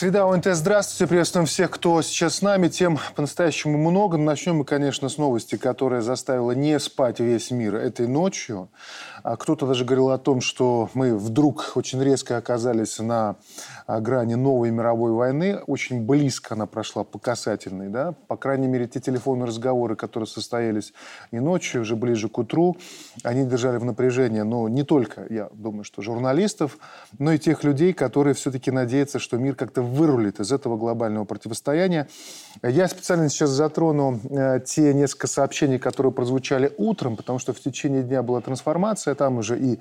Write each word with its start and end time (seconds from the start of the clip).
Среда 0.00 0.24
ОНТ, 0.24 0.46
здравствуйте. 0.52 1.06
Приветствуем 1.10 1.44
всех, 1.44 1.72
кто 1.72 2.00
сейчас 2.00 2.36
с 2.36 2.40
нами. 2.40 2.68
Тем 2.68 2.98
по-настоящему 3.14 3.76
много. 3.76 4.16
Начнем 4.16 4.56
мы, 4.56 4.64
конечно, 4.64 5.10
с 5.10 5.18
новости, 5.18 5.58
которая 5.58 6.00
заставила 6.00 6.52
не 6.52 6.80
спать 6.80 7.20
весь 7.20 7.50
мир 7.50 7.74
этой 7.74 8.08
ночью. 8.08 8.70
А 9.22 9.36
кто-то 9.36 9.66
даже 9.66 9.84
говорил 9.84 10.10
о 10.10 10.18
том, 10.18 10.40
что 10.40 10.88
мы 10.94 11.16
вдруг 11.16 11.72
очень 11.74 12.02
резко 12.02 12.36
оказались 12.36 12.98
на 12.98 13.36
а, 13.86 14.00
грани 14.00 14.34
новой 14.34 14.70
мировой 14.70 15.12
войны. 15.12 15.58
Очень 15.66 16.06
близко 16.06 16.54
она 16.54 16.66
прошла 16.66 17.04
по 17.04 17.18
касательной. 17.18 17.88
Да? 17.88 18.14
По 18.28 18.36
крайней 18.36 18.66
мере, 18.66 18.86
те 18.86 19.00
телефонные 19.00 19.46
разговоры, 19.46 19.96
которые 19.96 20.26
состоялись 20.26 20.92
не 21.32 21.40
ночью, 21.40 21.82
уже 21.82 21.96
ближе 21.96 22.28
к 22.28 22.38
утру, 22.38 22.76
они 23.22 23.44
держали 23.44 23.76
в 23.76 23.84
напряжении. 23.84 24.40
Но 24.40 24.68
не 24.68 24.84
только, 24.84 25.26
я 25.28 25.48
думаю, 25.52 25.84
что 25.84 26.02
журналистов, 26.02 26.78
но 27.18 27.32
и 27.32 27.38
тех 27.38 27.64
людей, 27.64 27.92
которые 27.92 28.34
все-таки 28.34 28.70
надеются, 28.70 29.18
что 29.18 29.36
мир 29.36 29.54
как-то 29.54 29.82
вырулит 29.82 30.40
из 30.40 30.52
этого 30.52 30.76
глобального 30.76 31.24
противостояния. 31.24 32.08
Я 32.62 32.88
специально 32.88 33.28
сейчас 33.28 33.50
затрону 33.50 34.20
э, 34.30 34.60
те 34.64 34.94
несколько 34.94 35.26
сообщений, 35.26 35.78
которые 35.78 36.12
прозвучали 36.12 36.72
утром, 36.78 37.16
потому 37.16 37.38
что 37.38 37.52
в 37.52 37.60
течение 37.60 38.02
дня 38.02 38.22
была 38.22 38.40
трансформация 38.40 39.09
там 39.14 39.38
уже 39.38 39.58
и 39.58 39.78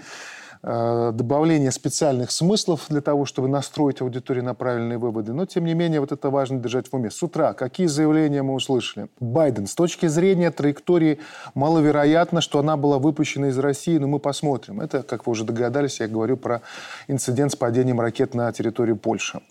добавление 0.61 1.71
специальных 1.71 2.31
смыслов 2.31 2.85
для 2.89 2.99
того, 2.99 3.25
чтобы 3.25 3.47
настроить 3.47 4.01
аудиторию 4.01 4.43
на 4.43 4.53
правильные 4.53 4.97
выводы. 4.97 5.31
Но, 5.31 5.45
тем 5.45 5.63
не 5.65 5.73
менее, 5.73 6.01
вот 6.01 6.11
это 6.11 6.29
важно 6.29 6.59
держать 6.59 6.91
в 6.91 6.93
уме. 6.93 7.09
С 7.09 7.23
утра 7.23 7.53
какие 7.53 7.87
заявления 7.87 8.43
мы 8.43 8.53
услышали? 8.53 9.07
Байден. 9.21 9.67
С 9.67 9.75
точки 9.75 10.07
зрения 10.07 10.51
траектории 10.51 11.19
маловероятно, 11.53 12.41
что 12.41 12.59
она 12.59 12.75
была 12.75 12.99
выпущена 12.99 13.47
из 13.47 13.57
России, 13.57 13.97
но 13.97 14.07
мы 14.07 14.19
посмотрим. 14.19 14.81
Это, 14.81 15.01
как 15.01 15.27
вы 15.27 15.31
уже 15.31 15.45
догадались, 15.45 16.01
я 16.01 16.07
говорю 16.09 16.35
про 16.35 16.61
инцидент 17.07 17.53
с 17.53 17.55
падением 17.55 18.01
ракет 18.01 18.33
на 18.33 18.51
территорию 18.51 18.97
Польши. 18.97 19.41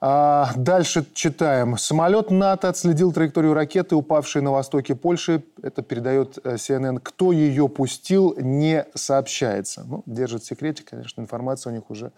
А 0.00 0.52
дальше 0.56 1.04
читаем. 1.12 1.76
Самолет 1.76 2.30
НАТО 2.30 2.70
отследил 2.70 3.12
траекторию 3.12 3.52
ракеты, 3.52 3.94
упавшей 3.94 4.40
на 4.40 4.52
востоке 4.52 4.94
Польши. 4.94 5.42
Это 5.62 5.82
передает 5.82 6.38
э, 6.44 6.54
CNN. 6.54 7.00
Кто 7.02 7.32
ее 7.32 7.68
пустил, 7.68 8.34
не 8.38 8.86
сообщается. 8.94 9.84
Ну, 9.86 10.02
держит 10.06 10.45
секрете, 10.46 10.82
конечно, 10.82 11.20
информация 11.20 11.72
у 11.72 11.74
них 11.74 11.90
уже 11.90 12.12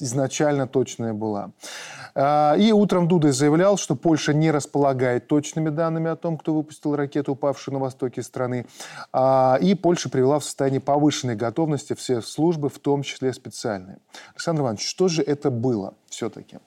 изначально 0.00 0.66
точная 0.66 1.12
была. 1.12 1.52
А, 2.14 2.54
и 2.58 2.72
утром 2.72 3.08
Дуда 3.08 3.32
заявлял, 3.32 3.76
что 3.76 3.96
Польша 3.96 4.34
не 4.34 4.50
располагает 4.50 5.26
точными 5.26 5.70
данными 5.70 6.10
о 6.10 6.16
том, 6.16 6.38
кто 6.38 6.54
выпустил 6.54 6.96
ракету, 6.96 7.32
упавшую 7.32 7.74
на 7.74 7.80
востоке 7.80 8.22
страны. 8.22 8.66
А, 9.12 9.58
и 9.60 9.74
Польша 9.74 10.08
привела 10.08 10.38
в 10.38 10.44
состояние 10.44 10.80
повышенной 10.80 11.36
готовности 11.36 11.94
все 11.94 12.20
службы, 12.22 12.68
в 12.68 12.78
том 12.78 13.02
числе 13.02 13.32
специальные. 13.32 13.98
Александр 14.32 14.62
Иванович, 14.62 14.86
что 14.86 15.08
же 15.08 15.22
это 15.22 15.50
было 15.50 15.94
все-таки? 16.08 16.58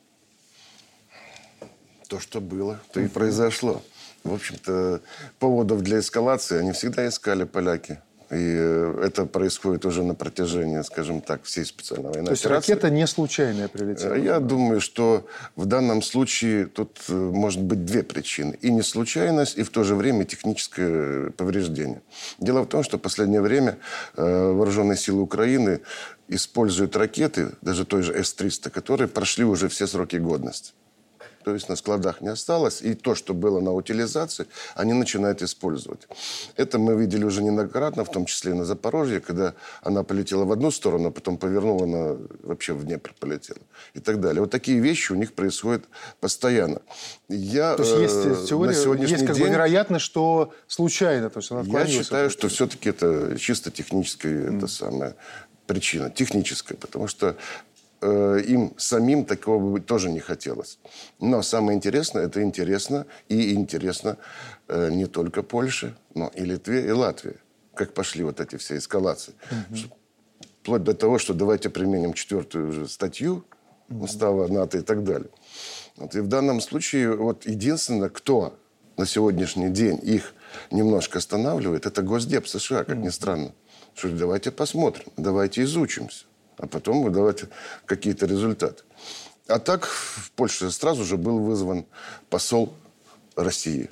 То, 2.08 2.20
что 2.20 2.40
было, 2.40 2.80
то 2.94 3.02
и 3.02 3.08
произошло. 3.08 3.82
В 4.24 4.34
общем-то, 4.34 5.02
поводов 5.40 5.82
для 5.82 6.00
эскалации 6.00 6.60
они 6.60 6.72
всегда 6.72 7.08
искали 7.08 7.44
поляки. 7.44 8.00
И 8.30 8.36
э, 8.36 9.04
это 9.06 9.26
происходит 9.26 9.86
уже 9.86 10.04
на 10.04 10.14
протяжении, 10.14 10.82
скажем 10.82 11.22
так, 11.22 11.44
всей 11.44 11.64
специальной 11.66 12.10
военной 12.10 12.26
То 12.26 12.32
есть 12.32 12.46
операции. 12.46 12.74
ракета 12.74 12.90
не 12.90 13.08
случайная 13.08 13.70
прилетела? 13.70 14.16
Э, 14.16 14.22
я 14.22 14.40
думаю, 14.40 14.82
что 14.82 15.26
в 15.56 15.66
данном 15.66 16.02
случае 16.02 16.66
тут 16.66 17.00
э, 17.08 17.14
может 17.14 17.62
быть 17.62 17.86
две 17.86 18.04
причины. 18.04 18.58
И 18.62 18.70
не 18.70 18.82
случайность, 18.82 19.58
и 19.58 19.64
в 19.64 19.70
то 19.70 19.84
же 19.84 19.96
время 19.96 20.26
техническое 20.26 21.32
повреждение. 21.32 22.02
Дело 22.40 22.64
в 22.64 22.68
том, 22.68 22.84
что 22.84 22.98
в 22.98 23.02
последнее 23.02 23.42
время 23.42 23.78
вооруженные 24.16 24.98
силы 24.98 25.22
Украины 25.22 25.80
используют 26.28 26.96
ракеты, 26.98 27.52
даже 27.62 27.86
той 27.86 28.02
же 28.02 28.14
С-300, 28.14 28.70
которые 28.70 29.08
прошли 29.08 29.46
уже 29.46 29.70
все 29.70 29.88
сроки 29.88 30.18
годности 30.18 30.74
то 31.48 31.54
есть 31.54 31.70
на 31.70 31.78
складах 31.78 32.20
не 32.20 32.28
осталось, 32.28 32.82
и 32.82 32.94
то, 32.94 33.16
что 33.16 33.34
было 33.34 33.62
на 33.62 33.72
утилизации, 33.72 34.48
они 34.76 34.92
начинают 34.92 35.42
использовать. 35.42 36.06
Это 36.58 36.78
мы 36.78 37.00
видели 37.00 37.24
уже 37.24 37.42
неоднократно, 37.42 38.04
в 38.04 38.12
том 38.12 38.26
числе 38.26 38.52
и 38.52 38.54
на 38.54 38.66
Запорожье, 38.66 39.22
когда 39.22 39.54
она 39.82 40.04
полетела 40.04 40.44
в 40.44 40.52
одну 40.52 40.72
сторону, 40.72 41.08
а 41.08 41.12
потом 41.12 41.38
повернула, 41.38 41.86
она 41.86 42.18
вообще 42.44 42.74
в 42.74 42.84
Днепр 42.84 43.14
полетела 43.18 43.62
и 43.94 44.02
так 44.02 44.20
далее. 44.20 44.42
Вот 44.42 44.52
такие 44.52 44.82
вещи 44.82 45.14
у 45.14 45.16
них 45.16 45.32
происходят 45.32 45.86
постоянно. 46.20 46.82
Я, 47.30 47.78
то 47.78 47.84
есть 47.84 47.96
есть 47.98 48.44
э, 48.44 48.46
теория, 48.46 48.72
на 48.72 48.74
сегодняшний 48.74 49.14
есть 49.14 49.26
как 49.26 49.38
день, 49.38 49.46
бы 49.46 49.52
вероятно, 49.54 50.00
что 50.00 50.54
случайно. 50.68 51.30
То 51.30 51.40
есть 51.40 51.50
она 51.50 51.62
я 51.62 51.88
считаю, 51.88 52.30
что 52.30 52.50
все-таки 52.50 52.90
это 52.90 53.40
чисто 53.40 53.72
техническая 53.72 54.50
mm. 54.50 54.58
это 54.58 54.68
самая 54.68 55.16
причина, 55.66 56.10
техническая, 56.10 56.78
потому 56.78 57.08
что 57.08 57.38
им 58.02 58.74
самим 58.78 59.26
такого 59.26 59.72
бы 59.72 59.80
тоже 59.80 60.10
не 60.10 60.20
хотелось. 60.20 60.80
Но 61.20 61.42
самое 61.42 61.76
интересное, 61.76 62.26
это 62.26 62.44
интересно, 62.44 63.06
и 63.28 63.54
интересно 63.54 64.18
э, 64.68 64.90
не 64.92 65.08
только 65.08 65.42
Польше, 65.42 65.96
но 66.14 66.32
и 66.36 66.44
Литве, 66.44 66.88
и 66.88 66.92
Латвии. 66.92 67.38
Как 67.74 67.94
пошли 67.94 68.24
вот 68.24 68.40
эти 68.40 68.56
все 68.58 68.78
эскалации. 68.78 69.34
Угу. 69.52 69.80
Вплоть 70.62 70.84
до 70.84 70.94
того, 70.94 71.18
что 71.18 71.34
давайте 71.34 71.70
применим 71.70 72.14
четвертую 72.14 72.70
уже 72.70 72.88
статью 72.88 73.46
устава 73.90 74.48
НАТО 74.48 74.78
и 74.80 74.82
так 74.82 75.04
далее. 75.04 75.30
Вот, 75.96 76.14
и 76.16 76.20
в 76.20 76.28
данном 76.28 76.62
случае 76.62 77.16
вот 77.16 77.46
единственное, 77.46 78.10
кто 78.10 78.60
на 78.98 79.06
сегодняшний 79.06 79.70
день 79.70 80.00
их 80.04 80.34
немножко 80.72 81.18
останавливает, 81.20 81.86
это 81.86 82.02
Госдеп 82.02 82.48
США, 82.48 82.84
как 82.84 82.98
ни 82.98 83.10
странно. 83.10 83.54
Что 83.96 84.10
давайте 84.10 84.52
посмотрим, 84.52 85.06
давайте 85.18 85.64
изучимся 85.64 86.26
а 86.58 86.68
потом 86.68 87.04
выдавать 87.04 87.46
какие-то 87.86 88.26
результаты. 88.26 88.84
А 89.48 89.60
так 89.60 89.86
в 89.86 90.32
Польше 90.32 90.72
сразу 90.72 91.04
же 91.04 91.18
был 91.18 91.40
вызван 91.40 91.86
посол 92.30 92.74
России 93.36 93.90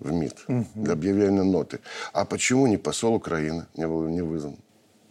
в 0.00 0.12
МИД 0.12 0.44
угу. 0.48 0.66
для 0.74 0.92
объявления 0.94 1.42
ноты. 1.42 1.80
А 2.12 2.24
почему 2.24 2.66
не 2.66 2.76
посол 2.76 3.14
Украины 3.14 3.66
не 3.76 3.86
был 3.86 4.08
не 4.08 4.22
вызван? 4.22 4.56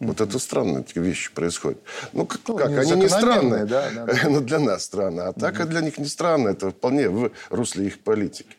Угу. 0.00 0.08
Вот 0.08 0.20
это 0.20 0.38
странные 0.38 0.82
такие 0.82 1.04
вещи 1.04 1.32
происходят. 1.32 1.78
Ну, 2.12 2.26
как, 2.26 2.40
ну, 2.48 2.56
как? 2.56 2.70
они 2.70 2.92
не 2.92 3.08
странные. 3.08 3.66
Да, 3.66 3.90
да, 3.94 4.06
да. 4.06 4.28
Но 4.28 4.40
для 4.40 4.58
нас 4.58 4.84
странно. 4.84 5.26
А 5.26 5.30
угу. 5.30 5.40
так, 5.40 5.60
а 5.60 5.66
для 5.66 5.80
них 5.80 5.98
не 5.98 6.06
странно. 6.06 6.48
Это 6.48 6.70
вполне 6.70 7.08
в 7.08 7.30
русле 7.50 7.86
их 7.86 8.00
политики. 8.00 8.56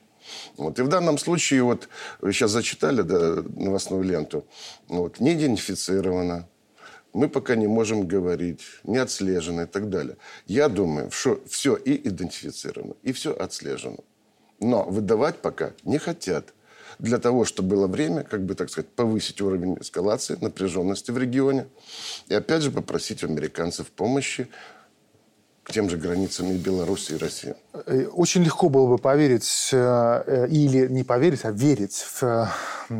Вот. 0.57 0.79
И 0.79 0.81
в 0.81 0.88
данном 0.88 1.17
случае, 1.17 1.63
вот 1.63 1.89
вы 2.22 2.34
сейчас 2.34 2.51
зачитали 2.51 3.01
да, 3.01 3.44
новостную 3.55 4.03
ленту, 4.03 4.45
вот, 4.88 5.19
не 5.19 5.34
идентифицировано, 5.34 6.47
мы 7.16 7.30
пока 7.30 7.56
не 7.56 7.68
можем 7.68 8.08
говорить, 8.08 8.62
не 8.84 8.98
отслежено 8.98 9.64
и 9.64 9.66
так 9.66 9.90
далее. 9.90 10.18
Я 10.48 10.68
думаю, 10.68 11.12
что 11.12 11.42
все 11.48 11.76
и 11.76 12.09
идентифицировано, 12.09 12.96
и 13.03 13.14
все 13.14 13.34
отслежено. 13.34 14.00
Но 14.59 14.84
выдавать 14.84 15.38
пока 15.42 15.72
не 15.84 15.98
хотят. 15.98 16.53
Для 17.00 17.18
того, 17.18 17.46
чтобы 17.46 17.70
было 17.70 17.88
время, 17.88 18.24
как 18.24 18.44
бы, 18.44 18.53
так 18.53 18.70
сказать, 18.70 18.90
повысить 18.90 19.42
уровень 19.42 19.78
эскалации, 19.80 20.38
напряженности 20.42 21.12
в 21.12 21.18
регионе. 21.18 21.68
И 22.28 22.34
опять 22.34 22.62
же 22.62 22.72
попросить 22.72 23.24
у 23.24 23.28
американцев 23.28 23.88
помощи 23.92 24.47
к 25.64 25.72
тем 25.72 25.90
же 25.90 25.97
границам 25.97 26.52
и 26.52 26.58
Беларуси, 26.58 27.14
и 27.14 27.18
России. 27.18 27.56
Э, 27.86 28.06
очень 28.08 28.44
легко 28.44 28.69
было 28.69 28.88
бы 28.88 28.97
поверить, 28.97 29.69
э, 29.72 30.24
э, 30.25 30.47
или 30.47 30.88
не 30.88 31.03
поверить, 31.03 31.44
а 31.44 31.52
верить 31.52 32.06
в, 32.19 32.50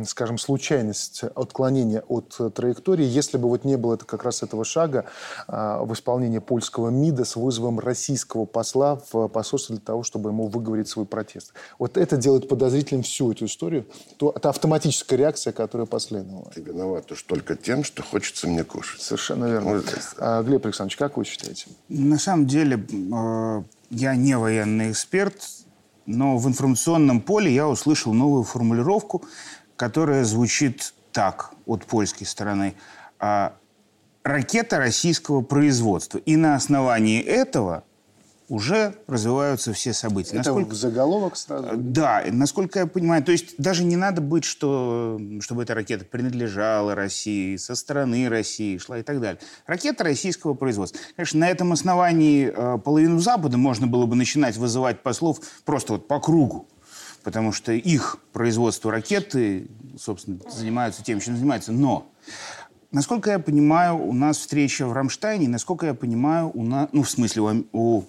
скажем, 0.04 0.38
случайность 0.38 1.22
отклонения 1.34 2.02
от 2.08 2.38
траектории, 2.54 3.04
если 3.04 3.38
бы 3.38 3.48
вот 3.48 3.64
не 3.64 3.76
было 3.76 3.94
это 3.94 4.04
как 4.04 4.24
раз 4.24 4.42
этого 4.42 4.64
шага 4.64 5.06
в 5.46 5.92
исполнении 5.92 6.38
польского 6.38 6.90
МИДа 6.90 7.24
с 7.24 7.36
вызовом 7.36 7.78
российского 7.78 8.44
посла 8.44 9.00
в 9.10 9.28
посольство 9.28 9.76
для 9.76 9.84
того, 9.84 10.02
чтобы 10.02 10.30
ему 10.30 10.48
выговорить 10.48 10.88
свой 10.88 11.06
протест. 11.06 11.52
Вот 11.78 11.96
это 11.96 12.16
делает 12.16 12.48
подозрительным 12.48 13.02
всю 13.02 13.32
эту 13.32 13.46
историю. 13.46 13.86
То, 14.16 14.32
это 14.34 14.48
автоматическая 14.48 15.18
реакция, 15.18 15.52
которая 15.52 15.86
последовала. 15.86 16.50
Ты 16.54 16.62
виноват 16.62 17.10
уж 17.12 17.22
только 17.22 17.56
тем, 17.56 17.84
что 17.84 18.02
хочется 18.02 18.48
мне 18.48 18.64
кушать. 18.64 19.00
Совершенно 19.00 19.46
верно. 19.46 19.82
А, 20.18 20.42
Глеб 20.42 20.64
Александрович, 20.64 20.96
как 20.96 21.16
вы 21.16 21.24
считаете? 21.24 21.66
На 21.88 22.18
самом 22.18 22.46
деле 22.46 22.84
я 23.90 24.14
не 24.16 24.36
военный 24.36 24.90
эксперт, 24.90 25.42
но 26.06 26.36
в 26.38 26.46
информационном 26.48 27.20
поле 27.20 27.52
я 27.52 27.68
услышал 27.68 28.12
новую 28.12 28.44
формулировку, 28.44 29.24
которая 29.76 30.24
звучит 30.24 30.94
так 31.12 31.52
от 31.66 31.84
польской 31.84 32.26
стороны. 32.26 32.74
А, 33.18 33.56
ракета 34.22 34.78
российского 34.78 35.40
производства. 35.40 36.18
И 36.18 36.36
на 36.36 36.54
основании 36.54 37.20
этого 37.20 37.84
уже 38.48 38.94
развиваются 39.06 39.72
все 39.72 39.92
события. 39.92 40.36
Это 40.36 40.50
насколько... 40.50 40.74
заголовок 40.74 41.36
сразу? 41.36 41.70
Да, 41.74 42.22
насколько 42.30 42.80
я 42.80 42.86
понимаю. 42.86 43.22
То 43.24 43.32
есть 43.32 43.54
даже 43.58 43.84
не 43.84 43.96
надо 43.96 44.20
быть, 44.20 44.44
что, 44.44 45.20
чтобы 45.40 45.64
эта 45.64 45.74
ракета 45.74 46.04
принадлежала 46.04 46.94
России, 46.94 47.56
со 47.56 47.74
стороны 47.74 48.28
России 48.28 48.78
шла 48.78 48.98
и 48.98 49.02
так 49.02 49.20
далее. 49.20 49.40
Ракета 49.66 50.04
российского 50.04 50.54
производства. 50.54 51.00
Конечно, 51.16 51.40
на 51.40 51.48
этом 51.48 51.72
основании 51.72 52.52
э, 52.54 52.78
половину 52.78 53.18
Запада 53.18 53.58
можно 53.58 53.86
было 53.86 54.06
бы 54.06 54.14
начинать 54.16 54.56
вызывать 54.56 55.02
послов 55.02 55.40
просто 55.64 55.94
вот 55.94 56.08
по 56.08 56.20
кругу. 56.20 56.68
Потому 57.24 57.50
что 57.50 57.72
их 57.72 58.18
производство 58.32 58.92
ракеты, 58.92 59.68
собственно, 59.98 60.38
занимаются 60.48 61.02
тем, 61.02 61.18
чем 61.18 61.36
занимаются. 61.36 61.72
Но 61.72 62.12
насколько 62.92 63.30
я 63.30 63.38
понимаю, 63.38 63.96
у 63.96 64.12
нас 64.12 64.38
встреча 64.38 64.86
в 64.86 64.92
Рамштайне, 64.92 65.48
насколько 65.48 65.86
я 65.86 65.94
понимаю, 65.94 66.50
у 66.54 66.62
нас, 66.62 66.88
ну, 66.92 67.02
в 67.02 67.10
смысле, 67.10 67.42
у, 67.42 67.64
у 67.72 68.04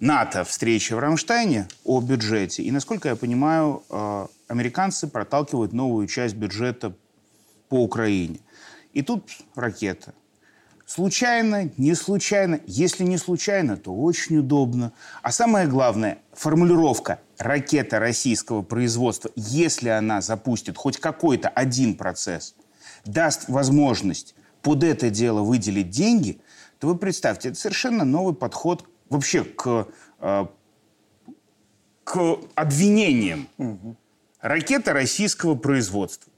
НАТО 0.00 0.44
встреча 0.44 0.96
в 0.96 0.98
Рамштайне 0.98 1.68
о 1.84 2.00
бюджете. 2.00 2.62
И, 2.62 2.70
насколько 2.70 3.08
я 3.08 3.16
понимаю, 3.16 3.82
э, 3.88 4.26
американцы 4.48 5.06
проталкивают 5.06 5.72
новую 5.72 6.06
часть 6.06 6.34
бюджета 6.34 6.94
по 7.68 7.82
Украине. 7.82 8.40
И 8.92 9.02
тут 9.02 9.30
ракета. 9.54 10.14
Случайно, 10.86 11.68
не 11.76 11.94
случайно. 11.94 12.60
Если 12.66 13.02
не 13.02 13.18
случайно, 13.18 13.76
то 13.76 13.92
очень 13.92 14.38
удобно. 14.38 14.92
А 15.20 15.32
самое 15.32 15.66
главное, 15.66 16.18
формулировка 16.32 17.18
«ракета 17.38 17.98
российского 17.98 18.62
производства», 18.62 19.30
если 19.34 19.88
она 19.88 20.20
запустит 20.20 20.76
хоть 20.76 20.98
какой-то 20.98 21.48
один 21.48 21.96
процесс, 21.96 22.54
даст 23.06 23.48
возможность 23.48 24.34
под 24.62 24.82
это 24.82 25.10
дело 25.10 25.42
выделить 25.42 25.90
деньги, 25.90 26.40
то 26.78 26.88
вы 26.88 26.96
представьте, 26.96 27.48
это 27.48 27.58
совершенно 27.58 28.04
новый 28.04 28.34
подход 28.34 28.84
вообще 29.08 29.44
к, 29.44 29.88
э, 30.20 30.46
к 32.04 32.38
обвинениям. 32.54 33.48
Угу. 33.58 33.96
Ракета 34.40 34.92
российского 34.92 35.54
производства, 35.54 36.32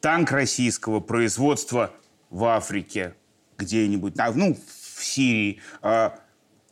танк 0.00 0.30
российского 0.32 1.00
производства 1.00 1.92
в 2.30 2.44
Африке, 2.44 3.14
где-нибудь, 3.58 4.14
ну, 4.34 4.56
в 4.96 5.04
Сирии, 5.04 5.60
а, 5.82 6.18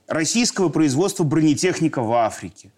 российского 0.07 0.69
производства 0.69 1.25
бронетехника 1.25 2.03
в 2.03 2.13
Африке. 2.13 2.71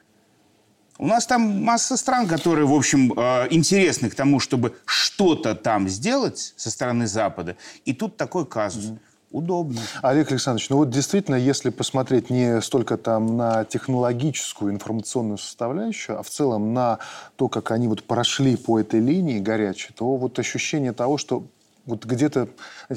У 1.00 1.06
нас 1.06 1.25
там 1.25 1.64
масса 1.64 1.97
стран, 1.97 2.29
которые, 2.29 2.67
в 2.67 2.75
общем, 2.75 3.14
а, 3.17 3.47
интересны 3.49 4.11
к 4.11 4.14
тому, 4.14 4.38
чтобы 4.38 4.75
что-то 4.85 5.55
там 5.55 5.88
сделать 5.88 6.52
со 6.58 6.70
стороны 6.70 7.06
Запада. 7.06 7.56
И 7.87 7.94
тут 7.94 8.19
такой 8.19 8.44
казус. 8.44 8.85
Mm-hmm. 8.85 8.99
Удобно. 9.31 9.81
Олег 10.02 10.31
Александрович, 10.31 10.69
ну 10.69 10.76
вот 10.76 10.91
действительно, 10.91 11.37
если 11.37 11.70
посмотреть 11.70 12.29
не 12.29 12.61
столько 12.61 12.99
там 12.99 13.38
на 13.38 13.64
технологическую 13.64 14.75
информационную 14.75 15.38
составляющую, 15.38 16.19
а 16.19 16.23
в 16.23 16.29
целом 16.29 16.75
на 16.75 16.99
то, 17.37 17.49
как 17.49 17.70
они 17.70 17.88
вот 17.88 18.03
прошли 18.03 18.56
по 18.56 18.79
этой 18.79 19.00
линии 19.00 19.38
горячей, 19.38 19.94
то 19.94 20.17
вот 20.17 20.38
ощущение 20.38 20.93
того, 20.93 21.17
что 21.17 21.46
вот 21.87 22.05
где-то 22.05 22.49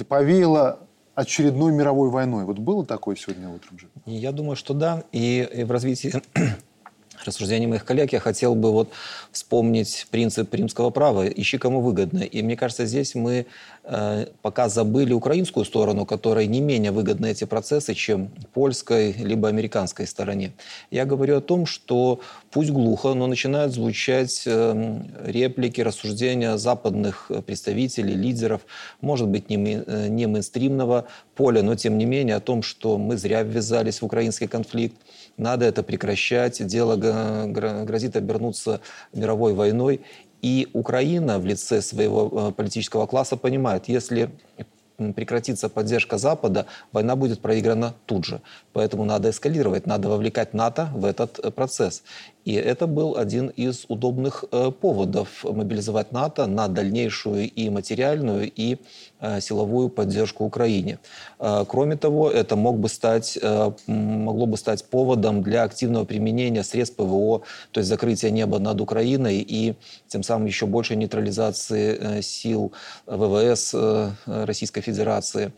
повеяло 0.09 0.79
очередной 1.15 1.71
мировой 1.71 2.09
войной. 2.09 2.43
Вот 2.43 2.57
было 2.57 2.85
такое 2.85 3.15
сегодня 3.15 3.47
утром 3.47 3.79
же? 3.79 3.87
Я 4.05 4.33
думаю, 4.33 4.57
что 4.57 4.73
да. 4.73 5.03
И 5.13 5.63
в 5.65 5.71
развитии 5.71 6.21
рассуждений 7.25 7.67
моих 7.67 7.85
коллег 7.85 8.13
я 8.13 8.19
хотел 8.19 8.55
бы 8.55 8.71
вот 8.71 8.91
вспомнить 9.31 10.07
принцип 10.11 10.53
римского 10.53 10.89
права 10.89 11.27
«ищи 11.27 11.57
кому 11.57 11.81
выгодно». 11.81 12.19
И 12.19 12.41
мне 12.41 12.55
кажется, 12.55 12.85
здесь 12.85 13.15
мы 13.15 13.45
э, 13.83 14.25
пока 14.41 14.69
забыли 14.69 15.13
украинскую 15.13 15.65
сторону, 15.65 16.05
которой 16.05 16.47
не 16.47 16.61
менее 16.61 16.91
выгодны 16.91 17.31
эти 17.31 17.45
процессы, 17.45 17.93
чем 17.93 18.29
польской 18.53 19.13
либо 19.13 19.47
американской 19.47 20.07
стороне. 20.07 20.53
Я 20.91 21.05
говорю 21.05 21.37
о 21.37 21.41
том, 21.41 21.65
что 21.65 22.19
пусть 22.51 22.71
глухо, 22.71 23.13
но 23.13 23.27
начинают 23.27 23.73
звучать 23.73 24.43
э, 24.45 25.01
реплики, 25.25 25.81
рассуждения 25.81 26.57
западных 26.57 27.31
представителей, 27.45 28.15
лидеров, 28.15 28.61
может 29.01 29.27
быть, 29.27 29.49
не, 29.49 29.83
э, 29.85 30.07
не 30.07 30.27
мейнстримного 30.27 31.05
поля, 31.35 31.63
но 31.63 31.75
тем 31.75 31.97
не 31.97 32.05
менее 32.05 32.35
о 32.35 32.39
том, 32.39 32.63
что 32.63 32.97
мы 32.97 33.17
зря 33.17 33.43
ввязались 33.43 34.01
в 34.01 34.05
украинский 34.05 34.47
конфликт, 34.47 34.97
надо 35.37 35.65
это 35.65 35.83
прекращать, 35.83 36.65
дело 36.65 36.95
грозит 36.95 38.15
обернуться 38.15 38.81
мировой 39.13 39.53
войной. 39.53 40.01
И 40.41 40.67
Украина 40.73 41.39
в 41.39 41.45
лице 41.45 41.81
своего 41.81 42.49
э, 42.49 42.51
политического 42.51 43.07
класса 43.07 43.37
понимает, 43.37 43.87
если 43.87 44.29
прекратится 45.15 45.69
поддержка 45.69 46.17
Запада, 46.17 46.65
война 46.91 47.15
будет 47.15 47.39
проиграна 47.39 47.93
тут 48.05 48.25
же. 48.25 48.41
Поэтому 48.73 49.05
надо 49.05 49.29
эскалировать, 49.29 49.87
надо 49.87 50.09
вовлекать 50.09 50.53
НАТО 50.53 50.89
в 50.93 51.05
этот 51.05 51.39
э, 51.39 51.49
процесс. 51.51 52.03
И 52.45 52.53
это 52.53 52.87
был 52.87 53.15
один 53.17 53.47
из 53.47 53.85
удобных 53.87 54.43
э, 54.51 54.71
поводов 54.71 55.43
мобилизовать 55.43 56.11
НАТО 56.11 56.45
на 56.45 56.67
дальнейшую 56.67 57.49
и 57.49 57.69
материальную, 57.69 58.51
и 58.53 58.77
э, 59.21 59.39
силовую 59.39 59.89
поддержку 59.89 60.43
Украине. 60.43 60.99
Э, 61.39 61.63
кроме 61.67 61.95
того, 61.95 62.29
это 62.29 62.55
мог 62.55 62.79
бы 62.79 62.89
стать, 62.89 63.39
могло 63.87 64.45
бы 64.45 64.57
стать 64.57 64.85
поводом 64.85 65.41
для 65.41 65.63
активного 65.63 66.05
применения 66.05 66.63
средств 66.63 66.97
ПВО, 66.97 67.43
то 67.71 67.79
есть 67.79 67.89
закрытия 67.89 68.29
неба 68.29 68.59
над 68.59 68.81
Украиной 68.81 69.37
и 69.37 69.75
тем 70.07 70.23
самым 70.23 70.47
еще 70.47 70.65
большей 70.65 70.97
нейтрализации 70.97 72.21
сил 72.21 72.73
ВВС 73.05 73.73
Российской 74.25 74.81
Федерации. 74.81 75.53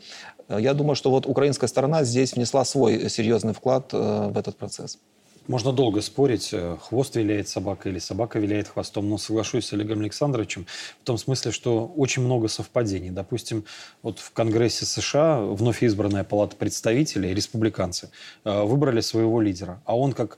Я 0.49 0.73
думаю, 0.73 0.95
что 0.95 1.09
вот 1.09 1.25
украинская 1.25 1.67
сторона 1.67 2.03
здесь 2.03 2.33
внесла 2.33 2.63
свой 2.65 3.09
серьезный 3.09 3.53
вклад 3.53 3.91
в 3.93 4.37
этот 4.37 4.57
процесс. 4.57 4.99
Можно 5.47 5.71
долго 5.71 6.01
спорить, 6.01 6.49
э, 6.53 6.77
хвост 6.81 7.15
виляет 7.15 7.47
собака 7.47 7.89
или 7.89 7.99
собака 7.99 8.39
виляет 8.39 8.67
хвостом, 8.67 9.09
но 9.09 9.19
соглашусь 9.19 9.67
с 9.67 9.73
Олегом 9.73 9.99
Александровичем 9.99 10.65
в 11.01 11.05
том 11.05 11.19
смысле, 11.19 11.51
что 11.51 11.85
очень 11.85 12.23
много 12.23 12.47
совпадений. 12.47 13.11
Допустим, 13.11 13.63
вот 14.01 14.17
в 14.17 14.31
Конгрессе 14.31 14.85
США 14.85 15.41
вновь 15.41 15.83
избранная 15.83 16.23
палата 16.23 16.55
представителей, 16.55 17.35
республиканцы, 17.35 18.09
э, 18.43 18.63
выбрали 18.63 19.01
своего 19.01 19.39
лидера, 19.39 19.81
а 19.85 19.95
он 19.95 20.13
как 20.13 20.37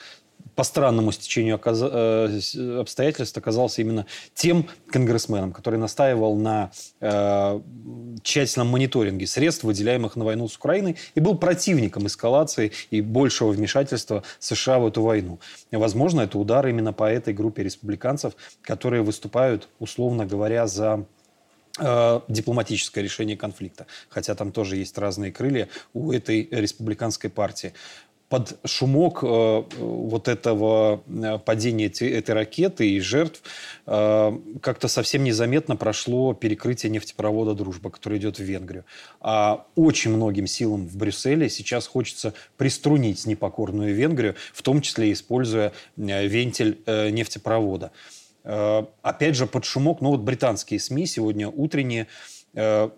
по 0.58 0.64
странному 0.64 1.12
стечению 1.12 1.62
э, 1.64 2.80
обстоятельств 2.80 3.38
оказался 3.38 3.84
именно 3.84 4.08
тем 4.34 4.68
конгрессменом, 4.88 5.52
который 5.54 5.78
настаивал 5.78 6.36
на 6.36 6.72
э, 7.00 7.62
тщательном 8.24 8.70
мониторинге 8.70 9.28
средств, 9.28 9.64
выделяемых 9.64 10.16
на 10.16 10.26
войну 10.26 10.48
с 10.48 10.58
Украиной, 10.58 10.98
и 11.14 11.20
был 11.20 11.38
противником 11.38 12.08
эскалации 12.08 12.72
и 12.90 13.02
большего 13.02 13.52
вмешательства 13.52 14.24
США 14.40 14.80
в 14.80 14.88
эту 14.88 15.04
войну. 15.04 15.40
Возможно, 15.72 16.22
это 16.22 16.40
удар 16.40 16.68
именно 16.68 16.92
по 16.92 17.04
этой 17.04 17.36
группе 17.36 17.62
республиканцев, 17.62 18.34
которые 18.64 19.04
выступают, 19.04 19.70
условно 19.78 20.26
говоря, 20.26 20.66
за 20.66 21.06
э, 21.78 22.20
дипломатическое 22.30 23.04
решение 23.04 23.38
конфликта. 23.38 23.86
Хотя 24.10 24.34
там 24.34 24.52
тоже 24.52 24.78
есть 24.78 24.98
разные 24.98 25.32
крылья 25.32 25.70
у 25.94 26.12
этой 26.12 26.48
республиканской 26.50 27.30
партии 27.30 27.74
под 28.30 28.60
шумок 28.66 29.24
э, 29.24 29.64
вот 29.78 30.28
этого 30.28 31.02
э, 31.08 31.40
падения 31.40 31.88
этой 31.88 32.32
ракеты 32.32 32.90
и 32.90 33.00
жертв 33.00 33.42
э, 33.86 34.38
как-то 34.62 34.90
совсем 34.90 35.24
незаметно 35.24 35.78
прошло 35.78 36.34
перекрытие 36.34 36.90
нефтепровода 36.90 37.54
«Дружба», 37.54 37.90
который 37.90 38.18
идет 38.18 38.38
в 38.38 38.44
Венгрию. 38.44 38.84
А 39.22 39.66
очень 39.76 40.12
многим 40.12 40.46
силам 40.46 40.88
в 40.88 40.98
Брюсселе 40.98 41.50
сейчас 41.50 41.88
хочется 41.88 42.34
приструнить 42.58 43.26
непокорную 43.26 43.96
Венгрию, 43.96 44.36
в 44.54 44.62
том 44.62 44.82
числе 44.82 45.14
используя 45.14 45.72
вентиль 45.96 46.80
нефтепровода. 46.86 47.92
Опять 48.44 49.36
же, 49.36 49.46
под 49.46 49.66
шумок, 49.66 50.00
ну 50.02 50.12
вот 50.12 50.22
британские 50.22 50.80
СМИ 50.80 51.06
сегодня 51.06 51.50
утренние, 51.50 52.08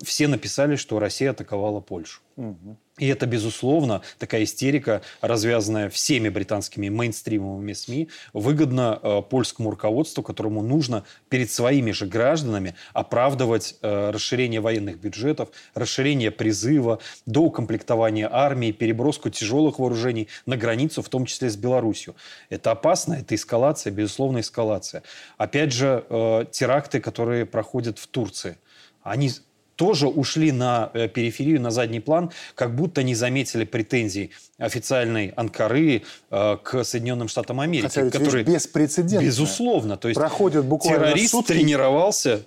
все 0.02 0.28
написали, 0.28 0.76
что 0.76 0.98
Россия 0.98 1.30
атаковала 1.30 1.80
Польшу. 1.80 2.20
Угу. 2.36 2.76
И 3.00 3.06
это, 3.06 3.26
безусловно, 3.26 4.02
такая 4.18 4.44
истерика, 4.44 5.00
развязанная 5.22 5.88
всеми 5.88 6.28
британскими 6.28 6.90
мейнстримовыми 6.90 7.72
СМИ, 7.72 8.08
выгодна 8.34 8.98
э, 9.02 9.22
польскому 9.22 9.70
руководству, 9.70 10.22
которому 10.22 10.62
нужно 10.62 11.04
перед 11.30 11.50
своими 11.50 11.92
же 11.92 12.06
гражданами 12.06 12.74
оправдывать 12.92 13.76
э, 13.80 14.10
расширение 14.10 14.60
военных 14.60 15.00
бюджетов, 15.00 15.48
расширение 15.74 16.30
призыва, 16.30 16.98
доукомплектование 17.24 18.28
армии, 18.30 18.70
переброску 18.70 19.30
тяжелых 19.30 19.78
вооружений 19.78 20.28
на 20.44 20.58
границу, 20.58 21.00
в 21.00 21.08
том 21.08 21.24
числе 21.24 21.48
с 21.48 21.56
Беларусью. 21.56 22.14
Это 22.50 22.70
опасно, 22.70 23.14
это 23.14 23.34
эскалация, 23.34 23.92
безусловно, 23.92 24.40
эскалация. 24.40 25.02
Опять 25.38 25.72
же, 25.72 26.04
э, 26.08 26.44
теракты, 26.50 27.00
которые 27.00 27.46
проходят 27.46 27.98
в 27.98 28.06
Турции. 28.06 28.58
Они 29.02 29.30
тоже 29.80 30.08
ушли 30.08 30.52
на 30.52 30.90
э, 30.92 31.08
периферию, 31.08 31.58
на 31.58 31.70
задний 31.70 32.00
план, 32.00 32.30
как 32.54 32.76
будто 32.76 33.02
не 33.02 33.14
заметили 33.14 33.64
претензий 33.64 34.30
официальной 34.58 35.32
Анкары 35.36 36.02
э, 36.30 36.56
к 36.62 36.84
Соединенным 36.84 37.28
Штатам 37.28 37.60
Америки. 37.60 37.86
Хотя 37.86 38.10
которые 38.10 38.44
беспрецедентно. 38.44 39.24
Безусловно. 39.24 39.96
То 39.96 40.08
есть 40.08 40.20
проходят 40.20 40.66
буквально 40.66 41.06
террорист 41.06 41.30
сутки, 41.30 41.52
тренировался 41.52 42.42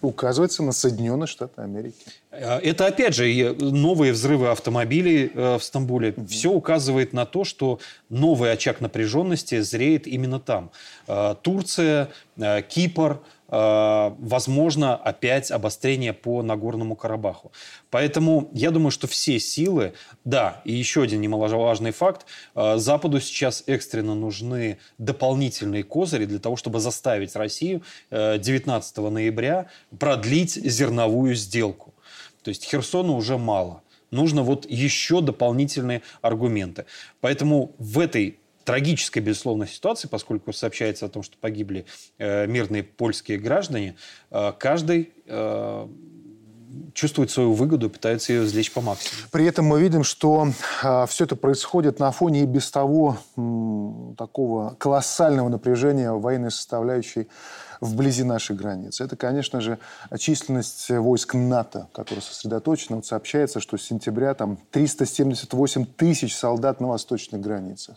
указывается 0.00 0.62
на 0.62 0.72
Соединенные 0.72 1.26
Штаты 1.26 1.60
Америки. 1.62 1.96
Э, 2.30 2.58
это, 2.58 2.86
опять 2.86 3.16
же, 3.16 3.56
новые 3.58 4.12
взрывы 4.12 4.50
автомобилей 4.50 5.32
в 5.34 5.60
Стамбуле. 5.60 6.14
Угу. 6.16 6.26
Все 6.28 6.52
указывает 6.52 7.12
на 7.12 7.26
то, 7.26 7.42
что 7.42 7.80
новый 8.10 8.52
очаг 8.52 8.80
напряженности 8.80 9.60
зреет 9.60 10.06
именно 10.06 10.38
там. 10.38 10.70
Турция, 11.42 12.10
Кипр, 12.68 13.12
Э, 13.14 13.18
возможно 13.48 14.96
опять 14.96 15.50
обострение 15.50 16.12
по 16.12 16.42
Нагорному 16.42 16.96
Карабаху. 16.96 17.52
Поэтому 17.90 18.50
я 18.52 18.70
думаю, 18.70 18.90
что 18.90 19.06
все 19.06 19.38
силы, 19.38 19.92
да, 20.24 20.62
и 20.64 20.72
еще 20.72 21.02
один 21.02 21.20
немаловажный 21.20 21.92
факт, 21.92 22.26
э, 22.54 22.76
Западу 22.76 23.20
сейчас 23.20 23.64
экстренно 23.66 24.14
нужны 24.14 24.78
дополнительные 24.98 25.84
козыри 25.84 26.24
для 26.24 26.38
того, 26.38 26.56
чтобы 26.56 26.80
заставить 26.80 27.36
Россию 27.36 27.82
19 28.10 28.98
э, 28.98 29.10
ноября 29.10 29.66
продлить 29.98 30.52
зерновую 30.54 31.34
сделку. 31.34 31.94
То 32.42 32.48
есть 32.50 32.64
Херсону 32.64 33.14
уже 33.14 33.38
мало. 33.38 33.82
Нужно 34.10 34.42
вот 34.42 34.70
еще 34.70 35.20
дополнительные 35.20 36.02
аргументы. 36.22 36.84
Поэтому 37.20 37.74
в 37.78 37.98
этой 37.98 38.38
трагической, 38.64 39.22
безусловно, 39.22 39.66
ситуации, 39.66 40.08
поскольку 40.08 40.52
сообщается 40.52 41.06
о 41.06 41.08
том, 41.08 41.22
что 41.22 41.36
погибли 41.38 41.86
э, 42.18 42.46
мирные 42.46 42.82
польские 42.82 43.38
граждане, 43.38 43.96
э, 44.30 44.52
каждый 44.58 45.12
э, 45.26 45.88
чувствует 46.92 47.30
свою 47.30 47.52
выгоду, 47.52 47.90
пытается 47.90 48.32
ее 48.32 48.44
извлечь 48.44 48.72
по 48.72 48.80
максимуму. 48.80 49.28
При 49.30 49.46
этом 49.46 49.66
мы 49.66 49.80
видим, 49.80 50.04
что 50.04 50.48
э, 50.82 51.06
все 51.08 51.24
это 51.24 51.36
происходит 51.36 51.98
на 51.98 52.10
фоне 52.10 52.42
и 52.42 52.46
без 52.46 52.70
того 52.70 53.18
м, 53.36 54.14
такого 54.16 54.74
колоссального 54.74 55.48
напряжения 55.48 56.10
военной 56.12 56.50
составляющей 56.50 57.28
вблизи 57.84 58.24
нашей 58.24 58.56
границы. 58.56 59.04
Это, 59.04 59.16
конечно 59.16 59.60
же, 59.60 59.78
численность 60.18 60.88
войск 60.90 61.34
НАТО, 61.34 61.88
которая 61.92 62.22
сосредоточена. 62.22 62.96
Вот 62.96 63.06
сообщается, 63.06 63.60
что 63.60 63.76
с 63.76 63.82
сентября 63.82 64.34
там 64.34 64.58
378 64.70 65.86
тысяч 65.96 66.36
солдат 66.36 66.80
на 66.80 66.88
восточных 66.88 67.40
границах. 67.40 67.96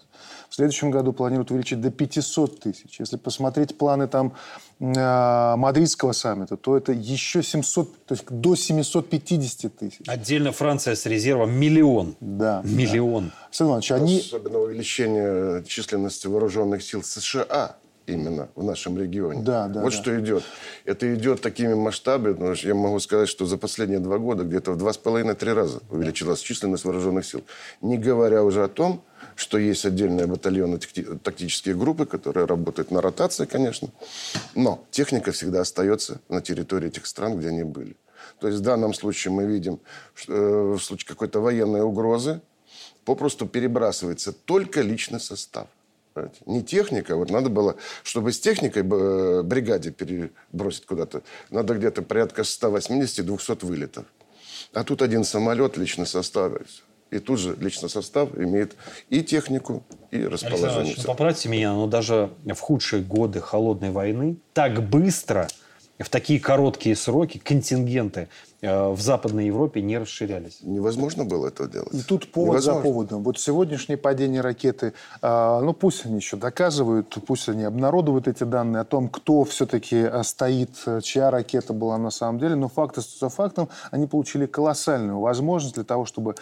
В 0.49 0.55
следующем 0.55 0.91
году 0.91 1.13
планируют 1.13 1.51
увеличить 1.51 1.81
до 1.81 1.91
500 1.91 2.59
тысяч. 2.59 2.99
Если 2.99 3.17
посмотреть 3.17 3.77
планы 3.77 4.07
там 4.07 4.33
э, 4.79 5.55
мадридского 5.55 6.11
саммита, 6.11 6.57
то 6.57 6.77
это 6.77 6.91
еще 6.91 7.43
700, 7.43 8.05
то 8.05 8.13
есть 8.15 8.25
до 8.29 8.55
750 8.55 9.75
тысяч. 9.75 10.01
Отдельно 10.07 10.51
Франция 10.51 10.95
с 10.95 11.05
резервом 11.05 11.51
миллион. 11.51 12.15
Да. 12.19 12.61
Миллион. 12.63 13.31
Александр 13.47 13.71
Иванович, 13.71 13.91
они... 13.91 14.19
Особенно 14.19 14.59
увеличение 14.59 15.63
численности 15.65 16.27
вооруженных 16.27 16.83
сил 16.83 17.03
США 17.03 17.75
именно 18.07 18.49
в 18.55 18.63
нашем 18.63 18.97
регионе. 18.97 19.43
Да, 19.43 19.67
да, 19.67 19.81
вот 19.81 19.91
да. 19.91 19.97
что 19.97 20.19
идет. 20.19 20.43
Это 20.85 21.13
идет 21.13 21.41
такими 21.41 21.73
масштабами, 21.73 22.33
потому 22.33 22.55
что 22.55 22.67
я 22.67 22.75
могу 22.75 22.99
сказать, 22.99 23.29
что 23.29 23.45
за 23.45 23.57
последние 23.57 23.99
два 23.99 24.17
года 24.17 24.43
где-то 24.43 24.71
в 24.71 24.77
два 24.77 24.93
с 24.93 24.97
половиной-три 24.97 25.53
раза 25.53 25.81
увеличилась 25.89 26.39
численность 26.39 26.85
вооруженных 26.85 27.25
сил. 27.25 27.43
Не 27.81 27.97
говоря 27.97 28.43
уже 28.43 28.63
о 28.63 28.67
том, 28.67 29.03
что 29.35 29.57
есть 29.57 29.85
отдельные 29.85 30.25
батальоны, 30.25 30.77
такти- 30.77 31.17
тактические 31.19 31.75
группы, 31.75 32.05
которые 32.05 32.45
работают 32.45 32.91
на 32.91 33.01
ротации, 33.01 33.45
конечно. 33.45 33.89
Но 34.55 34.83
техника 34.89 35.31
всегда 35.31 35.61
остается 35.61 36.19
на 36.29 36.41
территории 36.41 36.87
этих 36.87 37.05
стран, 37.05 37.37
где 37.37 37.49
они 37.49 37.63
были. 37.63 37.95
То 38.39 38.47
есть 38.47 38.59
в 38.59 38.63
данном 38.63 38.93
случае 38.93 39.33
мы 39.33 39.45
видим, 39.45 39.79
что 40.15 40.33
э, 40.33 40.73
в 40.73 40.79
случае 40.79 41.07
какой-то 41.07 41.39
военной 41.39 41.81
угрозы 41.81 42.41
попросту 43.05 43.47
перебрасывается 43.47 44.31
только 44.31 44.81
личный 44.81 45.19
состав. 45.19 45.67
Понимаете? 46.17 46.41
Не 46.45 46.63
техника. 46.63 47.15
Вот 47.15 47.29
надо 47.29 47.49
было, 47.49 47.75
чтобы 48.03 48.31
с 48.31 48.39
техникой 48.39 48.83
э, 48.83 49.43
бригаде 49.43 49.91
перебросить 49.91 50.85
куда-то, 50.85 51.21
надо 51.49 51.75
где-то 51.75 52.01
порядка 52.01 52.41
180-200 52.41 53.65
вылетов. 53.65 54.05
А 54.73 54.83
тут 54.83 55.01
один 55.01 55.23
самолет, 55.23 55.77
личный 55.77 56.05
состав. 56.05 56.53
и 57.11 57.19
тут 57.19 57.39
же 57.39 57.55
личный 57.59 57.89
состав 57.89 58.35
имеет 58.37 58.75
и 59.09 59.23
технику, 59.23 59.83
и 60.11 60.17
Александр 60.17 60.33
расположение. 60.33 60.75
Иванович, 60.75 60.97
ну, 60.97 61.03
поправьте 61.03 61.49
меня, 61.49 61.73
но 61.73 61.87
даже 61.87 62.31
в 62.45 62.59
худшие 62.59 63.01
годы 63.03 63.39
холодной 63.39 63.91
войны 63.91 64.37
так 64.53 64.81
быстро, 64.89 65.47
в 66.03 66.09
такие 66.09 66.39
короткие 66.39 66.95
сроки 66.95 67.39
контингенты 67.39 68.29
э, 68.61 68.89
в 68.89 69.01
Западной 69.01 69.47
Европе 69.47 69.81
не 69.81 69.97
расширялись. 69.97 70.59
Невозможно 70.61 71.25
было 71.25 71.47
этого 71.47 71.67
делать. 71.69 71.93
И 71.93 72.01
тут 72.01 72.31
повод 72.31 72.61
за 72.61 72.71
Невозможно. 72.71 72.81
поводом. 72.83 73.23
Вот 73.23 73.39
сегодняшнее 73.39 73.97
падение 73.97 74.41
ракеты, 74.41 74.93
а, 75.21 75.61
ну 75.61 75.73
пусть 75.73 76.05
они 76.05 76.17
еще 76.17 76.37
доказывают, 76.37 77.17
пусть 77.25 77.49
они 77.49 77.63
обнародуют 77.63 78.27
эти 78.27 78.43
данные 78.43 78.81
о 78.81 78.85
том, 78.85 79.09
кто 79.09 79.43
все-таки 79.43 80.03
а, 80.03 80.23
стоит, 80.23 80.71
а, 80.85 81.01
чья 81.01 81.31
ракета 81.31 81.73
была 81.73 81.97
на 81.97 82.11
самом 82.11 82.39
деле, 82.39 82.55
но 82.55 82.67
факт 82.67 82.97
остается 82.97 83.29
фактом, 83.29 83.69
они 83.89 84.05
получили 84.07 84.45
колоссальную 84.45 85.19
возможность 85.19 85.75
для 85.75 85.83
того, 85.83 86.05
чтобы 86.05 86.35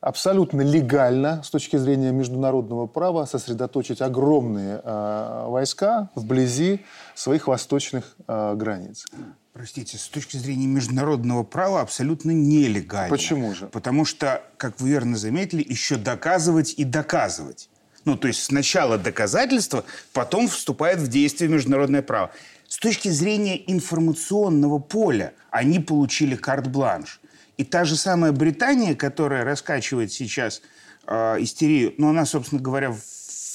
абсолютно 0.00 0.62
легально, 0.62 1.42
с 1.42 1.50
точки 1.50 1.76
зрения 1.76 2.10
международного 2.10 2.86
права, 2.86 3.26
сосредоточить 3.26 4.00
огромные 4.00 4.80
а, 4.82 5.48
войска 5.48 6.10
вблизи 6.14 6.80
своих 7.14 7.46
восточных 7.46 8.16
а, 8.26 8.54
границ. 8.54 9.06
Простите, 9.52 9.98
с 9.98 10.08
точки 10.08 10.36
зрения 10.36 10.66
международного 10.66 11.42
права 11.42 11.80
абсолютно 11.80 12.30
нелегально. 12.30 13.10
Почему 13.10 13.54
же? 13.54 13.66
Потому 13.66 14.04
что, 14.04 14.42
как 14.56 14.80
вы 14.80 14.90
верно 14.90 15.16
заметили, 15.16 15.64
еще 15.68 15.96
доказывать 15.96 16.74
и 16.76 16.84
доказывать. 16.84 17.68
Ну, 18.04 18.16
то 18.16 18.28
есть 18.28 18.42
сначала 18.42 18.96
доказательство, 18.96 19.84
потом 20.12 20.48
вступает 20.48 20.98
в 20.98 21.08
действие 21.08 21.50
международное 21.50 22.00
право. 22.00 22.30
С 22.68 22.78
точки 22.78 23.08
зрения 23.08 23.60
информационного 23.70 24.78
поля 24.78 25.34
они 25.50 25.80
получили 25.80 26.36
карт-бланш. 26.36 27.19
И 27.60 27.64
та 27.64 27.84
же 27.84 27.94
самая 27.96 28.32
Британия, 28.32 28.94
которая 28.94 29.44
раскачивает 29.44 30.10
сейчас 30.10 30.62
э, 31.06 31.36
истерию, 31.42 31.92
ну, 31.98 32.08
она, 32.08 32.24
собственно 32.24 32.62
говоря, 32.62 32.96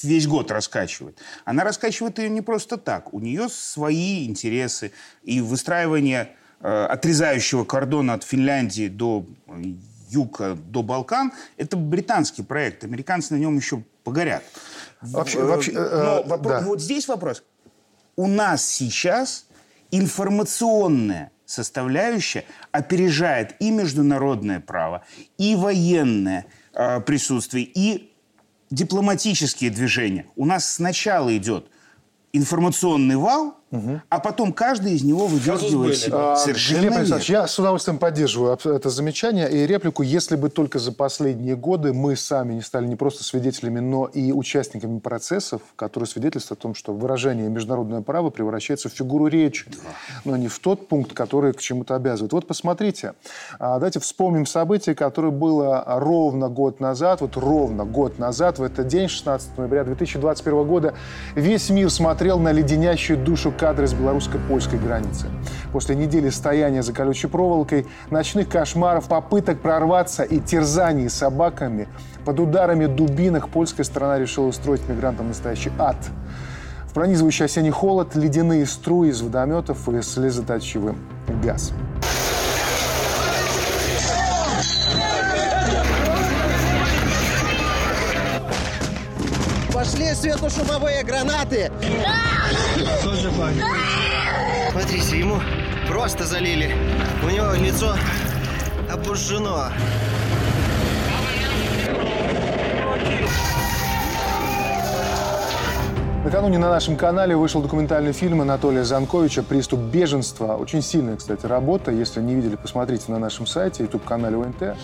весь 0.04 0.28
год 0.28 0.52
раскачивает. 0.52 1.18
Она 1.44 1.64
раскачивает 1.64 2.20
ее 2.20 2.28
не 2.30 2.40
просто 2.40 2.76
так. 2.76 3.12
У 3.12 3.18
нее 3.18 3.48
свои 3.48 4.24
интересы. 4.28 4.92
И 5.24 5.40
выстраивание 5.40 6.28
э, 6.60 6.84
отрезающего 6.84 7.64
кордона 7.64 8.14
от 8.14 8.22
Финляндии 8.22 8.86
до 8.86 9.26
э, 9.48 9.62
юга, 10.10 10.54
до 10.54 10.84
Балкан, 10.84 11.32
это 11.56 11.76
британский 11.76 12.44
проект. 12.44 12.84
Американцы 12.84 13.34
на 13.34 13.38
нем 13.38 13.56
еще 13.56 13.82
погорят. 14.04 14.44
Вообще- 15.02 15.40
Э, 15.40 15.44
вообще, 15.46 15.72
э, 15.72 15.74
но 15.74 16.20
э, 16.20 16.26
вопро- 16.28 16.48
да. 16.48 16.60
вот 16.60 16.80
здесь 16.80 17.08
вопрос. 17.08 17.42
У 18.14 18.28
нас 18.28 18.64
сейчас 18.64 19.46
информационная 19.90 21.32
составляющая 21.46 22.44
опережает 22.72 23.54
и 23.60 23.70
международное 23.70 24.60
право, 24.60 25.04
и 25.38 25.54
военное 25.54 26.46
э, 26.74 27.00
присутствие, 27.00 27.64
и 27.64 28.12
дипломатические 28.70 29.70
движения. 29.70 30.26
У 30.36 30.44
нас 30.44 30.74
сначала 30.74 31.34
идет 31.36 31.70
информационный 32.32 33.16
вал, 33.16 33.58
а 34.08 34.20
потом 34.20 34.52
каждый 34.52 34.94
из 34.94 35.02
него 35.02 35.26
выдергивает 35.26 35.96
себе. 35.96 36.12
А, 36.16 36.36
Совершенно 36.36 36.80
Глеб. 36.80 36.92
Александрович, 36.92 37.30
я 37.30 37.46
с 37.46 37.58
удовольствием 37.58 37.98
поддерживаю 37.98 38.58
это 38.64 38.90
замечание 38.90 39.50
и 39.50 39.66
реплику. 39.66 40.02
Если 40.02 40.36
бы 40.36 40.48
только 40.48 40.78
за 40.78 40.92
последние 40.92 41.56
годы 41.56 41.92
мы 41.92 42.16
сами 42.16 42.54
не 42.54 42.62
стали 42.62 42.86
не 42.86 42.96
просто 42.96 43.24
свидетелями, 43.24 43.80
но 43.80 44.06
и 44.06 44.32
участниками 44.32 44.98
процессов, 44.98 45.62
которые 45.76 46.08
свидетельствуют 46.08 46.60
о 46.60 46.62
том, 46.62 46.74
что 46.74 46.92
выражение 46.92 47.48
международного 47.48 48.02
права 48.02 48.30
превращается 48.30 48.88
в 48.88 48.92
фигуру 48.92 49.26
речи, 49.26 49.66
но 50.24 50.36
не 50.36 50.48
в 50.48 50.58
тот 50.58 50.88
пункт, 50.88 51.12
который 51.12 51.52
к 51.52 51.60
чему-то 51.60 51.94
обязывает. 51.94 52.32
Вот 52.32 52.46
посмотрите, 52.46 53.14
а, 53.58 53.74
давайте 53.74 54.00
вспомним 54.00 54.46
событие, 54.46 54.94
которое 54.94 55.30
было 55.30 55.84
ровно 55.86 56.48
год 56.48 56.80
назад, 56.80 57.20
вот 57.20 57.36
ровно 57.36 57.84
год 57.84 58.18
назад, 58.18 58.58
в 58.58 58.62
этот 58.62 58.88
день, 58.88 59.08
16 59.08 59.58
ноября 59.58 59.84
2021 59.84 60.64
года, 60.64 60.94
весь 61.34 61.70
мир 61.70 61.90
смотрел 61.90 62.38
на 62.38 62.52
леденящую 62.52 63.18
душу 63.18 63.52
кадры 63.66 63.88
с 63.88 63.94
белорусско-польской 63.94 64.78
границы. 64.78 65.26
После 65.72 65.96
недели 65.96 66.30
стояния 66.30 66.84
за 66.84 66.92
колючей 66.92 67.26
проволокой, 67.26 67.84
ночных 68.10 68.48
кошмаров, 68.48 69.08
попыток 69.08 69.60
прорваться 69.60 70.22
и 70.22 70.38
терзаний 70.38 71.10
собаками, 71.10 71.88
под 72.24 72.38
ударами 72.38 72.86
дубинок 72.86 73.48
польская 73.48 73.82
сторона 73.82 74.20
решила 74.20 74.46
устроить 74.46 74.88
мигрантам 74.88 75.26
настоящий 75.26 75.72
ад. 75.80 75.96
В 76.88 76.94
пронизывающий 76.94 77.46
осенний 77.46 77.72
холод, 77.72 78.14
ледяные 78.14 78.66
струи 78.66 79.08
из 79.08 79.20
водометов 79.20 79.88
и 79.88 80.00
слезоточивый 80.00 80.94
газ. 81.42 81.72
Пошли 89.86 90.12
светошумовые 90.14 91.04
гранаты! 91.04 91.70
Смотрите, 94.72 95.20
ему 95.20 95.36
просто 95.86 96.24
залили. 96.24 96.74
У 97.22 97.30
него 97.30 97.52
лицо 97.52 97.94
обожжено. 98.90 99.68
Накануне 106.24 106.58
на 106.58 106.68
нашем 106.68 106.96
канале 106.96 107.36
вышел 107.36 107.62
документальный 107.62 108.12
фильм 108.12 108.40
Анатолия 108.40 108.82
Занковича 108.82 109.44
«Приступ 109.44 109.78
беженства». 109.78 110.56
Очень 110.56 110.82
сильная, 110.82 111.16
кстати, 111.16 111.46
работа. 111.46 111.92
Если 111.92 112.20
не 112.20 112.34
видели, 112.34 112.56
посмотрите 112.56 113.12
на 113.12 113.20
нашем 113.20 113.46
сайте, 113.46 113.84
YouTube-канале 113.84 114.36
ОНТ. 114.36 114.76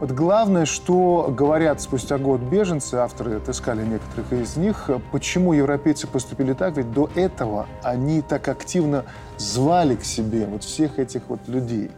Вот 0.00 0.10
главное, 0.10 0.66
что 0.66 1.32
говорят 1.36 1.80
спустя 1.80 2.18
год 2.18 2.40
беженцы, 2.40 2.96
авторы 2.96 3.36
отыскали 3.36 3.84
некоторых 3.84 4.32
из 4.32 4.56
них, 4.56 4.90
почему 5.12 5.52
европейцы 5.52 6.08
поступили 6.08 6.52
так, 6.52 6.76
ведь 6.76 6.92
до 6.92 7.08
этого 7.14 7.68
они 7.82 8.20
так 8.20 8.48
активно 8.48 9.04
звали 9.38 9.94
к 9.94 10.04
себе 10.04 10.46
вот 10.46 10.64
всех 10.64 10.98
этих 10.98 11.22
вот 11.28 11.46
людей. 11.46 11.90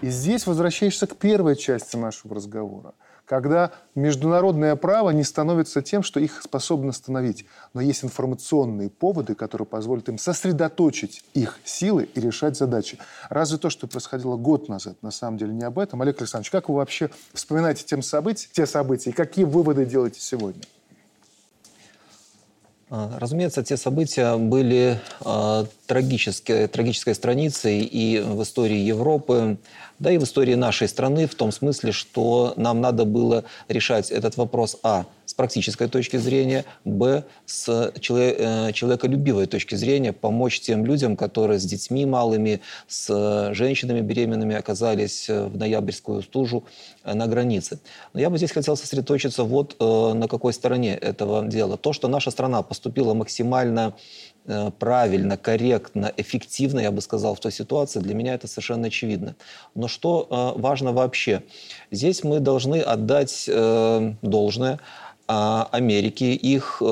И 0.00 0.08
здесь 0.08 0.46
возвращаешься 0.46 1.06
к 1.06 1.16
первой 1.16 1.56
части 1.56 1.96
нашего 1.96 2.34
разговора. 2.34 2.94
Когда 3.32 3.70
международное 3.94 4.76
право 4.76 5.08
не 5.08 5.24
становится 5.24 5.80
тем, 5.80 6.02
что 6.02 6.20
их 6.20 6.42
способно 6.42 6.90
остановить. 6.90 7.46
Но 7.72 7.80
есть 7.80 8.04
информационные 8.04 8.90
поводы, 8.90 9.34
которые 9.34 9.64
позволят 9.64 10.06
им 10.10 10.18
сосредоточить 10.18 11.24
их 11.32 11.58
силы 11.64 12.10
и 12.14 12.20
решать 12.20 12.58
задачи. 12.58 12.98
Разве 13.30 13.56
то, 13.56 13.70
что 13.70 13.86
происходило 13.86 14.36
год 14.36 14.68
назад, 14.68 14.98
на 15.00 15.10
самом 15.10 15.38
деле 15.38 15.54
не 15.54 15.64
об 15.64 15.78
этом? 15.78 16.02
Олег 16.02 16.20
Александрович, 16.20 16.50
как 16.50 16.68
вы 16.68 16.74
вообще 16.74 17.08
вспоминаете 17.32 17.84
тем 17.84 18.02
события, 18.02 18.50
те 18.52 18.66
события 18.66 19.08
и 19.08 19.12
какие 19.14 19.46
выводы 19.46 19.86
делаете 19.86 20.20
сегодня? 20.20 20.60
А, 22.94 23.18
разумеется, 23.18 23.64
те 23.64 23.78
события 23.78 24.36
были 24.36 25.00
э, 25.24 25.64
трагической, 25.86 26.68
трагической 26.68 27.14
страницей 27.14 27.80
и 27.80 28.20
в 28.20 28.42
истории 28.42 28.76
Европы, 28.76 29.56
да 30.02 30.10
и 30.10 30.18
в 30.18 30.24
истории 30.24 30.54
нашей 30.54 30.88
страны, 30.88 31.28
в 31.28 31.34
том 31.36 31.52
смысле, 31.52 31.92
что 31.92 32.54
нам 32.56 32.80
надо 32.80 33.04
было 33.04 33.44
решать 33.68 34.10
этот 34.10 34.36
вопрос, 34.36 34.76
а, 34.82 35.06
с 35.26 35.32
практической 35.32 35.88
точки 35.88 36.16
зрения, 36.16 36.64
б, 36.84 37.22
с 37.46 37.92
человек, 38.00 38.36
э, 38.38 38.72
человеколюбивой 38.72 39.46
точки 39.46 39.76
зрения, 39.76 40.12
помочь 40.12 40.60
тем 40.60 40.84
людям, 40.84 41.16
которые 41.16 41.60
с 41.60 41.64
детьми 41.64 42.04
малыми, 42.04 42.60
с 42.88 43.54
женщинами 43.54 44.00
беременными 44.00 44.56
оказались 44.56 45.28
в 45.28 45.56
ноябрьскую 45.56 46.22
стужу 46.22 46.64
э, 47.04 47.14
на 47.14 47.28
границе. 47.28 47.78
Но 48.12 48.20
я 48.20 48.28
бы 48.28 48.38
здесь 48.38 48.50
хотел 48.50 48.76
сосредоточиться 48.76 49.44
вот 49.44 49.76
э, 49.78 50.12
на 50.14 50.26
какой 50.26 50.52
стороне 50.52 50.96
этого 50.96 51.46
дела. 51.46 51.76
То, 51.76 51.92
что 51.92 52.08
наша 52.08 52.32
страна 52.32 52.62
поступила 52.62 53.14
максимально 53.14 53.94
Э, 53.94 54.31
правильно, 54.78 55.36
корректно, 55.36 56.12
эффективно, 56.16 56.80
я 56.80 56.90
бы 56.90 57.00
сказал, 57.00 57.34
в 57.34 57.40
той 57.40 57.52
ситуации, 57.52 58.00
для 58.00 58.14
меня 58.14 58.34
это 58.34 58.48
совершенно 58.48 58.88
очевидно. 58.88 59.36
Но 59.74 59.88
что 59.88 60.26
э, 60.28 60.60
важно 60.60 60.92
вообще? 60.92 61.42
Здесь 61.90 62.24
мы 62.24 62.40
должны 62.40 62.80
отдать 62.80 63.44
э, 63.48 64.14
должное 64.22 64.80
а, 65.28 65.68
Америки, 65.70 66.24
их 66.24 66.82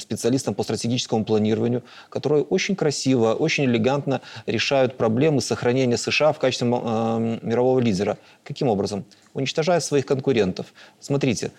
специалистам 0.00 0.54
по 0.54 0.62
стратегическому 0.62 1.24
планированию, 1.24 1.82
которые 2.08 2.44
очень 2.44 2.76
красиво, 2.76 3.34
очень 3.34 3.64
элегантно 3.64 4.20
решают 4.46 4.96
проблемы 4.96 5.40
сохранения 5.40 5.98
США 5.98 6.32
в 6.32 6.38
качестве 6.38 6.68
мирового 6.68 7.80
лидера. 7.80 8.16
Каким 8.44 8.68
образом? 8.68 9.04
Уничтожая 9.34 9.80
своих 9.80 10.06
конкурентов. 10.06 10.72
Смотрите, 11.00 11.50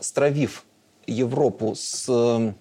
стравив 0.00 0.64
Европу 1.06 1.74
с 1.76 2.06
Э, 2.08 2.52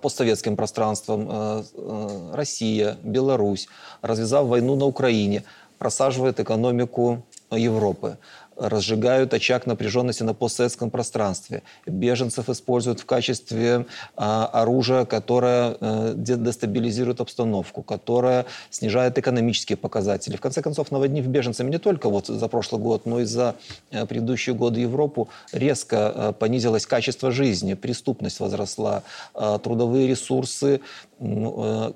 постсоветским 0.00 0.56
пространством, 0.56 1.28
э, 1.30 1.62
э, 1.74 2.30
Россия, 2.34 2.96
Беларусь, 3.02 3.68
развязав 4.02 4.46
войну 4.46 4.76
на 4.76 4.86
Украине, 4.86 5.44
просаживает 5.78 6.40
экономику 6.40 7.24
Европы 7.50 8.18
разжигают 8.60 9.32
очаг 9.34 9.66
напряженности 9.66 10.22
на 10.22 10.34
постсоветском 10.34 10.90
пространстве. 10.90 11.62
Беженцев 11.86 12.48
используют 12.48 13.00
в 13.00 13.06
качестве 13.06 13.86
а, 14.16 14.46
оружия, 14.46 15.04
которое 15.04 15.76
а, 15.80 16.14
дестабилизирует 16.14 17.20
обстановку, 17.20 17.82
которое 17.82 18.44
снижает 18.70 19.16
экономические 19.18 19.76
показатели. 19.76 20.36
В 20.36 20.40
конце 20.40 20.62
концов, 20.62 20.90
наводнив 20.90 21.26
беженцами 21.26 21.70
не 21.70 21.78
только 21.78 22.10
вот 22.10 22.26
за 22.26 22.48
прошлый 22.48 22.82
год, 22.82 23.06
но 23.06 23.20
и 23.20 23.24
за 23.24 23.56
а, 23.90 24.04
предыдущие 24.06 24.54
годы 24.54 24.80
Европу, 24.80 25.28
резко 25.52 25.96
а, 26.08 26.32
понизилось 26.32 26.86
качество 26.86 27.30
жизни, 27.30 27.74
преступность 27.74 28.40
возросла, 28.40 29.02
а, 29.34 29.58
трудовые 29.58 30.06
ресурсы 30.06 30.80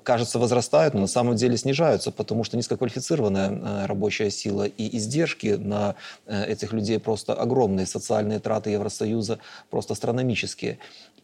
кажется, 0.03 0.39
возрастают, 0.39 0.93
но 0.93 1.01
на 1.01 1.07
самом 1.07 1.35
деле 1.35 1.57
снижаются, 1.57 2.11
потому 2.11 2.43
что 2.43 2.57
низкоквалифицированная 2.57 3.87
рабочая 3.87 4.29
сила 4.29 4.63
и 4.63 4.97
издержки 4.97 5.55
на 5.59 5.95
этих 6.27 6.73
людей 6.73 6.99
просто 6.99 7.33
огромные. 7.33 7.85
Социальные 7.85 8.39
траты 8.39 8.69
Евросоюза 8.69 9.39
просто 9.69 9.93
астрономические. 9.93 10.77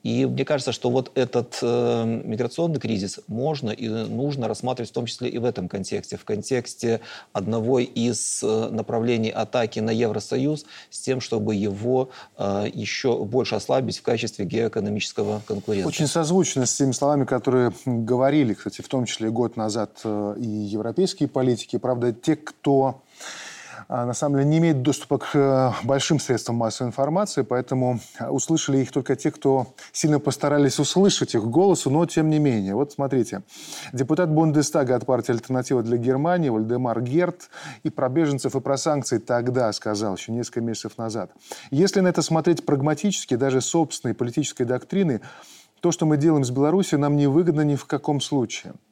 И 0.04 0.26
мне 0.26 0.46
кажется, 0.46 0.72
что 0.72 0.90
вот 0.90 1.12
этот 1.14 1.60
э, 1.62 2.22
миграционный 2.26 2.80
кризис 2.80 3.20
можно 3.28 3.70
и 3.70 3.88
нужно 3.88 4.48
рассматривать 4.48 4.90
в 4.90 4.94
том 4.94 5.06
числе 5.06 5.30
и 5.30 5.38
в 5.38 5.46
этом 5.46 5.68
контексте, 5.68 6.18
в 6.18 6.26
контексте 6.26 7.02
одного 7.34 7.80
из 7.80 8.42
э, 8.44 8.70
направлений 8.72 9.30
атаки 9.30 9.80
на 9.80 9.92
Евросоюз 9.92 10.66
с 10.90 11.00
тем, 11.00 11.22
чтобы 11.22 11.54
его 11.54 12.10
э, 12.38 12.66
еще 12.74 13.24
больше 13.24 13.56
ослабить 13.56 14.00
в 14.00 14.02
качестве 14.02 14.46
геоэкономического 14.46 15.44
конкурента. 15.46 15.88
Очень 15.88 16.08
созвучно 16.08 16.66
с 16.66 16.76
теми 16.76 16.94
словами, 16.94 17.26
которые 17.26 17.72
говорили, 18.00 18.54
кстати, 18.54 18.82
в 18.82 18.88
том 18.88 19.06
числе 19.06 19.30
год 19.30 19.58
назад 19.58 20.02
э, 20.04 20.36
и 20.38 20.48
европейские 20.48 21.30
политики. 21.30 21.78
Правда, 21.78 22.14
те, 22.14 22.36
кто 22.36 23.02
а, 23.94 24.06
на 24.06 24.14
самом 24.14 24.38
деле 24.38 24.50
не 24.50 24.58
имеет 24.60 24.84
доступа 24.84 25.18
к 25.18 25.32
э, 25.34 25.72
большим 25.84 26.18
средствам 26.18 26.56
массовой 26.56 26.88
информации, 26.88 27.42
поэтому 27.42 28.00
э, 28.20 28.30
услышали 28.30 28.78
их 28.78 28.90
только 28.90 29.18
те, 29.18 29.32
кто 29.32 29.68
сильно 29.92 30.18
постарались 30.18 30.80
услышать 30.80 31.36
их 31.36 31.44
голосу, 31.44 31.90
но 31.90 32.06
тем 32.06 32.30
не 32.30 32.40
менее. 32.40 32.74
Вот 32.74 32.94
смотрите, 32.94 33.42
депутат 33.92 34.32
Бундестага 34.32 34.96
от 34.96 35.06
партии 35.06 35.34
«Альтернатива 35.34 35.84
для 35.84 35.98
Германии» 35.98 36.48
Вальдемар 36.48 37.02
Герт 37.02 37.50
и 37.84 37.90
про 37.90 38.08
беженцев, 38.08 38.56
и 38.56 38.62
про 38.62 38.78
санкции 38.78 39.18
тогда 39.18 39.74
сказал, 39.74 40.16
еще 40.16 40.32
несколько 40.32 40.62
месяцев 40.62 40.98
назад. 40.98 41.32
Если 41.70 42.00
на 42.00 42.08
это 42.08 42.22
смотреть 42.22 42.66
прагматически, 42.66 43.36
даже 43.36 43.60
собственной 43.60 44.14
политической 44.14 44.64
доктрины, 44.64 45.20
то, 45.82 45.92
что 45.92 46.06
мы 46.06 46.18
делаем 46.18 46.46
с 46.46 46.52
Беларусью, 46.52 47.00
нам 47.00 47.18
не 47.18 47.28
выгодно 47.28 47.62
ни 47.62 47.76
в 47.76 47.86
каком 47.86 48.22
случае– 48.22 48.74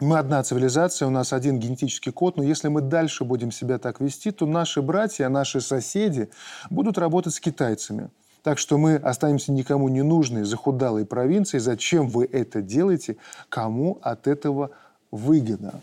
мы 0.00 0.18
одна 0.18 0.42
цивилизация, 0.42 1.08
у 1.08 1.10
нас 1.10 1.34
один 1.34 1.58
генетический 1.58 2.10
код, 2.10 2.38
но 2.38 2.42
если 2.42 2.68
мы 2.68 2.80
дальше 2.80 3.24
будем 3.24 3.52
себя 3.52 3.76
так 3.76 4.00
вести, 4.00 4.30
то 4.30 4.46
наши 4.46 4.80
братья, 4.80 5.28
наши 5.28 5.60
соседи 5.60 6.30
будут 6.70 6.96
работать 6.96 7.34
с 7.34 7.40
китайцами. 7.40 8.08
Так 8.42 8.58
что 8.58 8.78
мы 8.78 8.96
останемся 8.96 9.52
никому 9.52 9.90
не 9.90 10.00
нужной 10.00 10.44
захудалой 10.44 11.04
провинцией. 11.04 11.60
Зачем 11.60 12.08
вы 12.08 12.24
это 12.24 12.62
делаете? 12.62 13.18
Кому 13.50 13.98
от 14.00 14.26
этого 14.26 14.70
выгодно? 15.10 15.82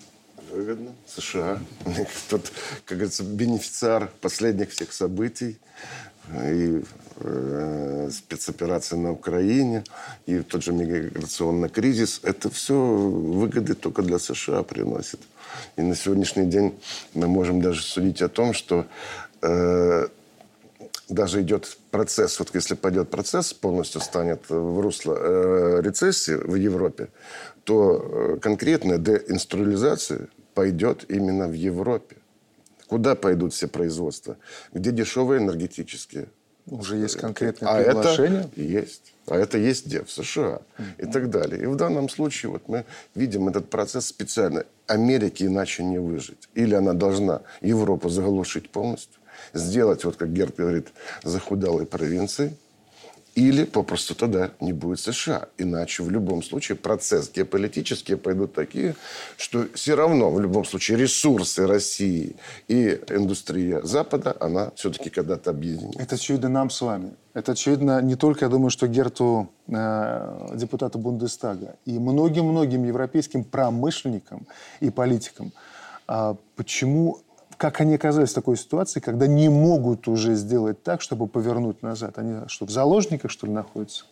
Выгодно. 0.52 0.90
США. 1.06 1.60
Тот, 2.30 2.52
как 2.86 2.98
говорится, 2.98 3.24
бенефициар 3.24 4.12
последних 4.20 4.72
всех 4.72 4.94
событий 4.94 5.60
и 6.34 6.84
э, 7.22 8.10
спецоперация 8.12 9.00
на 9.00 9.12
Украине, 9.12 9.84
и 10.26 10.40
тот 10.40 10.64
же 10.64 10.74
миграционный 10.74 11.70
кризис, 11.70 12.20
это 12.24 12.50
все 12.50 12.76
выгоды 12.76 13.74
только 13.74 14.02
для 14.02 14.20
США 14.20 14.64
приносит. 14.64 15.20
И 15.78 15.82
на 15.82 15.96
сегодняшний 15.96 16.46
день 16.46 16.74
мы 17.14 17.28
можем 17.28 17.62
даже 17.62 17.82
судить 17.82 18.22
о 18.22 18.30
том, 18.30 18.54
что 18.54 18.86
э, 19.42 20.08
даже 21.10 21.42
идет 21.42 21.78
процесс, 21.92 22.40
вот 22.40 22.54
если 22.54 22.76
пойдет 22.76 23.10
процесс, 23.10 23.54
полностью 23.54 24.02
станет 24.02 24.50
в 24.50 24.82
русло 24.82 25.16
э, 25.18 25.82
рецессии 25.82 26.34
в 26.34 26.56
Европе, 26.56 27.08
то 27.64 27.98
э, 27.98 28.38
конкретная 28.42 28.98
деинструализация 28.98 30.28
пойдет 30.54 31.06
именно 31.10 31.48
в 31.48 31.54
Европе. 31.54 32.18
Куда 32.88 33.16
пойдут 33.16 33.54
все 33.54 33.68
производства? 33.68 34.38
Где 34.74 34.92
дешевые 34.92 35.42
энергетические? 35.42 36.28
Уже 36.68 36.98
есть 36.98 37.16
конкретные 37.18 37.70
а 37.70 37.84
приглашения? 37.84 38.40
Это 38.42 38.62
есть. 38.62 39.14
А 39.28 39.36
это 39.36 39.58
есть 39.58 39.88
где? 39.88 40.04
В 40.04 40.12
США 40.12 40.62
и 40.98 41.06
так 41.06 41.30
далее. 41.30 41.64
И 41.64 41.66
в 41.66 41.76
данном 41.76 42.10
случае 42.10 42.52
вот 42.52 42.68
мы 42.68 42.86
видим 43.16 43.48
этот 43.48 43.70
процесс 43.70 44.08
специально. 44.08 44.66
Америке 44.86 45.46
иначе 45.46 45.84
не 45.84 46.00
выжить. 46.00 46.50
Или 46.56 46.76
она 46.76 46.94
должна 46.94 47.42
Европу 47.62 48.10
заглушить 48.10 48.70
полностью, 48.70 49.20
сделать, 49.54 50.04
вот 50.04 50.16
как 50.16 50.32
Герд 50.32 50.56
говорит, 50.56 50.88
захудалой 51.24 51.86
провинцией, 51.86 52.54
или 53.38 53.66
попросту 53.66 54.16
тогда 54.16 54.50
не 54.60 54.74
будет 54.74 55.00
США. 55.00 55.48
Иначе 55.60 56.02
в 56.02 56.10
любом 56.10 56.42
случае 56.42 56.76
процесс 56.76 57.32
геополитические 57.32 58.18
пойдут 58.18 58.54
такие, 58.54 58.96
что 59.38 59.68
все 59.76 59.94
равно 59.94 60.32
в 60.32 60.42
любом 60.42 60.66
случае 60.66 60.98
ресурсы 60.98 61.68
России 61.68 62.36
и 62.68 63.00
индустрия 63.10 63.82
Запада, 63.84 64.36
она 64.40 64.72
все-таки 64.76 65.12
когда-то 65.12 65.52
объединится. 65.52 66.02
Это 66.02 66.16
очевидно 66.16 66.50
нам 66.50 66.72
с 66.72 66.82
вами. 66.82 67.12
Это 67.36 67.52
очевидно 67.52 68.02
не 68.02 68.16
только, 68.16 68.46
я 68.46 68.50
думаю, 68.50 68.72
что 68.72 68.88
Герту, 68.88 69.50
э, 69.68 70.56
депутата 70.56 70.98
Бундестага, 70.98 71.76
и 71.86 72.00
многим-многим 72.00 72.86
европейским 72.86 73.44
промышленникам 73.44 74.48
и 74.80 74.90
политикам. 74.90 75.52
А 76.08 76.36
почему 76.56 77.20
как 77.58 77.82
они 77.82 77.96
оказались 77.96 78.30
в 78.30 78.36
такой 78.36 78.56
ситуации, 78.56 79.00
когда 79.00 79.28
не 79.28 79.50
могут 79.50 80.08
уже 80.08 80.36
сделать 80.36 80.84
так, 80.84 81.02
чтобы 81.02 81.28
повернуть 81.28 81.82
назад? 81.82 82.18
Они 82.20 82.48
что, 82.48 82.66
в 82.66 82.70
заложниках, 82.70 83.32
что 83.32 83.48
ли, 83.48 83.54
находятся? 83.54 84.06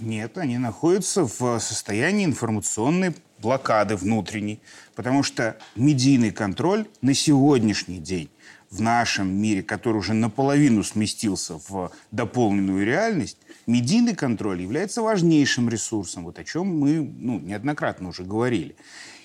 Нет, 0.00 0.38
они 0.38 0.58
находятся 0.58 1.24
в 1.24 1.58
состоянии 1.58 2.24
информационной 2.24 3.14
блокады 3.38 3.96
внутренней, 3.96 4.60
потому 4.94 5.22
что 5.22 5.58
медийный 5.76 6.30
контроль 6.30 6.86
на 7.02 7.14
сегодняшний 7.14 7.98
день 7.98 8.30
в 8.70 8.80
нашем 8.80 9.28
мире, 9.28 9.62
который 9.62 9.98
уже 9.98 10.14
наполовину 10.14 10.82
сместился 10.82 11.60
в 11.68 11.92
дополненную 12.10 12.86
реальность, 12.86 13.38
медийный 13.66 14.14
контроль 14.14 14.62
является 14.62 15.02
важнейшим 15.02 15.68
ресурсом, 15.68 16.24
вот 16.24 16.38
о 16.38 16.44
чем 16.44 16.78
мы 16.78 17.00
ну, 17.00 17.38
неоднократно 17.40 18.08
уже 18.08 18.22
говорили. 18.22 18.76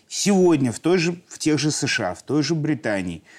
Сегодня 0.08 0.71
в, 0.71 0.79
той 0.79 0.97
же, 0.97 1.21
в 1.27 1.38
тех 1.38 1.60
же 1.60 1.71
США, 1.71 2.15
в 2.15 2.23
той 2.23 2.41
же 2.41 2.55
Британии– 2.55 3.23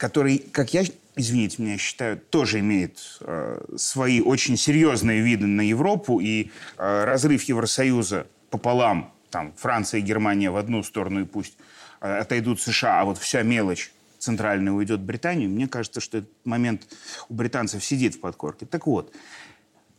который, 0.00 0.38
как 0.38 0.72
я 0.72 0.82
извините 1.14 1.62
меня, 1.62 1.76
считаю, 1.76 2.16
тоже 2.16 2.60
имеет 2.60 3.18
э, 3.20 3.62
свои 3.76 4.22
очень 4.22 4.56
серьезные 4.56 5.20
виды 5.20 5.46
на 5.46 5.60
Европу, 5.60 6.20
и 6.20 6.50
э, 6.78 7.04
разрыв 7.04 7.42
Евросоюза 7.42 8.26
пополам, 8.48 9.12
там, 9.28 9.52
Франция 9.58 10.00
и 10.00 10.02
Германия 10.02 10.50
в 10.50 10.56
одну 10.56 10.82
сторону, 10.82 11.20
и 11.20 11.24
пусть 11.24 11.58
э, 12.00 12.16
отойдут 12.18 12.62
США, 12.62 13.02
а 13.02 13.04
вот 13.04 13.18
вся 13.18 13.42
мелочь 13.42 13.92
центральная 14.18 14.72
уйдет 14.72 15.00
в 15.00 15.04
Британию, 15.04 15.50
мне 15.50 15.68
кажется, 15.68 16.00
что 16.00 16.18
этот 16.18 16.30
момент 16.44 16.86
у 17.28 17.34
британцев 17.34 17.84
сидит 17.84 18.14
в 18.14 18.20
подкорке. 18.20 18.64
Так 18.64 18.86
вот, 18.86 19.12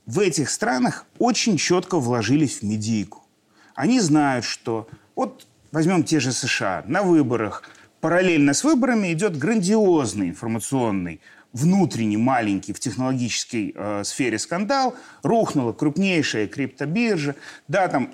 в 0.08 0.20
этих 0.20 0.50
странах 0.50 1.06
очень 1.20 1.58
четко 1.58 2.00
вложились 2.00 2.62
в 2.62 2.64
медийку. 2.64 3.24
Они 3.76 4.00
знают, 4.00 4.46
что 4.46 4.90
вот 5.16 5.46
возьмем 5.72 6.04
те 6.04 6.20
же 6.20 6.32
США, 6.32 6.84
на 6.88 7.04
выборах– 7.04 7.62
параллельно 8.02 8.54
с 8.54 8.64
выборами 8.64 9.14
идет 9.14 9.38
грандиозный 9.38 10.30
информационный 10.30 11.22
внутренний, 11.54 12.18
маленький 12.18 12.74
в 12.74 12.80
технологической 12.80 13.74
э, 13.76 14.04
сфере 14.04 14.40
скандал. 14.40 14.96
Рухнула 15.24 15.74
крупнейшая 15.74 16.48
криптобиржа. 16.48 17.36
Да, 17.68 17.88
там 17.88 18.14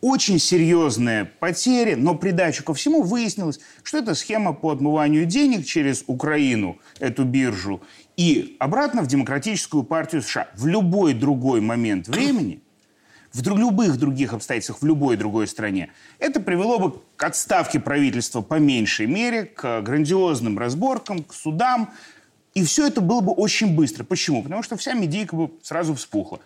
очень 0.00 0.38
серьезные 0.38 1.26
потери, 1.26 1.94
но 1.94 2.14
придачу 2.14 2.64
ко 2.64 2.74
всему 2.74 3.02
выяснилось, 3.02 3.60
что 3.82 3.98
это 3.98 4.14
схема 4.14 4.52
по 4.52 4.70
отмыванию 4.70 5.26
денег 5.26 5.66
через 5.66 6.04
Украину, 6.06 6.78
эту 6.98 7.24
биржу, 7.24 7.82
и 8.16 8.56
обратно 8.58 9.02
в 9.02 9.06
Демократическую 9.06 9.84
партию 9.84 10.22
США. 10.22 10.48
В 10.56 10.66
любой 10.66 11.14
другой 11.14 11.60
момент 11.60 12.08
времени– 12.08 12.62
в 13.32 13.46
любых 13.56 13.96
других 13.96 14.32
обстоятельствах 14.32 14.82
в 14.82 14.86
любой 14.86 15.16
другой 15.16 15.46
стране, 15.46 15.90
это 16.18 16.40
привело 16.40 16.78
бы 16.78 17.00
к 17.16 17.22
отставке 17.22 17.78
правительства 17.78 18.40
по 18.40 18.54
меньшей 18.54 19.06
мере, 19.06 19.44
к 19.44 19.82
грандиозным 19.82 20.58
разборкам, 20.58 21.22
к 21.22 21.32
судам. 21.32 21.90
И 22.54 22.64
все 22.64 22.86
это 22.86 23.00
было 23.00 23.20
бы 23.20 23.32
очень 23.32 23.76
быстро. 23.76 24.02
Почему? 24.02 24.42
Потому 24.42 24.62
что 24.62 24.76
вся 24.76 24.94
медийка 24.94 25.36
бы 25.36 25.50
сразу 25.62 25.94
вспухла. 25.94 26.40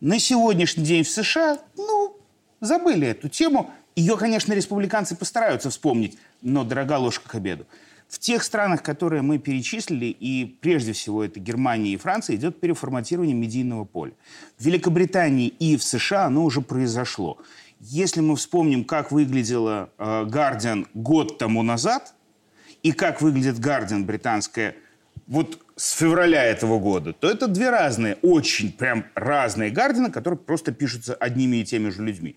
На 0.00 0.18
сегодняшний 0.18 0.84
день 0.84 1.04
в 1.04 1.10
США, 1.10 1.58
ну, 1.76 2.16
забыли 2.60 3.06
эту 3.08 3.28
тему. 3.28 3.70
Ее, 3.94 4.16
конечно, 4.16 4.52
республиканцы 4.52 5.14
постараются 5.14 5.70
вспомнить, 5.70 6.18
но 6.42 6.64
дорога 6.64 6.98
ложка 6.98 7.28
к 7.28 7.34
обеду. 7.34 7.66
В 8.10 8.18
тех 8.18 8.42
странах, 8.42 8.82
которые 8.82 9.22
мы 9.22 9.38
перечислили, 9.38 10.06
и 10.06 10.44
прежде 10.60 10.92
всего 10.92 11.22
это 11.22 11.38
Германия 11.38 11.92
и 11.92 11.96
Франция, 11.96 12.34
идет 12.34 12.58
переформатирование 12.58 13.36
медийного 13.36 13.84
поля. 13.84 14.12
В 14.58 14.64
Великобритании 14.64 15.46
и 15.46 15.76
в 15.76 15.84
США 15.84 16.24
оно 16.24 16.44
уже 16.44 16.60
произошло. 16.60 17.38
Если 17.78 18.20
мы 18.20 18.34
вспомним, 18.34 18.84
как 18.84 19.12
выглядела 19.12 19.90
э, 19.96 20.24
Guardian 20.24 20.88
год 20.92 21.38
тому 21.38 21.62
назад, 21.62 22.14
и 22.82 22.90
как 22.90 23.22
выглядит 23.22 23.60
Guardian 23.60 24.04
британская 24.04 24.74
вот 25.28 25.60
с 25.76 25.92
февраля 25.92 26.42
этого 26.42 26.80
года, 26.80 27.12
то 27.12 27.30
это 27.30 27.46
две 27.46 27.70
разные, 27.70 28.16
очень 28.22 28.72
прям 28.72 29.04
разные 29.14 29.70
Гардины, 29.70 30.10
которые 30.10 30.38
просто 30.38 30.72
пишутся 30.72 31.14
одними 31.14 31.58
и 31.58 31.64
теми 31.64 31.90
же 31.90 32.02
людьми. 32.02 32.36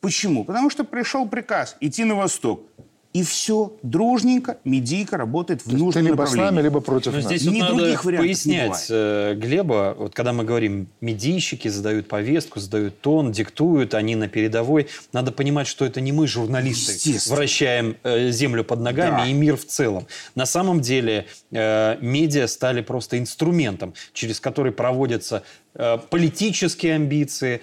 Почему? 0.00 0.44
Потому 0.44 0.70
что 0.70 0.84
пришел 0.84 1.28
приказ 1.28 1.76
идти 1.80 2.04
на 2.04 2.14
восток. 2.14 2.62
И 3.12 3.24
все 3.24 3.72
дружненько, 3.82 4.58
медийка 4.64 5.16
работает 5.16 5.62
в 5.66 5.76
нужном 5.76 6.04
либо 6.04 6.16
направлении. 6.16 6.48
с 6.48 6.50
нами, 6.52 6.62
либо 6.62 6.80
против 6.80 7.10
Но 7.12 7.18
нас. 7.18 7.24
здесь 7.26 7.42
Ни 7.42 7.48
вот 7.60 7.68
надо 7.70 7.74
других 7.78 8.04
вариантов 8.04 8.24
не 8.24 8.28
пояснять 8.28 8.66
бывает. 8.68 8.86
э, 8.90 9.34
Глеба, 9.34 9.96
вот 9.98 10.14
когда 10.14 10.32
мы 10.32 10.44
говорим, 10.44 10.86
медийщики 11.00 11.66
задают 11.66 12.06
повестку, 12.06 12.60
задают 12.60 13.00
тон, 13.00 13.32
диктуют, 13.32 13.94
они 13.94 14.14
на 14.14 14.28
передовой. 14.28 14.86
Надо 15.12 15.32
понимать, 15.32 15.66
что 15.66 15.84
это 15.84 16.00
не 16.00 16.12
мы, 16.12 16.28
журналисты, 16.28 17.18
вращаем 17.30 17.96
э, 18.04 18.30
землю 18.30 18.62
под 18.62 18.78
ногами 18.80 19.22
Да. 19.22 19.26
и 19.26 19.32
мир 19.32 19.56
в 19.56 19.64
целом. 19.66 20.06
На 20.36 20.46
самом 20.46 20.80
деле 20.80 21.26
э, 21.50 21.96
медиа 22.00 22.46
стали 22.46 22.80
просто 22.80 23.18
инструментом, 23.18 23.92
через 24.12 24.38
который 24.38 24.70
проводятся 24.70 25.42
э, 25.74 25.98
политические 26.10 26.94
амбиции, 26.94 27.60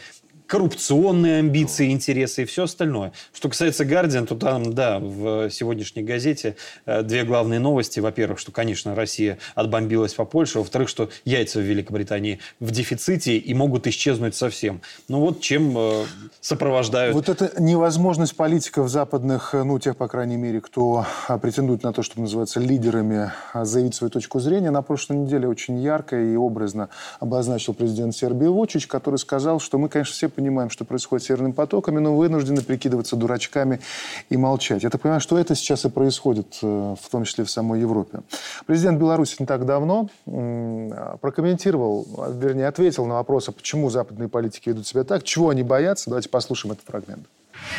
коррупционные 0.47 1.39
амбиции, 1.39 1.91
интересы 1.91 2.43
и 2.43 2.45
все 2.45 2.63
остальное. 2.63 3.11
Что 3.33 3.49
касается 3.49 3.83
Guardian, 3.83 4.25
то 4.25 4.35
там, 4.35 4.73
да, 4.73 4.99
в 4.99 5.49
сегодняшней 5.49 6.03
газете 6.03 6.55
э, 6.85 7.03
две 7.03 7.23
главные 7.23 7.59
новости. 7.59 7.99
Во-первых, 7.99 8.39
что, 8.39 8.51
конечно, 8.51 8.95
Россия 8.95 9.37
отбомбилась 9.55 10.13
по 10.13 10.25
Польше. 10.25 10.59
Во-вторых, 10.59 10.89
что 10.89 11.09
яйца 11.25 11.59
в 11.59 11.63
Великобритании 11.63 12.39
в 12.59 12.71
дефиците 12.71 13.37
и 13.37 13.53
могут 13.53 13.87
исчезнуть 13.87 14.35
совсем. 14.35 14.81
Ну 15.07 15.19
вот 15.19 15.41
чем 15.41 15.77
э, 15.77 16.05
сопровождают 16.41 17.13
Вот 17.13 17.29
эта 17.29 17.51
невозможность 17.61 18.35
политиков 18.35 18.89
западных, 18.89 19.53
э, 19.53 19.63
ну, 19.63 19.77
тех, 19.79 19.97
по 19.97 20.07
крайней 20.07 20.37
мере, 20.37 20.61
кто 20.61 21.05
а, 21.27 21.37
претендует 21.37 21.83
на 21.83 21.93
то, 21.93 22.03
что 22.03 22.21
называется 22.21 22.59
лидерами, 22.59 23.31
а, 23.53 23.65
заявить 23.65 23.95
свою 23.95 24.11
точку 24.11 24.39
зрения, 24.39 24.71
на 24.71 24.81
прошлой 24.81 25.17
неделе 25.17 25.47
очень 25.47 25.79
ярко 25.79 26.19
и 26.19 26.35
образно 26.35 26.89
обозначил 27.19 27.73
президент 27.73 28.15
Сербии 28.15 28.47
Вучич, 28.47 28.87
который 28.87 29.17
сказал, 29.17 29.59
что 29.59 29.77
мы, 29.77 29.89
конечно, 29.89 30.13
все 30.13 30.29
понимаем, 30.37 30.69
что 30.69 30.85
происходит 30.85 31.23
с 31.23 31.27
северными 31.27 31.51
потоками, 31.51 31.97
но 31.97 32.15
вынуждены 32.15 32.61
прикидываться 32.61 33.15
дурачками 33.15 33.79
и 34.29 34.37
молчать. 34.37 34.83
Я 34.83 34.91
так 34.91 35.01
понимаю, 35.01 35.19
что 35.19 35.37
это 35.39 35.55
сейчас 35.55 35.83
и 35.85 35.89
происходит, 35.89 36.59
э, 36.61 36.95
в 37.01 37.09
том 37.09 37.23
числе 37.23 37.43
в 37.43 37.49
самой 37.49 37.81
Европе. 37.81 38.19
Президент 38.67 38.99
Беларуси 38.99 39.37
не 39.39 39.47
так 39.47 39.65
давно 39.65 40.09
а, 40.27 41.17
прокомментировал, 41.17 42.05
а, 42.17 42.31
вернее, 42.31 42.67
ответил 42.67 43.07
на 43.07 43.15
вопрос, 43.15 43.49
а 43.49 43.51
почему 43.51 43.89
западные 43.89 44.29
политики 44.29 44.69
ведут 44.69 44.85
себя 44.85 45.03
так, 45.03 45.23
чего 45.23 45.49
они 45.49 45.63
боятся. 45.63 46.11
Давайте 46.11 46.29
послушаем 46.29 46.73
этот 46.73 46.85
фрагмент. 46.85 47.25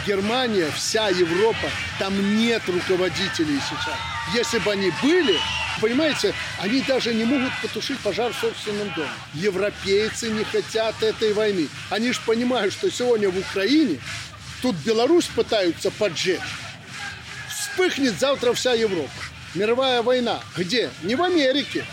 Германия, 0.06 0.70
вся 0.70 1.08
Европа, 1.08 1.68
там 1.98 2.36
нет 2.36 2.62
руководителей 2.66 3.58
сейчас. 3.68 3.98
Если 4.34 4.58
бы 4.58 4.72
они 4.72 4.92
были, 5.02 5.38
понимаете, 5.80 6.34
они 6.58 6.80
даже 6.82 7.14
не 7.14 7.24
могут 7.24 7.52
потушить 7.60 7.98
пожар 8.00 8.32
в 8.32 8.38
собственном 8.38 8.92
доме. 8.94 9.08
Европейцы 9.34 10.30
не 10.30 10.44
хотят 10.44 11.02
этой 11.02 11.32
войны. 11.32 11.68
Они 11.90 12.12
же 12.12 12.20
понимают, 12.24 12.72
что 12.72 12.90
сегодня 12.90 13.28
в 13.28 13.38
Украине 13.38 13.98
тут 14.62 14.76
Беларусь 14.76 15.26
пытаются 15.26 15.90
поджечь. 15.90 16.40
Вспыхнет 17.48 18.18
завтра 18.18 18.52
вся 18.52 18.72
Европа. 18.74 19.10
Мировая 19.54 20.02
война. 20.02 20.40
Где? 20.56 20.90
Не 21.02 21.14
в 21.16 21.22
Америке, 21.22 21.84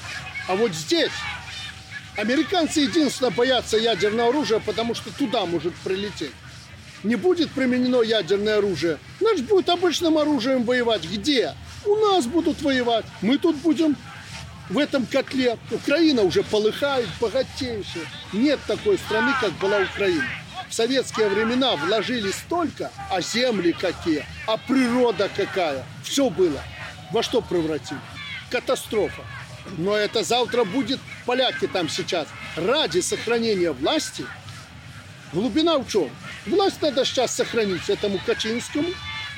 а 0.48 0.56
вот 0.56 0.74
здесь. 0.74 1.12
Американцы 2.18 2.82
единственно 2.82 3.30
боятся 3.30 3.78
ядерного 3.78 4.30
оружия, 4.30 4.60
потому 4.60 4.96
что 4.96 5.12
туда 5.12 5.46
может 5.46 5.76
прилететь 5.76 6.32
не 7.06 7.16
будет 7.16 7.52
применено 7.52 8.02
ядерное 8.02 8.58
оружие, 8.58 8.98
значит, 9.20 9.46
будет 9.46 9.70
обычным 9.70 10.18
оружием 10.18 10.64
воевать. 10.64 11.04
Где? 11.06 11.54
У 11.86 11.96
нас 11.96 12.26
будут 12.26 12.62
воевать. 12.62 13.06
Мы 13.22 13.38
тут 13.38 13.56
будем 13.58 13.96
в 14.70 14.78
этом 14.78 15.06
котле. 15.06 15.58
Украина 15.72 16.24
уже 16.24 16.44
полыхает, 16.44 17.08
богатейшая. 17.22 18.06
Нет 18.34 18.60
такой 18.68 18.98
страны, 18.98 19.34
как 19.40 19.52
была 19.54 19.80
Украина. 19.80 20.28
В 20.68 20.74
советские 20.74 21.30
времена 21.30 21.76
вложили 21.76 22.32
столько, 22.32 22.92
а 23.12 23.22
земли 23.22 23.72
какие, 23.72 24.26
а 24.48 24.58
природа 24.58 25.30
какая. 25.36 25.86
Все 26.04 26.30
было. 26.30 26.60
Во 27.12 27.22
что 27.22 27.42
превратили? 27.42 28.00
Катастрофа. 28.50 29.22
Но 29.78 29.96
это 29.96 30.24
завтра 30.24 30.64
будет, 30.64 31.00
поляки 31.26 31.68
там 31.68 31.88
сейчас, 31.88 32.28
ради 32.56 33.00
сохранения 33.00 33.72
власти– 33.72 34.26
Глубина 35.36 35.78
в 35.78 35.88
чем? 35.90 36.10
Власть 36.46 36.82
надо 36.82 37.04
сейчас 37.04 37.36
сохранить 37.36 37.90
этому 37.90 38.20
Качинскому, 38.26 38.88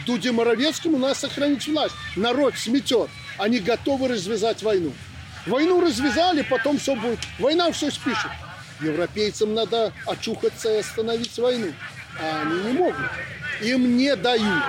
Дуде 0.06 0.32
Моровецкому, 0.32 1.00
надо 1.00 1.16
сохранить 1.16 1.68
власть. 1.68 1.96
Народ 2.16 2.54
сметет. 2.56 3.10
Они 3.40 3.58
готовы 3.58 4.08
развязать 4.08 4.62
войну. 4.62 4.94
Войну 5.48 5.82
развязали, 5.82 6.44
потом 6.44 6.78
все 6.78 6.96
будет. 6.96 7.18
Война 7.40 7.72
все 7.72 7.90
спишет. 7.90 8.30
Европейцам 8.80 9.56
надо 9.56 9.92
очухаться 10.06 10.72
и 10.72 10.82
остановить 10.82 11.36
войну. 11.40 11.74
А 12.22 12.44
они 12.44 12.60
не 12.62 12.74
могут. 12.74 13.10
Им 13.64 13.98
не 13.98 14.16
дают. 14.16 14.64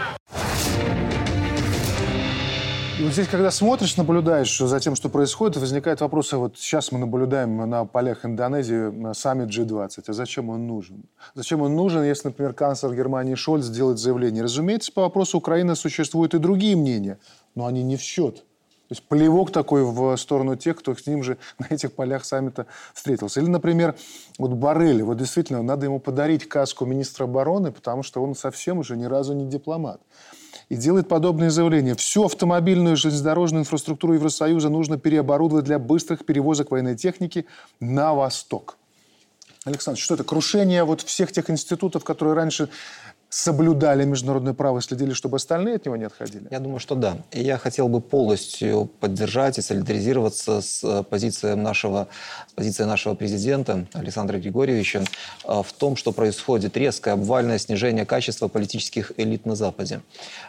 И 2.98 3.02
вот 3.04 3.12
здесь, 3.12 3.28
когда 3.28 3.52
смотришь, 3.52 3.96
наблюдаешь 3.96 4.58
за 4.58 4.80
тем, 4.80 4.96
что 4.96 5.08
происходит, 5.08 5.56
возникает 5.56 6.00
вопрос, 6.00 6.32
а 6.32 6.38
вот 6.38 6.58
сейчас 6.58 6.90
мы 6.90 6.98
наблюдаем 6.98 7.56
на 7.70 7.84
полях 7.84 8.24
Индонезии 8.24 9.12
саммит 9.12 9.50
G20, 9.56 10.02
а 10.08 10.12
зачем 10.12 10.50
он 10.50 10.66
нужен? 10.66 11.04
Зачем 11.34 11.62
он 11.62 11.76
нужен, 11.76 12.02
если, 12.02 12.26
например, 12.26 12.54
канцлер 12.54 12.92
Германии 12.96 13.36
Шольц 13.36 13.66
делает 13.68 14.00
заявление? 14.00 14.42
Разумеется, 14.42 14.90
по 14.92 15.02
вопросу 15.02 15.38
Украины 15.38 15.76
существуют 15.76 16.34
и 16.34 16.38
другие 16.38 16.74
мнения, 16.74 17.20
но 17.54 17.66
они 17.66 17.84
не 17.84 17.96
в 17.96 18.00
счет. 18.00 18.38
То 18.88 18.94
есть 18.94 19.04
плевок 19.04 19.52
такой 19.52 19.84
в 19.84 20.16
сторону 20.16 20.56
тех, 20.56 20.76
кто 20.76 20.92
с 20.96 21.06
ним 21.06 21.22
же 21.22 21.38
на 21.60 21.66
этих 21.72 21.92
полях 21.92 22.24
саммита 22.24 22.66
встретился. 22.94 23.38
Или, 23.38 23.48
например, 23.48 23.94
вот 24.38 24.54
Барелли. 24.54 25.02
Вот 25.02 25.18
действительно, 25.18 25.62
надо 25.62 25.86
ему 25.86 26.00
подарить 26.00 26.48
каску 26.48 26.84
министра 26.84 27.24
обороны, 27.24 27.70
потому 27.70 28.02
что 28.02 28.20
он 28.24 28.34
совсем 28.34 28.78
уже 28.78 28.96
ни 28.96 29.04
разу 29.04 29.34
не 29.34 29.46
дипломат 29.46 30.00
и 30.68 30.76
делает 30.76 31.08
подобные 31.08 31.50
заявления. 31.50 31.94
Всю 31.94 32.24
автомобильную 32.24 32.94
и 32.94 32.96
железнодорожную 32.96 33.62
инфраструктуру 33.62 34.14
Евросоюза 34.14 34.68
нужно 34.68 34.98
переоборудовать 34.98 35.64
для 35.64 35.78
быстрых 35.78 36.24
перевозок 36.24 36.70
военной 36.70 36.96
техники 36.96 37.46
на 37.80 38.14
восток. 38.14 38.76
Александр, 39.64 40.00
что 40.00 40.14
это? 40.14 40.24
Крушение 40.24 40.84
вот 40.84 41.02
всех 41.02 41.32
тех 41.32 41.50
институтов, 41.50 42.04
которые 42.04 42.34
раньше 42.34 42.68
соблюдали 43.28 44.04
международное 44.04 44.54
право 44.54 44.78
и 44.78 44.80
следили, 44.80 45.12
чтобы 45.12 45.36
остальные 45.36 45.76
от 45.76 45.86
него 45.86 45.96
не 45.96 46.04
отходили? 46.04 46.48
Я 46.50 46.60
думаю, 46.60 46.80
что 46.80 46.94
да. 46.94 47.18
И 47.30 47.42
я 47.42 47.58
хотел 47.58 47.88
бы 47.88 48.00
полностью 48.00 48.86
поддержать 49.00 49.58
и 49.58 49.62
солидаризироваться 49.62 50.60
с 50.60 50.82
э, 50.82 51.02
позицией 51.02 51.54
нашего, 51.54 52.08
с 52.48 52.52
позицией 52.54 52.86
нашего 52.86 53.14
президента 53.14 53.86
Александра 53.92 54.38
Григорьевича 54.38 55.04
э, 55.44 55.62
в 55.62 55.72
том, 55.72 55.96
что 55.96 56.12
происходит 56.12 56.76
резкое 56.76 57.12
обвальное 57.12 57.58
снижение 57.58 58.06
качества 58.06 58.48
политических 58.48 59.12
элит 59.18 59.44
на 59.44 59.56
Западе. 59.56 60.00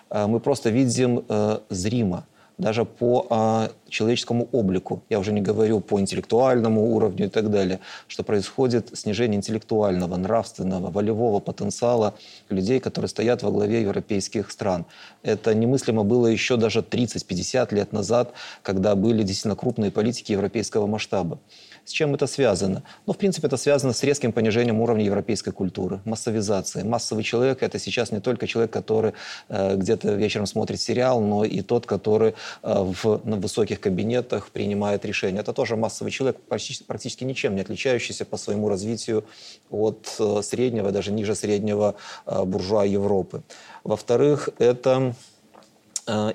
Э, 0.10 0.28
мы 0.28 0.40
просто 0.40 0.70
видим 0.70 1.26
зримо– 1.70 2.26
даже 2.60 2.86
по 2.86 3.26
э, 3.30 3.70
человеческому 3.90 4.48
облику. 4.52 5.02
Я 5.10 5.20
уже 5.20 5.32
не 5.32 5.42
говорю 5.42 5.80
по 5.80 6.00
интеллектуальному 6.00 6.94
уровню 6.94 7.26
и 7.26 7.30
так 7.30 7.50
далее, 7.50 7.80
что 8.08 8.24
происходит 8.24 8.90
снижение 8.94 9.38
интеллектуального, 9.38 10.18
нравственного, 10.18 10.92
волевого 10.92 11.40
потенциала 11.40 12.14
людей, 12.50 12.80
которые 12.80 13.10
стоят 13.10 13.44
во 13.44 13.52
главе 13.52 13.82
европейских 13.82 14.52
стран. 14.52 14.86
Это 15.24 15.56
немыслимо 15.56 16.04
было 16.04 16.28
еще 16.28 16.58
даже 16.58 16.82
30-50 16.82 17.74
лет 17.74 17.94
назад, 17.94 18.34
когда 18.62 18.96
были 18.96 19.24
действительно 19.24 19.56
крупные 19.56 19.90
политики 19.90 20.34
европейского 20.34 20.86
масштаба. 20.86 21.40
С 21.86 21.92
чем 21.92 22.16
это 22.16 22.28
связано? 22.28 22.84
Ну, 23.06 23.14
в 23.14 23.18
принципе, 23.18 23.48
это 23.48 23.58
связано 23.58 23.94
с 23.94 24.04
резким 24.04 24.32
понижением 24.32 24.80
уровня 24.82 25.06
европейской 25.06 25.52
культуры, 25.52 26.00
массовизацией. 26.06 26.86
Массовый 26.86 27.24
человек– 27.24 27.60
это 27.64 27.80
сейчас 27.80 28.12
не 28.12 28.20
только 28.20 28.48
человек, 28.48 28.72
который 28.72 29.14
э, 29.50 29.76
где-то 29.76 30.14
вечером 30.14 30.46
смотрит 30.46 30.80
сериал, 30.80 31.22
но 31.22 31.44
и 31.44 31.62
тот, 31.62 31.86
который 31.86 32.30
э, 32.30 32.34
в, 32.64 33.22
на 33.26 33.38
высоких 33.38 33.80
кабинетах 33.80 34.50
принимает 34.50 35.06
решения. 35.06 35.40
Это 35.40 35.54
тоже 35.54 35.76
массовый 35.76 36.12
человек, 36.12 36.38
практически, 36.48 36.84
практически 36.84 37.24
ничем 37.24 37.56
не 37.56 37.62
отличающийся 37.62 38.26
по 38.26 38.38
своему 38.38 38.70
развитию 38.70 39.26
от 39.70 40.16
э, 40.20 40.42
среднего, 40.44 40.92
даже 40.92 41.12
ниже 41.12 41.36
среднего 41.36 41.96
э, 42.26 42.44
буржуа 42.44 42.86
Европы. 42.86 43.44
Во-вторых, 43.84 44.50
это 44.60 45.16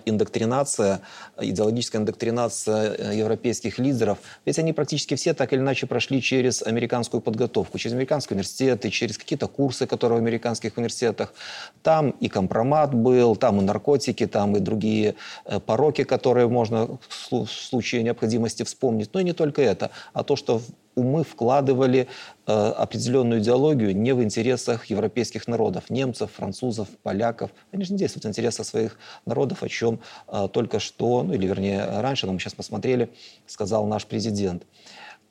индоктринация, 0.04 1.00
идеологическая 1.38 1.98
индоктринация 1.98 2.94
э, 2.96 3.16
европейских 3.16 3.78
лидеров, 3.78 4.18
ведь 4.44 4.58
они 4.58 4.72
практически 4.72 5.14
все 5.14 5.34
так 5.34 5.52
или 5.52 5.60
иначе 5.60 5.86
прошли 5.86 6.22
через 6.22 6.62
американскую 6.62 7.20
подготовку, 7.20 7.78
через 7.78 7.94
американские 7.94 8.36
университеты, 8.36 8.90
через 8.90 9.18
какие-то 9.18 9.48
курсы, 9.48 9.86
которые 9.86 10.20
в 10.20 10.22
американских 10.22 10.76
университетах. 10.76 11.34
Там 11.82 12.10
и 12.10 12.28
компромат 12.28 12.94
был, 12.94 13.36
там 13.36 13.60
и 13.60 13.64
наркотики, 13.64 14.26
там 14.26 14.56
и 14.56 14.60
другие 14.60 15.14
э, 15.44 15.60
пороки, 15.60 16.04
которые 16.04 16.48
можно 16.48 16.98
в 17.08 17.46
случае 17.46 18.02
необходимости 18.02 18.62
вспомнить. 18.62 19.10
Но 19.14 19.20
и 19.20 19.24
не 19.24 19.32
только 19.32 19.62
это, 19.62 19.90
а 20.12 20.22
то, 20.22 20.36
что 20.36 20.62
умы 20.94 21.24
вкладывали 21.24 22.08
э, 22.46 22.52
определенную 22.52 23.40
идеологию 23.40 23.96
не 23.96 24.12
в 24.12 24.22
интересах 24.22 24.86
европейских 24.86 25.48
народов, 25.48 25.90
немцев, 25.90 26.30
французов, 26.32 26.88
поляков. 27.02 27.50
Они 27.72 27.84
же 27.84 27.92
не 27.92 27.98
действуют 27.98 28.24
в 28.24 28.28
интересах 28.28 28.66
своих 28.66 28.98
народов, 29.26 29.62
о 29.62 29.68
чем 29.68 30.00
э, 30.28 30.48
только 30.52 30.78
что, 30.78 31.22
ну 31.22 31.34
или 31.34 31.46
вернее 31.46 31.84
раньше, 32.00 32.26
но 32.26 32.32
мы 32.32 32.38
сейчас 32.38 32.54
посмотрели, 32.54 33.10
сказал 33.46 33.86
наш 33.86 34.06
президент. 34.06 34.64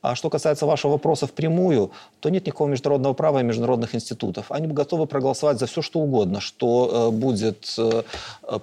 А 0.03 0.15
что 0.15 0.29
касается 0.29 0.65
вашего 0.65 0.91
вопроса 0.91 1.27
впрямую, 1.27 1.91
то 2.19 2.27
нет 2.27 2.45
никакого 2.45 2.67
международного 2.67 3.13
права 3.13 3.39
и 3.39 3.43
международных 3.43 3.95
институтов. 3.95 4.47
Они 4.49 4.67
готовы 4.67 5.07
проголосовать 5.07 5.59
за 5.59 5.65
все, 5.65 5.81
что 5.81 6.01
угодно, 6.01 6.41
что 6.41 7.07
э, 7.07 7.15
будет 7.15 7.73
э, 7.77 8.03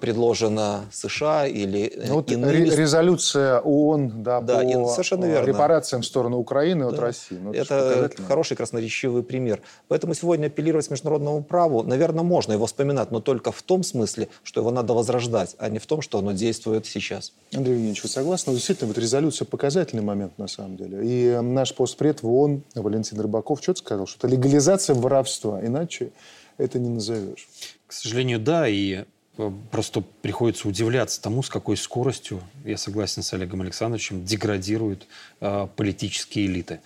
предложено 0.01 0.83
США 0.93 1.47
или 1.47 1.87
э, 1.87 2.09
ну, 2.09 2.17
вот 2.17 2.31
иными... 2.31 2.53
Резолюция 2.53 3.59
ООН 3.61 4.23
да, 4.23 4.43
да, 4.43 4.59
по 4.61 4.89
совершенно 4.89 5.25
верно. 5.25 5.47
репарациям 5.47 6.03
в 6.03 6.07
сторону 6.07 6.37
Украины 6.37 6.85
да. 6.85 6.91
от 6.91 6.99
России. 6.99 7.39
Ну, 7.41 7.55
это 7.55 7.75
это 8.05 8.23
хороший 8.23 8.57
красноречивый 8.57 9.23
пример. 9.23 9.63
Поэтому 9.89 10.13
сегодня 10.13 10.49
апеллировать 10.49 10.91
международному 10.91 11.43
праву, 11.43 11.83
наверное, 11.83 12.23
можно 12.23 12.53
его 12.53 12.67
вспоминать, 12.67 13.11
но 13.11 13.21
только 13.21 13.51
в 13.51 13.63
том 13.63 13.83
смысле, 13.83 14.29
что 14.43 14.61
его 14.61 14.71
надо 14.71 14.93
возрождать, 14.93 15.57
а 15.59 15.71
не 15.71 15.79
в 15.79 15.87
том, 15.87 16.03
что 16.03 16.19
оно 16.19 16.33
действует 16.33 16.85
сейчас. 16.85 17.33
Андрей 17.55 17.73
Евгеньевич, 17.73 18.03
вы 18.03 18.11
согласны? 18.11 18.53
Действительно, 18.53 18.89
вот 18.89 18.99
резолюция 18.99 19.47
показательный 19.47 20.03
момент 20.03 20.39
на 20.39 20.47
самом 20.47 20.77
деле. 20.77 21.01
И 21.03 21.30
наш 21.41 21.75
постпред 21.75 22.23
в 22.23 22.29
ООН 22.29 22.63
Валентин 22.75 23.21
Рыбаков 23.21 23.61
четко 23.61 23.85
сказал, 23.85 24.07
что 24.07 24.27
это 24.27 24.37
легализация 24.37 24.95
воровства, 24.95 25.65
иначе 25.65 26.13
это 26.59 26.79
не 26.79 26.89
назовешь. 26.89 27.49
К 27.87 27.93
сожалению, 27.93 28.39
да, 28.39 28.69
и 28.69 29.05
э, 29.39 29.51
просто 29.71 30.03
приходится 30.23 30.69
удивляться 30.69 31.21
тому, 31.21 31.43
с 31.43 31.49
какой 31.49 31.77
скоростью, 31.77 32.41
я 32.65 32.77
согласен 32.77 33.23
с 33.23 33.33
Олегом 33.33 33.63
Александровичем, 33.63 34.25
деградируют 34.25 35.07
э, 35.41 35.67
политические 35.77 36.47
элиты. 36.47 36.81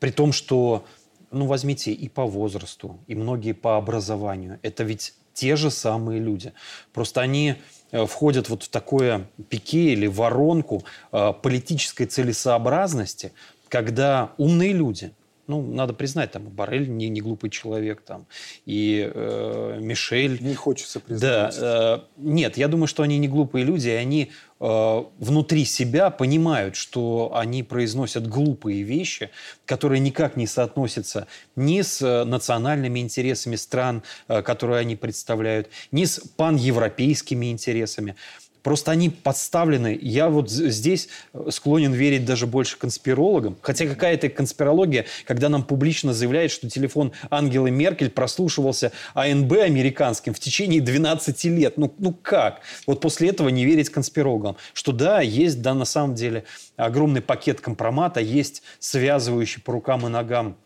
При 0.00 0.10
том, 0.10 0.32
что, 0.32 0.84
ну, 1.30 1.46
возьмите 1.46 1.92
и 1.92 2.08
по 2.08 2.24
возрасту, 2.24 2.98
и 3.06 3.14
многие 3.14 3.52
по 3.52 3.76
образованию. 3.76 4.58
Это 4.62 4.84
ведь 4.84 5.14
те 5.38 5.54
же 5.54 5.70
самые 5.70 6.18
люди. 6.18 6.52
Просто 6.92 7.20
они 7.20 7.54
э, 7.92 8.06
входят 8.06 8.48
вот 8.48 8.64
в 8.64 8.68
такое 8.70 9.28
пике 9.48 9.92
или 9.92 10.08
воронку 10.08 10.82
э, 11.12 11.32
политической 11.40 12.06
целесообразности, 12.06 13.32
когда 13.68 14.32
умные 14.36 14.72
люди, 14.72 15.12
ну, 15.48 15.62
надо 15.62 15.94
признать, 15.94 16.30
там, 16.30 16.44
Барель 16.44 16.88
не, 16.90 17.08
не 17.08 17.22
глупый 17.22 17.48
человек, 17.48 18.02
там, 18.02 18.26
и 18.66 19.10
э, 19.12 19.78
Мишель... 19.80 20.38
Не 20.42 20.54
хочется 20.54 21.00
признать. 21.00 21.58
Да, 21.58 21.96
э, 21.96 22.00
нет, 22.18 22.58
я 22.58 22.68
думаю, 22.68 22.86
что 22.86 23.02
они 23.02 23.18
не 23.18 23.28
глупые 23.28 23.64
люди, 23.64 23.88
и 23.88 23.92
они 23.92 24.30
э, 24.60 25.04
внутри 25.18 25.64
себя 25.64 26.10
понимают, 26.10 26.76
что 26.76 27.32
они 27.34 27.62
произносят 27.62 28.28
глупые 28.28 28.82
вещи, 28.82 29.30
которые 29.64 30.00
никак 30.00 30.36
не 30.36 30.46
соотносятся 30.46 31.26
ни 31.56 31.80
с 31.80 32.02
э, 32.02 32.24
национальными 32.24 33.00
интересами 33.00 33.56
стран, 33.56 34.02
э, 34.28 34.42
которые 34.42 34.80
они 34.80 34.96
представляют, 34.96 35.70
ни 35.92 36.04
с 36.04 36.20
паневропейскими 36.36 37.50
интересами. 37.50 38.16
Просто 38.68 38.90
они 38.90 39.08
подставлены. 39.08 39.98
Я 39.98 40.28
вот 40.28 40.50
здесь 40.50 41.08
склонен 41.48 41.94
верить 41.94 42.26
даже 42.26 42.46
больше 42.46 42.76
конспирологам. 42.76 43.56
Хотя 43.62 43.86
какая-то 43.86 44.28
конспирология, 44.28 45.06
когда 45.24 45.48
нам 45.48 45.62
публично 45.62 46.12
заявляют, 46.12 46.52
что 46.52 46.68
телефон 46.68 47.12
Ангелы 47.30 47.70
Меркель 47.70 48.10
прослушивался 48.10 48.92
АНБ 49.14 49.52
американским 49.52 50.34
в 50.34 50.38
течение 50.38 50.82
12 50.82 51.44
лет. 51.44 51.78
Ну, 51.78 51.94
ну 51.96 52.12
как? 52.12 52.60
Вот 52.86 53.00
после 53.00 53.30
этого 53.30 53.48
не 53.48 53.64
верить 53.64 53.88
конспирологам. 53.88 54.58
Что 54.74 54.92
да, 54.92 55.22
есть, 55.22 55.62
да, 55.62 55.72
на 55.72 55.86
самом 55.86 56.14
деле 56.14 56.44
огромный 56.76 57.22
пакет 57.22 57.62
компромата, 57.62 58.20
есть 58.20 58.62
связывающий 58.80 59.62
по 59.62 59.72
рукам 59.72 60.06
и 60.06 60.10
ногам 60.10 60.58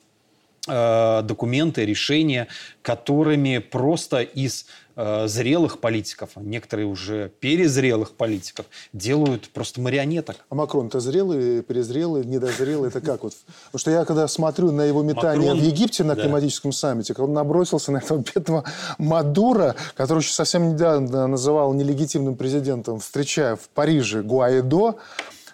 э, 0.67 1.23
документы, 1.23 1.87
решения, 1.87 2.49
которыми 2.83 3.59
просто 3.59 4.23
из 4.23 4.67
Э, 4.67 4.82
зрелых 4.97 5.79
политиков, 5.79 6.31
а 6.35 6.41
некоторые 6.41 6.87
уже 6.87 7.31
перезрелых 7.41 8.13
политиков 8.13 8.67
делают 8.93 9.49
просто 9.51 9.81
марионеток. 9.81 10.37
А 10.49 10.55
Макрон-то 10.55 11.01
зрелый, 11.01 11.63
перезрелый, 11.63 12.25
недозрелый, 12.25 12.89
это 12.89 13.01
как 13.01 13.23
вот? 13.23 13.35
Потому 13.67 13.79
что 13.79 13.91
я 13.91 14.05
когда 14.05 14.29
смотрю 14.29 14.73
на 14.73 14.83
его 14.83 15.03
метание 15.03 15.51
Макрон, 15.51 15.61
в 15.61 15.63
Египте 15.67 16.05
на 16.05 16.15
да. 16.15 16.23
климатическом 16.23 16.73
саммите, 16.73 17.15
он 17.19 17.33
набросился 17.33 17.93
на 17.93 17.99
этого 17.99 18.19
бедного 18.35 18.65
Мадура, 18.99 19.77
который 19.97 20.21
еще 20.21 20.33
совсем 20.33 20.71
недавно 20.71 21.27
называл 21.27 21.73
нелегитимным 21.73 22.37
президентом, 22.37 23.01
встречая 23.01 23.57
в 23.57 23.69
Париже 23.71 24.23
Гуайдо, 24.23 24.97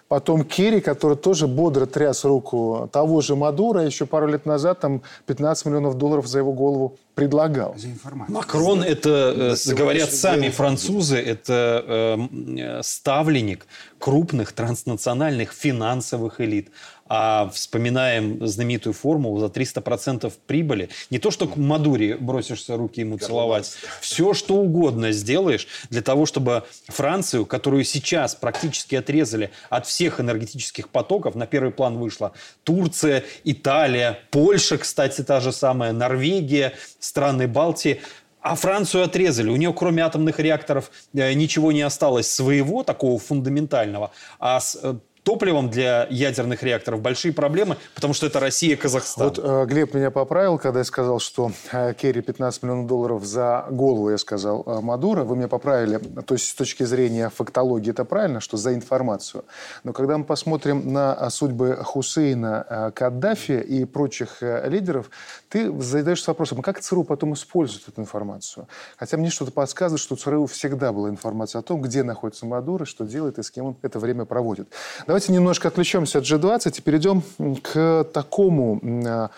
Потом 0.09 0.43
Керри, 0.43 0.81
который 0.81 1.15
тоже 1.15 1.47
бодро 1.47 1.85
тряс 1.85 2.25
руку 2.25 2.89
того 2.91 3.21
же 3.21 3.35
Мадура, 3.35 3.85
еще 3.85 4.07
пару 4.07 4.27
лет 4.27 4.43
назад 4.47 4.79
там 4.79 5.03
15 5.27 5.67
миллионов 5.67 5.99
долларов 5.99 6.25
за 6.25 6.39
его 6.39 6.51
голову 6.51 6.97
предлагал. 7.13 7.75
За 7.77 7.89
информацию. 7.89 8.35
Макрон, 8.35 8.81
это, 8.81 9.55
э, 9.67 9.73
говорят 9.75 10.11
сами 10.11 10.49
французы, 10.49 11.17
это 11.17 12.17
э, 12.27 12.81
ставленник 12.81 13.67
крупных 13.99 14.51
транснациональных 14.53 15.51
финансовых 15.53 16.41
элит 16.41 16.71
а 17.09 17.49
вспоминаем 17.49 18.45
знаменитую 18.47 18.93
формулу 18.93 19.39
за 19.39 19.47
300% 19.47 20.31
прибыли. 20.45 20.89
Не 21.09 21.17
то, 21.17 21.31
что 21.31 21.47
к 21.47 21.57
Мадуре 21.57 22.15
бросишься 22.15 22.77
руки 22.77 23.01
ему 23.01 23.17
целовать. 23.17 23.73
Все, 23.99 24.35
что 24.35 24.55
угодно 24.55 25.11
сделаешь 25.11 25.67
для 25.89 26.03
того, 26.03 26.27
чтобы 26.27 26.63
Францию, 26.87 27.47
которую 27.47 27.83
сейчас 27.83 28.35
практически 28.35 28.95
отрезали 28.95 29.49
от 29.69 29.87
всех 29.87 30.19
энергетических 30.19 30.89
потоков, 30.89 31.33
на 31.33 31.47
первый 31.47 31.71
план 31.71 31.97
вышла 31.97 32.33
Турция, 32.63 33.23
Италия, 33.43 34.19
Польша, 34.29 34.77
кстати, 34.77 35.23
та 35.23 35.39
же 35.39 35.51
самая, 35.51 35.91
Норвегия, 35.91 36.73
страны 36.99 37.47
Балтии– 37.47 38.01
а 38.41 38.55
Францию 38.55 39.03
отрезали. 39.03 39.49
У 39.49 39.55
нее, 39.55 39.73
кроме 39.73 40.03
атомных 40.03 40.39
реакторов, 40.39 40.91
э, 41.13 41.33
ничего 41.33 41.71
не 41.71 41.81
осталось 41.81 42.31
своего, 42.31 42.83
такого 42.83 43.19
фундаментального. 43.19 44.11
А 44.39 44.59
с 44.59 44.79
э, 44.81 44.95
топливом 45.29 45.69
для 45.69 46.07
ядерных 46.09 46.63
реакторов 46.63 47.01
большие 47.01 47.31
проблемы, 47.31 47.77
потому 47.93 48.15
что 48.15 48.25
это 48.25 48.39
Россия, 48.39 48.75
Казахстан. 48.75 49.27
Вот 49.27 49.37
э, 49.39 49.65
Глеб 49.67 49.93
меня 49.93 50.09
поправил, 50.09 50.57
когда 50.57 50.79
я 50.79 50.83
сказал, 50.83 51.19
что 51.19 51.51
э, 51.71 51.93
Керри 51.93 52.21
15 52.21 52.63
миллионов 52.63 52.87
долларов 52.87 53.23
за 53.23 53.67
голову, 53.69 54.09
я 54.09 54.17
сказал, 54.17 54.63
э, 54.65 54.81
Мадуро. 54.81 55.23
Вы 55.25 55.35
меня 55.35 55.47
поправили. 55.47 55.99
То 56.25 56.33
есть 56.33 56.49
с 56.49 56.55
точки 56.55 56.81
зрения 56.81 57.29
фактологии 57.29 57.91
это 57.91 58.05
правильно, 58.05 58.39
что 58.39 58.57
за 58.57 58.73
информацию. 58.73 59.45
Но 59.83 59.93
когда 59.93 60.17
мы 60.17 60.23
посмотрим 60.23 60.91
на 60.91 61.15
э, 61.19 61.29
судьбы 61.29 61.77
Хусейна, 61.83 62.65
э, 62.67 62.91
Каддафи 62.95 63.51
и 63.51 63.85
прочих 63.85 64.41
э, 64.41 64.67
лидеров, 64.67 65.11
ты 65.49 65.71
задаешься 65.81 66.31
вопросом, 66.31 66.59
а 66.59 66.61
как 66.61 66.79
ЦРУ 66.79 67.03
потом 67.03 67.33
использует 67.33 67.87
эту 67.87 68.01
информацию? 68.01 68.67
Хотя 68.97 69.17
мне 69.17 69.29
что-то 69.29 69.51
подсказывает, 69.51 69.99
что 69.99 70.13
у 70.13 70.17
ЦРУ 70.17 70.45
всегда 70.45 70.93
была 70.93 71.09
информация 71.09 71.59
о 71.59 71.61
том, 71.63 71.81
где 71.81 72.03
находится 72.03 72.45
Мадуро, 72.45 72.85
что 72.85 73.05
делает 73.05 73.39
и 73.39 73.43
с 73.43 73.49
кем 73.49 73.65
он 73.65 73.75
это 73.81 73.99
время 73.99 74.25
проводит. 74.25 74.69
Давайте 75.07 75.33
немножко 75.33 75.67
отвлечемся 75.67 76.19
от 76.19 76.25
G20 76.25 76.77
и 76.77 76.81
перейдем 76.81 77.23
к 77.61 78.07
такому 78.13 78.79
а, 79.05 79.31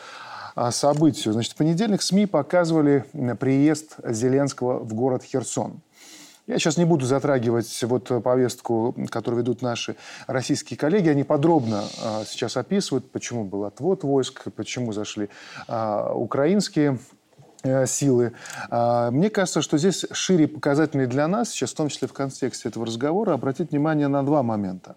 а, 0.55 0.71
событию. 0.71 1.33
Значит, 1.33 1.53
в 1.53 1.55
понедельник 1.55 2.01
СМИ 2.01 2.25
показывали 2.25 3.05
приезд 3.39 3.95
Зеленского 4.03 4.79
в 4.79 4.93
город 4.93 5.23
Херсон. 5.23 5.81
Я 6.47 6.57
сейчас 6.57 6.77
не 6.77 6.85
буду 6.85 7.05
затрагивать 7.05 7.83
вот 7.83 8.23
повестку, 8.23 8.95
которую 9.09 9.41
ведут 9.41 9.61
наши 9.61 9.95
российские 10.27 10.77
коллеги. 10.77 11.09
Они 11.09 11.23
подробно 11.23 11.83
а, 12.03 12.23
сейчас 12.25 12.57
описывают, 12.57 13.11
почему 13.11 13.43
был 13.43 13.65
отвод 13.65 14.03
войск, 14.03 14.51
почему 14.55 14.91
зашли 14.91 15.29
а, 15.67 16.11
украинские 16.13 16.97
э, 17.63 17.85
силы. 17.85 18.33
Мне 18.71 19.29
кажется, 19.29 19.61
что 19.61 19.77
здесь 19.77 20.05
шире 20.11 20.47
показательный 20.47 21.05
для 21.05 21.27
нас, 21.27 21.51
сейчас 21.51 21.71
в 21.71 21.75
том 21.75 21.89
числе 21.89 22.07
в 22.07 22.13
контексте 22.13 22.69
этого 22.69 22.87
разговора, 22.87 23.33
обратить 23.33 23.69
внимание 23.69 24.07
на 24.07 24.25
два 24.25 24.41
момента. 24.41 24.95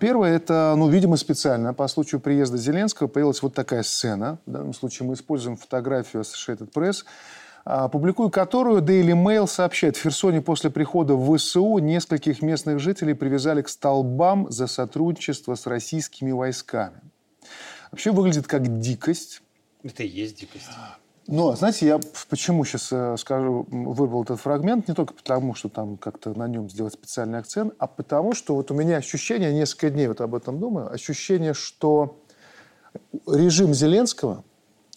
Первое, 0.00 0.36
это, 0.36 0.74
ну, 0.76 0.88
видимо, 0.88 1.18
специально 1.18 1.74
по 1.74 1.86
случаю 1.86 2.20
приезда 2.20 2.56
Зеленского 2.56 3.08
появилась 3.08 3.42
вот 3.42 3.52
такая 3.52 3.82
сцена. 3.82 4.38
В 4.46 4.50
данном 4.50 4.72
случае 4.72 5.06
мы 5.06 5.14
используем 5.14 5.58
фотографию 5.58 6.22
Associated 6.22 6.72
Press, 6.72 7.04
публикую 7.66 8.30
которую 8.30 8.80
Daily 8.80 9.12
Mail 9.12 9.48
сообщает, 9.48 9.96
в 9.96 10.02
Херсоне 10.02 10.40
после 10.40 10.70
прихода 10.70 11.14
в 11.14 11.36
ВСУ 11.36 11.78
нескольких 11.78 12.40
местных 12.40 12.78
жителей 12.78 13.14
привязали 13.14 13.62
к 13.62 13.68
столбам 13.68 14.48
за 14.50 14.68
сотрудничество 14.68 15.56
с 15.56 15.66
российскими 15.66 16.30
войсками. 16.30 17.00
Вообще 17.90 18.12
выглядит 18.12 18.46
как 18.46 18.78
дикость. 18.78 19.42
Это 19.82 20.04
и 20.04 20.08
есть 20.08 20.38
дикость. 20.38 20.68
Но, 21.26 21.56
знаете, 21.56 21.86
я 21.86 22.00
почему 22.30 22.64
сейчас 22.64 22.92
э, 22.92 23.16
скажу, 23.18 23.66
м, 23.72 23.92
выбрал 23.92 24.22
этот 24.22 24.40
фрагмент, 24.40 24.86
не 24.86 24.94
только 24.94 25.12
потому, 25.12 25.56
что 25.56 25.68
там 25.68 25.96
как-то 25.96 26.38
на 26.38 26.46
нем 26.46 26.70
сделать 26.70 26.94
специальный 26.94 27.40
акцент, 27.40 27.74
а 27.78 27.88
потому, 27.88 28.32
что 28.32 28.54
вот 28.54 28.70
у 28.70 28.74
меня 28.74 28.98
ощущение, 28.98 29.52
несколько 29.52 29.90
дней 29.90 30.06
вот 30.06 30.20
об 30.20 30.36
этом 30.36 30.60
думаю, 30.60 30.92
ощущение, 30.92 31.52
что 31.52 32.22
режим 33.26 33.74
Зеленского 33.74 34.44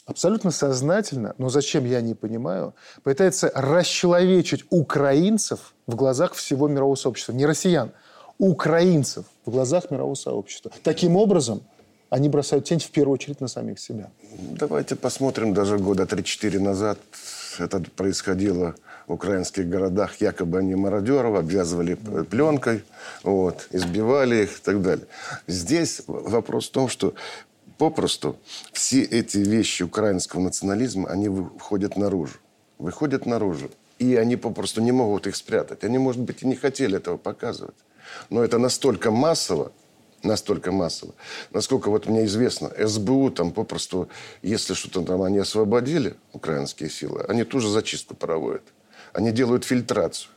абсолютно 0.09 0.51
сознательно, 0.51 1.35
но 1.37 1.49
зачем, 1.49 1.85
я 1.85 2.01
не 2.01 2.15
понимаю, 2.15 2.73
пытается 3.03 3.51
расчеловечить 3.53 4.65
украинцев 4.69 5.73
в 5.87 5.95
глазах 5.95 6.33
всего 6.33 6.67
мирового 6.67 6.95
сообщества. 6.95 7.33
Не 7.33 7.45
россиян, 7.45 7.91
украинцев 8.37 9.25
в 9.45 9.51
глазах 9.51 9.91
мирового 9.91 10.15
сообщества. 10.15 10.71
Таким 10.83 11.15
образом, 11.15 11.61
они 12.09 12.27
бросают 12.27 12.65
тень 12.65 12.79
в 12.79 12.89
первую 12.89 13.13
очередь 13.13 13.39
на 13.39 13.47
самих 13.47 13.79
себя. 13.79 14.09
Давайте 14.31 14.95
посмотрим 14.95 15.53
даже 15.53 15.77
года 15.77 16.03
3-4 16.03 16.59
назад. 16.59 16.97
Это 17.59 17.83
происходило 17.95 18.75
в 19.07 19.13
украинских 19.13 19.69
городах. 19.69 20.21
Якобы 20.21 20.59
они 20.59 20.75
мародеров 20.75 21.35
обвязывали 21.35 21.95
пленкой, 22.29 22.83
вот, 23.23 23.67
избивали 23.71 24.43
их 24.43 24.57
и 24.57 24.61
так 24.63 24.81
далее. 24.81 25.05
Здесь 25.45 26.01
вопрос 26.07 26.69
в 26.69 26.71
том, 26.71 26.89
что 26.89 27.13
попросту 27.79 28.35
все 28.73 29.01
эти 29.01 29.37
вещи 29.37 29.83
украинского 29.83 30.41
национализма, 30.41 31.09
они 31.09 31.29
выходят 31.29 31.97
наружу. 31.97 32.37
Выходят 32.77 33.25
наружу. 33.25 33.71
И 33.97 34.15
они 34.15 34.35
попросту 34.35 34.81
не 34.81 34.91
могут 34.91 35.27
их 35.27 35.35
спрятать. 35.35 35.83
Они, 35.83 35.97
может 35.97 36.21
быть, 36.21 36.43
и 36.43 36.47
не 36.47 36.55
хотели 36.55 36.97
этого 36.97 37.17
показывать. 37.17 37.75
Но 38.29 38.43
это 38.43 38.57
настолько 38.57 39.11
массово, 39.11 39.71
настолько 40.23 40.71
массово. 40.71 41.13
Насколько 41.51 41.89
вот 41.89 42.07
мне 42.07 42.25
известно, 42.25 42.69
СБУ 42.87 43.31
там 43.31 43.51
попросту, 43.51 44.09
если 44.41 44.73
что-то 44.73 45.01
там 45.01 45.21
они 45.21 45.39
освободили, 45.39 46.15
украинские 46.33 46.89
силы, 46.89 47.25
они 47.29 47.43
тоже 47.43 47.69
зачистку 47.69 48.15
проводят. 48.15 48.63
Они 49.13 49.31
делают 49.31 49.63
фильтрацию. 49.63 50.31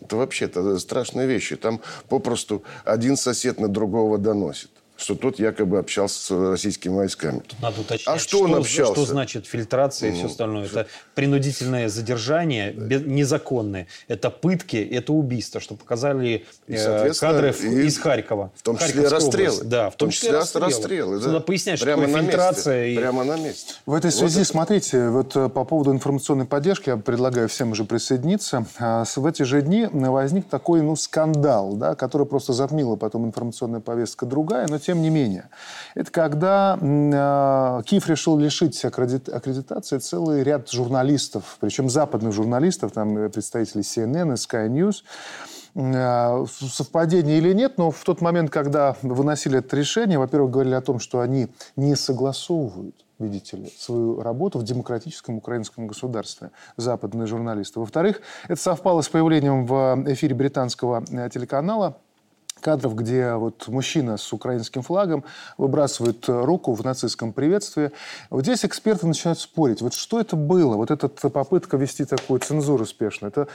Это 0.00 0.16
вообще 0.16 0.46
это 0.46 0.78
страшные 0.78 1.26
вещи. 1.26 1.56
Там 1.56 1.80
попросту 2.08 2.62
один 2.84 3.16
сосед 3.16 3.60
на 3.60 3.68
другого 3.68 4.18
доносит, 4.18 4.70
что 5.00 5.14
тот 5.14 5.38
якобы 5.38 5.78
общался 5.78 6.20
с 6.20 6.30
российскими 6.50 6.94
войсками. 6.94 7.42
Надо 7.62 7.80
уточнить, 7.80 8.06
А 8.08 8.18
что 8.18 8.40
он 8.42 8.54
общался? 8.54 8.92
Что 8.92 9.06
значит 9.06 9.46
фильтрация 9.46 10.10
и 10.10 10.12
все 10.12 10.24
Ну, 10.24 10.28
остальное? 10.28 10.66
Это 10.66 10.86
принудительное 11.14 11.88
задержание, 11.88 12.72
незаконное. 12.74 13.86
Это 14.08 14.30
пытки, 14.30 14.76
это 14.76 15.12
убийство, 15.12 15.60
что 15.60 15.74
показали 15.74 16.44
И, 16.66 16.74
э, 16.74 17.12
кадры 17.18 17.54
и 17.62 17.86
из 17.86 17.98
Харькова. 17.98 18.52
В 18.54 18.62
том 18.62 18.76
числе 18.76 18.92
Харьковской 19.02 19.18
расстрелы. 19.18 19.48
области. 19.54 19.70
Да, 19.70 19.90
в 19.90 19.96
том, 19.96 20.10
числе 20.10 20.32
расстрелы. 20.32 20.66
расстрелы. 20.66 21.20
да. 21.20 21.26
Надо 21.26 21.40
пояснять, 21.40 21.76
что 21.78 21.86
Прямо 21.86 22.02
такое 22.06 22.16
на 22.22 22.28
фильтрация. 22.28 22.76
месте. 22.84 22.92
и- 22.94 22.96
Прямо 22.98 23.24
на 23.24 23.36
месте. 23.36 23.74
В 23.86 23.94
этой 23.94 24.10
связи, 24.12 24.44
смотрите, 24.44 25.08
вот 25.08 25.36
э, 25.36 25.48
по 25.48 25.64
поводу 25.64 25.92
информационной 25.92 26.44
поддержки, 26.46 26.90
я 26.90 26.96
предлагаю 26.96 27.48
всем 27.48 27.72
уже 27.72 27.84
присоединиться. 27.84 28.66
А, 28.78 29.04
В 29.16 29.26
эти 29.26 29.42
же 29.42 29.62
дни 29.62 29.86
возник 29.92 30.48
такой, 30.48 30.82
ну, 30.82 30.96
скандал, 30.96 31.74
да, 31.74 31.94
который 31.94 32.26
просто 32.26 32.52
затмила 32.52 32.96
потом 32.96 33.26
информационная 33.26 33.80
повестка 33.80 34.26
другая, 34.26 34.66
но 34.68 34.78
тем 34.78 34.89
не 34.98 35.10
менее. 35.10 35.48
Это 35.94 36.10
когда 36.10 36.78
а, 36.82 37.82
Киев 37.82 38.08
решил 38.08 38.38
лишить 38.38 38.84
аккредит- 38.84 39.30
аккредитации 39.30 39.98
целый 39.98 40.42
ряд 40.42 40.70
журналистов, 40.70 41.56
причем 41.60 41.88
западных 41.88 42.32
журналистов, 42.32 42.92
там 42.92 43.16
э, 43.16 43.28
представители 43.28 43.82
CNN 43.82 44.32
и 44.32 44.36
Sky 44.36 44.68
News, 44.68 45.02
Э, 45.74 46.44
совпадение 46.48 47.38
или 47.38 47.52
нет, 47.52 47.78
но 47.78 47.90
в 47.90 48.02
тот 48.02 48.20
момент, 48.20 48.50
когда 48.50 48.96
выносили 49.02 49.58
это 49.58 49.76
решение, 49.76 50.18
во-первых, 50.18 50.50
говорили 50.50 50.74
о 50.74 50.80
том, 50.80 50.98
что 50.98 51.20
они 51.20 51.48
не 51.76 51.94
согласовывают 51.96 53.04
видите 53.18 53.58
ли, 53.58 53.70
свою 53.76 54.22
работу 54.22 54.58
в 54.58 54.62
демократическом 54.62 55.36
украинском 55.36 55.86
государстве, 55.86 56.52
западные 56.78 57.26
журналисты. 57.26 57.78
Во-вторых, 57.78 58.22
это 58.48 58.58
совпало 58.58 59.02
с 59.02 59.10
появлением 59.10 59.66
в 59.66 60.04
эфире 60.06 60.34
британского 60.34 61.04
э, 61.10 61.28
телеканала 61.28 61.98
кадров, 62.60 62.94
где 62.94 63.34
вот 63.34 63.68
мужчина 63.68 64.16
с 64.16 64.32
украинским 64.32 64.82
флагом 64.82 65.24
выбрасывает 65.58 66.24
руку 66.28 66.74
в 66.74 66.84
нацистском 66.84 67.32
приветствии. 67.32 67.90
Вот 68.30 68.42
здесь 68.42 68.64
эксперты 68.64 69.06
начинают 69.06 69.38
спорить. 69.38 69.82
Вот 69.82 69.94
что 69.94 70.20
это 70.20 70.36
было? 70.36 70.76
Вот 70.76 70.90
эта 70.90 71.08
попытка 71.08 71.76
вести 71.76 72.04
такую 72.04 72.40
цензуру 72.40 72.84
успешно. 72.84 73.26
Это 73.26 73.48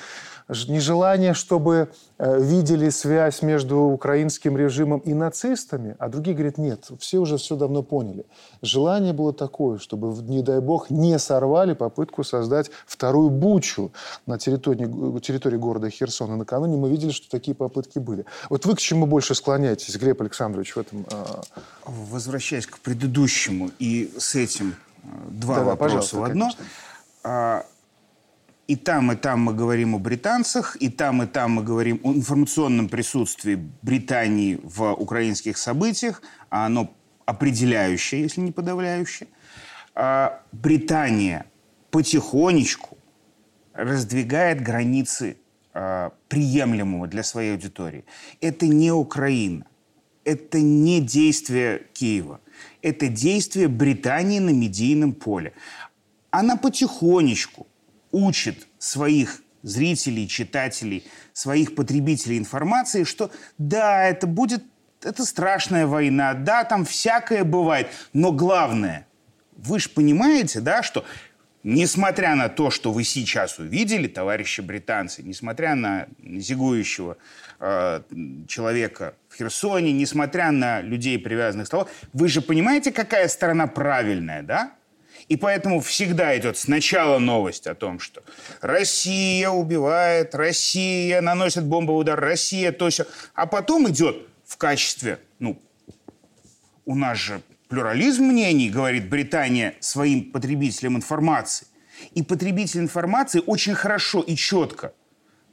нежелание, 0.68 1.34
чтобы 1.34 1.90
э, 2.18 2.42
видели 2.42 2.90
связь 2.90 3.42
между 3.42 3.80
украинским 3.80 4.58
режимом 4.58 5.00
и 5.00 5.14
нацистами, 5.14 5.96
а 6.00 6.08
другие 6.08 6.36
говорят, 6.36 6.58
нет, 6.58 6.88
все 7.00 7.18
уже 7.18 7.38
все 7.38 7.56
давно 7.56 7.84
поняли. 7.84 8.26
Желание 8.62 9.14
было 9.14 9.34
такое, 9.34 9.80
чтобы, 9.80 10.14
не 10.24 10.42
дай 10.42 10.60
бог, 10.60 10.90
не 10.90 11.18
сорвали 11.20 11.74
попытку 11.74 12.24
создать 12.24 12.70
вторую 12.86 13.30
бучу 13.30 13.92
на 14.26 14.38
территории, 14.38 15.20
территории 15.20 15.58
города 15.58 15.90
Херсона. 15.90 16.36
Накануне 16.36 16.78
мы 16.78 16.90
видели, 16.90 17.12
что 17.12 17.30
такие 17.30 17.56
попытки 17.56 18.00
были. 18.00 18.26
Вот 18.50 18.66
вы 18.66 18.76
к 18.76 18.80
чему 18.80 18.95
больше 19.06 19.36
склоняетесь, 19.36 19.96
Глеб 19.98 20.22
Александрович, 20.22 20.76
в 20.76 20.80
этом? 20.80 21.06
а, 21.12 21.42
Возвращаясь 21.86 22.66
к 22.68 22.80
предыдущему 22.80 23.72
и 23.80 24.12
с 24.18 24.36
этим 24.36 24.76
э, 25.04 25.08
два 25.30 25.56
Да-да, 25.56 25.70
вопроса 25.72 26.18
в 26.18 26.24
одно. 26.24 26.46
конечно. 26.46 26.66
А, 27.24 27.66
И 28.68 28.76
там, 28.76 29.12
и 29.12 29.16
там 29.16 29.42
мы 29.42 29.54
говорим 29.54 29.94
о 29.96 30.00
британцах, 30.00 30.76
и 30.78 30.90
там, 30.90 31.22
и 31.22 31.28
там 31.28 31.52
мы 31.52 31.64
говорим 31.64 32.00
о 32.04 32.14
информационном 32.14 32.90
присутствии 32.90 33.56
Британии 33.84 34.60
в 34.64 34.92
украинских 34.94 35.58
событиях, 35.58 36.22
а 36.50 36.66
оно 36.66 36.90
определяющее, 37.26 38.22
если 38.24 38.42
не 38.42 38.52
подавляющее. 38.52 39.28
А 39.94 40.42
Британия 40.52 41.46
потихонечку 41.92 42.98
раздвигает 43.74 44.62
границы 44.62 45.36
а, 45.36 45.45
приемлемого 46.30 47.08
для 47.08 47.24
своей 47.24 47.52
аудитории. 47.52 48.06
Это 48.40 48.66
не 48.66 48.92
Украина. 48.92 49.66
Это 50.24 50.60
не 50.60 51.02
действие 51.02 51.88
Киева. 51.94 52.40
Это 52.82 53.10
действие 53.10 53.68
Британии 53.68 54.40
на 54.40 54.52
медийном 54.52 55.14
поле. 55.14 55.54
Она 56.32 56.56
потихонечку 56.56 57.68
учит 58.12 58.68
своих 58.78 59.42
зрителей, 59.64 60.28
читателей, 60.28 61.06
своих 61.34 61.76
потребителей 61.76 62.38
информации, 62.38 63.04
что 63.04 63.32
да, 63.58 64.06
это 64.06 64.28
будет, 64.28 64.64
это 65.04 65.26
страшная 65.26 65.88
война, 65.88 66.34
да, 66.34 66.64
там 66.64 66.86
всякое 66.86 67.44
бывает, 67.44 67.90
но 68.14 68.32
главное, 68.32 69.08
вы 69.58 69.80
же 69.80 69.90
понимаете, 69.90 70.62
да, 70.62 70.84
что 70.84 71.04
несмотря 71.66 72.36
на 72.36 72.48
то, 72.48 72.70
что 72.70 72.92
вы 72.92 73.04
сейчас 73.04 73.58
увидели, 73.58 74.08
товарищи 74.08 74.62
британцы, 74.62 75.24
несмотря 75.24 75.74
на 75.74 76.08
зигующего 76.24 77.18
э, 77.60 78.02
человека 78.48 79.16
в 79.30 79.36
Херсоне, 79.36 79.92
несмотря 79.92 80.52
на 80.52 80.82
людей, 80.82 81.18
привязанных 81.18 81.66
к 81.66 81.68
столу, 81.68 81.90
вы 82.14 82.28
же 82.30 82.42
понимаете, 82.42 82.92
какая 82.92 83.28
сторона 83.28 83.66
правильная, 83.66 84.44
да? 84.44 84.74
И 85.28 85.38
поэтому 85.38 85.82
всегда 85.82 86.38
идет 86.38 86.56
сначала 86.56 87.18
новость 87.18 87.66
о 87.66 87.74
том, 87.74 88.00
что 88.00 88.22
Россия 88.62 89.50
убивает, 89.50 90.36
Россия 90.36 91.20
наносит 91.20 91.66
бомбовый 91.66 92.02
удар, 92.02 92.20
Россия 92.20 92.72
то 92.72 92.90
все. 92.92 93.08
А 93.34 93.48
потом 93.48 93.90
идет 93.90 94.28
в 94.46 94.58
качестве, 94.58 95.18
ну, 95.40 95.60
у 96.86 96.94
нас 96.94 97.18
же 97.18 97.42
плюрализм 97.68 98.26
мнений, 98.26 98.70
говорит 98.70 99.10
Британия 99.10 99.76
своим 99.80 100.32
потребителям 100.32 100.96
информации. 100.98 101.68
И 102.14 102.22
потребитель 102.24 102.82
информации 102.82 103.42
очень 103.46 103.74
хорошо 103.74 104.22
и 104.22 104.36
четко 104.36 104.94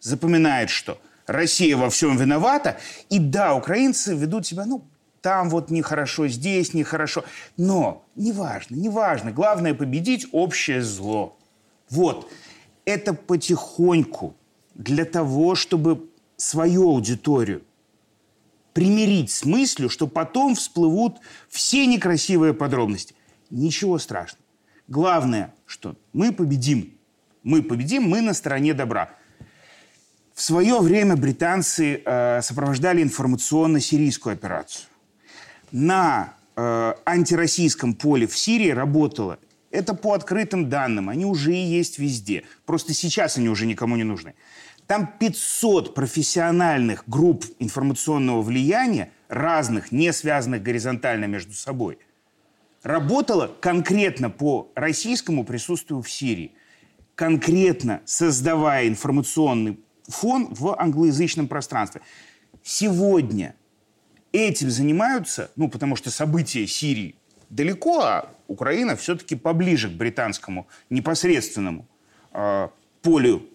запоминает, 0.01 0.71
что 0.71 1.01
Россия 1.27 1.77
во 1.77 1.89
всем 1.89 2.17
виновата. 2.17 2.79
И 3.09 3.19
да, 3.19 3.55
украинцы 3.55 4.15
ведут 4.15 4.47
себя, 4.47 4.65
ну, 4.65 4.85
там 5.21 5.49
вот 5.51 5.71
нехорошо, 5.71 6.27
здесь 6.27 6.75
нехорошо. 6.75 7.25
Но 7.57 8.05
неважно, 8.17 8.75
неважно. 8.75 9.31
Главное 9.31 9.73
победить 9.73 10.27
общее 10.33 10.83
зло. 10.83 11.39
Вот. 11.89 12.31
Это 12.85 13.15
потихоньку 13.15 14.35
для 14.75 15.05
того, 15.05 15.55
чтобы 15.55 16.11
свою 16.37 16.91
аудиторию 16.91 17.63
примирить 18.73 19.31
с 19.31 19.45
мыслью, 19.45 19.89
что 19.89 20.07
потом 20.07 20.55
всплывут 20.55 21.19
все 21.49 21.87
некрасивые 21.87 22.55
подробности. 22.55 23.15
Ничего 23.51 23.99
страшного. 23.99 24.45
Главное, 24.89 25.55
что 25.67 25.97
мы 26.13 26.33
победим. 26.33 26.95
Мы 27.43 27.63
победим, 27.63 28.05
мы 28.05 28.21
на 28.21 28.35
стороне 28.35 28.75
добра. 28.75 29.11
В 30.35 30.43
свое 30.43 30.81
время 30.81 31.17
британцы 31.17 32.03
э, 32.05 32.41
сопровождали 32.43 33.03
информационно-сирийскую 33.03 34.33
операцию 34.33 34.87
на 35.73 36.35
э, 36.55 36.95
антироссийском 37.05 37.95
поле 37.95 38.27
в 38.27 38.37
Сирии 38.37 38.71
работало, 38.71 39.39
это 39.71 39.95
по 39.95 40.13
открытым 40.13 40.69
данным, 40.69 41.09
они 41.09 41.25
уже 41.25 41.55
и 41.55 41.65
есть 41.65 41.99
везде. 41.99 42.45
Просто 42.67 42.93
сейчас 42.93 43.39
они 43.39 43.49
уже 43.49 43.67
никому 43.67 43.97
не 43.97 44.05
нужны. 44.05 44.35
Там 44.87 45.11
500 45.19 45.95
профессиональных 45.95 47.05
групп 47.09 47.45
информационного 47.59 48.43
влияния, 48.43 49.13
разных, 49.29 49.93
не 49.93 50.13
связанных 50.13 50.63
горизонтально 50.63 51.27
между 51.27 51.55
собой, 51.55 51.99
работало 52.83 53.51
конкретно 53.61 54.29
по 54.29 54.71
российскому 54.75 55.45
присутствию 55.45 56.03
в 56.03 56.11
Сирии, 56.11 56.53
конкретно 57.15 58.03
создавая 58.05 58.89
информационный 58.89 59.79
фон 60.09 60.53
в 60.53 60.79
англоязычном 60.79 61.49
пространстве. 61.49 62.03
Сегодня 62.63 63.55
этим 64.33 64.71
занимаются, 64.71 65.51
ну, 65.57 65.69
потому 65.69 65.97
что 65.97 66.11
события 66.11 66.67
Сирии 66.67 67.15
далеко, 67.51 68.01
а 68.01 68.31
Украина 68.49 68.97
все-таки 68.97 69.37
поближе 69.37 69.89
к 69.89 69.93
британскому 69.93 70.67
непосредственному 70.91 71.87
э, 72.33 72.69
полю 73.03 73.47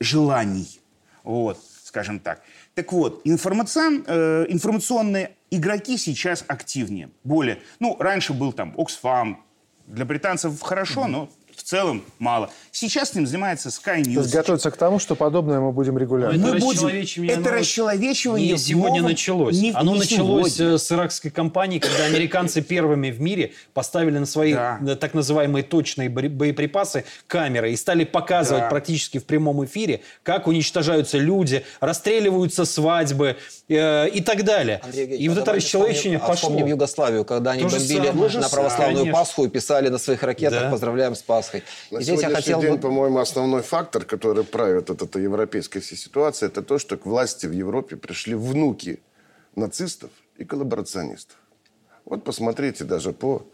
желаний, 0.00 0.80
вот, 1.22 1.58
скажем 1.84 2.20
так. 2.20 2.42
Так 2.74 2.92
вот, 2.92 3.20
информацион, 3.24 4.04
э, 4.06 4.46
информационные 4.48 5.36
игроки 5.50 5.96
сейчас 5.96 6.44
активнее. 6.48 7.10
Более, 7.22 7.60
ну, 7.80 7.96
раньше 7.98 8.32
был 8.32 8.52
там 8.52 8.74
Оксфам, 8.76 9.44
для 9.86 10.04
британцев 10.04 10.60
хорошо, 10.60 11.06
но 11.06 11.28
целом 11.64 12.04
мало. 12.18 12.50
Сейчас 12.72 13.12
этим 13.12 13.26
занимается 13.26 13.68
Sky 13.70 14.02
News. 14.02 14.14
То 14.14 14.20
есть 14.20 14.32
готовиться 14.34 14.70
к 14.70 14.76
тому, 14.76 14.98
что 14.98 15.14
подобное 15.14 15.60
мы 15.60 15.72
будем 15.72 15.96
регулярно. 15.98 16.36
Но 16.38 16.48
мы 16.48 16.56
это 16.56 16.60
будем... 16.64 16.78
расчеловечивание, 16.86 17.32
Это 17.36 17.48
оно 17.50 17.58
расчеловечивание 17.58 18.48
Не 18.48 18.54
в 18.54 18.58
сегодня 18.58 18.90
новом- 19.00 19.10
началось. 19.10 19.56
не- 19.60 19.72
Оно 19.72 19.92
не 19.94 19.98
началось 20.00 20.54
сегодня. 20.54 20.74
э, 20.74 20.78
с 20.78 20.92
иракской 20.92 21.30
кампании, 21.30 21.78
когда 21.78 22.04
американцы 22.04 22.62
первыми 22.62 23.10
в 23.10 23.20
мире 23.20 23.52
поставили 23.72 24.18
на 24.18 24.26
свои 24.26 24.54
Да. 24.54 24.78
э, 24.86 24.94
так 24.96 25.14
называемые 25.14 25.62
точные 25.62 26.08
боеприпасы 26.08 27.04
камеры 27.26 27.72
и 27.72 27.76
стали 27.76 28.04
показывать 28.04 28.64
Да. 28.64 28.68
практически 28.70 29.18
в 29.18 29.24
прямом 29.24 29.64
эфире, 29.64 30.02
как 30.22 30.46
уничтожаются 30.46 31.18
люди, 31.18 31.64
расстреливаются 31.80 32.64
свадьбы 32.64 33.36
э, 33.68 34.08
и 34.10 34.20
так 34.20 34.44
далее. 34.44 34.80
Андрей 34.84 35.06
и 35.16 35.28
вот 35.28 35.38
а 35.38 35.40
это 35.40 35.46
давайте 35.46 35.66
расчеловечивание 35.66 36.18
вспомним- 36.18 36.24
а 36.24 36.28
пошло. 36.28 36.48
Вспомним 36.50 36.66
Югославию, 36.66 37.24
когда 37.24 37.52
они 37.52 37.62
То 37.62 37.68
бомбили 37.70 38.06
самое. 38.08 38.38
На 38.40 38.48
православную. 38.48 39.12
Пасху 39.12 39.44
и 39.44 39.48
писали 39.48 39.88
на 39.88 39.98
своих 39.98 40.22
ракетах 40.22 40.60
Да. 40.64 40.70
«Поздравляем 40.70 41.14
с 41.14 41.22
Пасхой». 41.22 41.53
На 41.90 41.98
И 41.98 42.02
здесь 42.02 42.20
я 42.20 42.28
сегодняшний 42.28 42.34
хотел 42.34 42.60
день, 42.60 42.74
бы... 42.74 42.80
по-моему, 42.80 43.18
основной 43.18 43.62
фактор, 43.62 44.04
который 44.04 44.44
правит 44.44 44.90
от 44.90 45.02
этой 45.02 45.22
европейской 45.22 45.80
всей 45.80 45.96
ситуации, 45.96 46.46
это 46.46 46.62
то, 46.62 46.78
что 46.78 46.96
к 46.96 47.06
власти 47.06 47.46
в 47.46 47.52
Европе 47.52 47.96
пришли 47.96 48.34
внуки 48.34 49.00
нацистов 49.54 50.10
и 50.36 50.44
коллаборационистов. 50.44 51.36
Вот 52.04 52.24
посмотрите 52.24 52.84
даже 52.84 53.12
по 53.12 53.46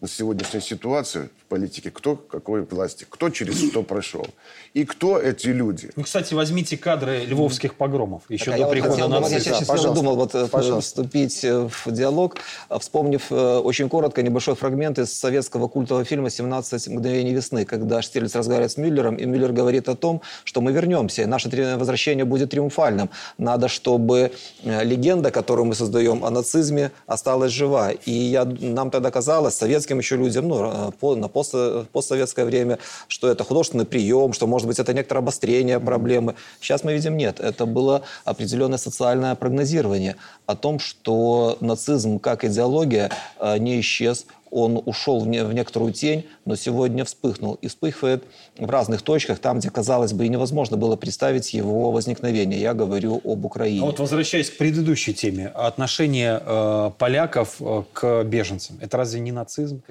на 0.00 0.06
сегодняшнюю 0.08 0.62
ситуацию 0.62 1.28
в 1.44 1.48
политике, 1.48 1.90
кто 1.90 2.14
какой 2.14 2.62
власти, 2.62 3.04
кто 3.08 3.30
через 3.30 3.58
что 3.70 3.82
прошел. 3.82 4.26
И 4.74 4.84
кто 4.84 5.18
эти 5.18 5.48
люди. 5.48 5.90
Ну, 5.96 6.04
кстати, 6.04 6.34
возьмите 6.34 6.76
кадры 6.76 7.24
львовских 7.24 7.74
погромов 7.74 8.22
еще 8.28 8.46
Так, 8.46 8.54
до 8.54 8.60
я 8.60 8.66
прихода 8.68 8.92
хотел 8.92 9.08
бы- 9.08 9.20
вот 9.20 9.30
я 9.32 9.40
сейчас 9.40 9.64
Пожалуйста. 9.66 9.94
думал 9.94 10.16
вот, 10.16 10.34
э, 10.34 10.46
Пожалуйста. 10.46 10.80
вступить 11.02 11.42
э, 11.44 11.68
в 11.68 11.90
диалог, 11.90 12.36
э, 12.70 12.78
вспомнив 12.78 13.32
очень 13.32 13.88
коротко 13.88 14.22
небольшой 14.22 14.54
фрагмент 14.54 14.98
из 14.98 15.12
советского 15.12 15.66
культового 15.68 16.04
фильма 16.04 16.28
«17 16.28 16.88
мгновений 16.90 17.32
весны», 17.32 17.64
когда 17.64 18.00
Штирлиц 18.02 18.34
разговаривает 18.36 18.70
с 18.72 18.76
Мюллером, 18.76 19.16
и 19.16 19.24
Мюллер 19.24 19.52
говорит 19.52 19.88
о 19.88 19.96
том, 19.96 20.20
что 20.44 20.60
мы 20.60 20.70
вернемся, 20.72 21.22
и 21.22 21.26
наше 21.26 21.48
возвращение 21.76 22.24
будет 22.24 22.50
триумфальным. 22.50 23.10
Надо, 23.38 23.66
чтобы 23.68 24.30
легенда, 24.62 25.30
которую 25.30 25.66
мы 25.66 25.74
создаем 25.74 26.24
о 26.24 26.30
нацизме, 26.30 26.92
осталась 27.06 27.50
жива. 27.52 27.90
И 27.90 28.12
я, 28.12 28.44
нам 28.44 28.90
тогда 28.90 29.10
казалось, 29.10 29.54
советским 29.88 29.98
еще 29.98 30.16
людям, 30.16 30.48
ну, 30.48 30.92
по- 31.00 31.14
на 31.16 31.28
пост, 31.28 31.54
постсоветское 31.92 32.44
время, 32.44 32.78
что 33.08 33.28
это 33.28 33.44
художественный 33.44 33.84
прием, 33.84 34.32
что, 34.32 34.46
может 34.46 34.66
быть, 34.68 34.78
это 34.78 34.92
некоторое 34.92 35.20
обострение 35.20 35.80
проблемы. 35.80 36.34
Сейчас 36.60 36.84
мы 36.84 36.92
видим, 36.92 37.16
нет. 37.16 37.40
Это 37.40 37.66
было 37.66 38.02
определенное 38.24 38.78
социальное 38.78 39.34
прогнозирование 39.34 40.16
о 40.46 40.54
том, 40.54 40.78
что 40.78 41.56
нацизм 41.60 42.18
как 42.18 42.44
идеология 42.44 43.10
э, 43.40 43.58
не 43.58 43.80
исчез, 43.80 44.26
он 44.50 44.82
ушел 44.84 45.20
в, 45.20 45.26
не- 45.26 45.44
в 45.44 45.52
некоторую 45.52 45.92
тень, 45.92 46.26
но 46.44 46.56
сегодня 46.56 47.04
вспыхнул. 47.04 47.54
И 47.54 47.68
вспыхивает 47.68 48.24
в 48.58 48.68
разных 48.68 49.02
точках, 49.02 49.38
там, 49.38 49.58
где, 49.58 49.70
казалось 49.70 50.12
бы, 50.12 50.26
и 50.26 50.28
невозможно 50.28 50.76
было 50.76 50.96
представить 50.96 51.54
его 51.54 51.90
возникновение. 51.90 52.60
Я 52.60 52.74
говорю 52.74 53.20
об 53.24 53.44
Украине. 53.44 53.82
А 53.82 53.86
вот 53.86 53.98
возвращаясь 54.00 54.50
к 54.50 54.56
предыдущей 54.56 55.14
теме, 55.14 55.48
отношение 55.48 56.40
э, 56.44 56.90
поляков 56.98 57.56
э, 57.60 57.82
к 57.92 58.24
беженцам, 58.24 58.78
это 58.80 58.96
разве 58.96 59.20
не 59.20 59.32
нацизм? 59.32 59.82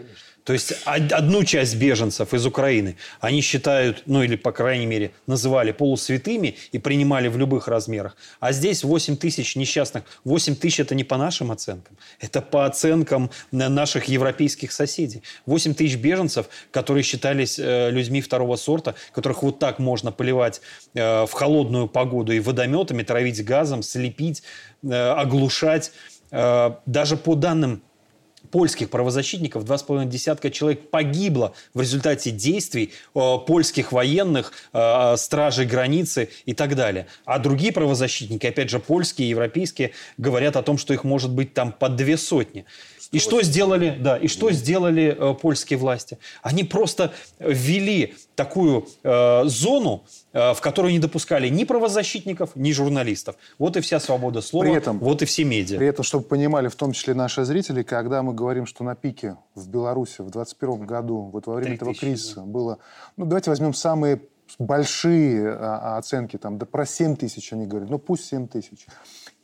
То 0.48 0.54
есть 0.54 0.72
од- 0.86 1.12
одну 1.12 1.44
часть 1.44 1.76
беженцев 1.76 2.34
из 2.34 2.46
Украины 2.46 2.96
они 3.20 3.42
считают, 3.42 4.04
ну 4.06 4.24
или 4.24 4.38
по 4.38 4.54
крайней 4.54 4.86
мере 4.86 5.12
называли 5.28 5.74
полусвятыми 5.74 6.56
и 6.72 6.80
принимали 6.80 7.28
в 7.28 7.38
любых 7.38 7.68
размерах. 7.68 8.16
А 8.40 8.54
здесь 8.54 8.86
8 8.86 9.18
тысяч 9.18 9.58
несчастных. 9.58 10.06
8 10.24 10.56
тысяч 10.56 10.80
это 10.80 10.96
не 10.96 11.04
по 11.04 11.18
нашим 11.18 11.52
оценкам, 11.52 11.98
это 12.22 12.42
по 12.42 12.66
оценкам 12.66 13.30
на- 13.52 13.68
наших 13.68 14.06
европейских 14.06 14.72
соседей. 14.72 15.22
8 15.46 15.74
тысяч 15.74 15.98
беженцев, 15.98 16.46
которые 16.72 17.04
считались 17.04 17.60
э, 17.60 17.90
людьми 17.92 18.22
второго 18.22 18.56
сорта, 18.56 18.96
которых 19.12 19.44
вот 19.44 19.60
так 19.60 19.80
можно 19.80 20.14
поливать 20.14 20.62
э, 20.96 21.26
в 21.26 21.32
холодную 21.34 21.90
погоду 21.90 22.32
и 22.32 22.40
водометами, 22.40 23.04
травить 23.04 23.44
газом, 23.44 23.84
слепить, 23.84 24.44
э, 24.82 25.10
оглушать. 25.10 25.92
Э, 26.32 26.72
даже 26.86 27.18
по 27.18 27.36
данным 27.36 27.82
польских 28.52 28.90
правозащитников, 28.90 29.64
два 29.66 29.78
с 29.78 29.84
половиной 29.84 30.12
десятка 30.12 30.50
человек 30.50 30.90
погибло 30.90 31.54
в 31.74 31.82
результате 31.82 32.32
действий 32.32 32.94
э, 33.16 33.38
польских 33.46 33.92
военных, 33.92 34.54
э, 34.74 35.16
стражей 35.18 35.66
границы 35.66 36.30
и 36.46 36.54
так 36.54 36.76
далее. 36.76 37.08
А 37.26 37.40
другие 37.40 37.72
правозащитники, 37.72 38.46
опять 38.46 38.70
же, 38.70 38.80
польские, 38.80 39.30
европейские, 39.30 39.92
говорят 40.18 40.56
о 40.56 40.64
том, 40.64 40.78
что 40.78 40.94
их 40.94 41.04
может 41.04 41.32
быть 41.32 41.54
там 41.54 41.72
по 41.72 41.90
две 41.90 42.18
сотни. 42.18 42.66
И 43.12 43.20
что 43.20 43.42
сделали, 43.42 43.98
да, 44.00 44.18
и 44.18 44.28
что 44.28 44.52
сделали 44.52 45.16
э, 45.18 45.34
польские 45.36 45.80
власти? 45.80 46.18
Они 46.42 46.64
просто 46.64 47.14
ввели 47.40 48.16
такую 48.36 48.88
э, 49.04 49.44
зону, 49.46 50.04
э, 50.34 50.54
в 50.54 50.62
которую 50.62 50.92
не 50.92 51.00
допускали 51.00 51.48
ни 51.50 51.64
правозащитников, 51.64 52.56
ни 52.56 52.72
журналистов. 52.72 53.36
Вот 53.58 53.78
и 53.78 53.82
вся 53.82 54.00
свобода 54.00 54.42
слова, 54.42 54.66
При 54.66 54.76
этом- 54.76 55.00
вот 55.00 55.22
и 55.22 55.26
все 55.26 55.44
медиа. 55.44 55.78
При 55.78 55.88
этом, 55.88 56.04
чтобы 56.04 56.26
понимали, 56.26 56.68
в 56.68 56.76
том 56.76 56.92
числе 56.92 57.14
наши 57.14 57.46
зрители, 57.46 57.84
когда 57.84 58.22
мы 58.24 58.34
говорим, 58.34 58.66
что 58.66 58.84
на 58.84 58.96
пике 58.96 59.38
в 59.56 59.70
Беларуси 59.70 60.22
в 60.22 60.30
2021 60.30 60.86
году, 60.86 61.30
вот 61.32 61.48
во 61.48 61.56
время 61.56 61.76
этого 61.76 61.94
кризиса 61.94 62.42
было... 62.42 62.80
Ну, 63.16 63.26
давайте 63.26 63.50
возьмем 63.50 63.74
самые 63.74 64.22
большие 64.60 65.52
а, 65.52 65.98
оценки, 65.98 66.38
там, 66.38 66.58
да 66.58 66.66
про 66.66 66.86
7 66.86 67.16
тысяч 67.16 67.52
они 67.54 67.66
говорят, 67.66 67.90
ну 67.90 68.00
пусть 68.00 68.26
7 68.26 68.48
тысяч. 68.48 68.88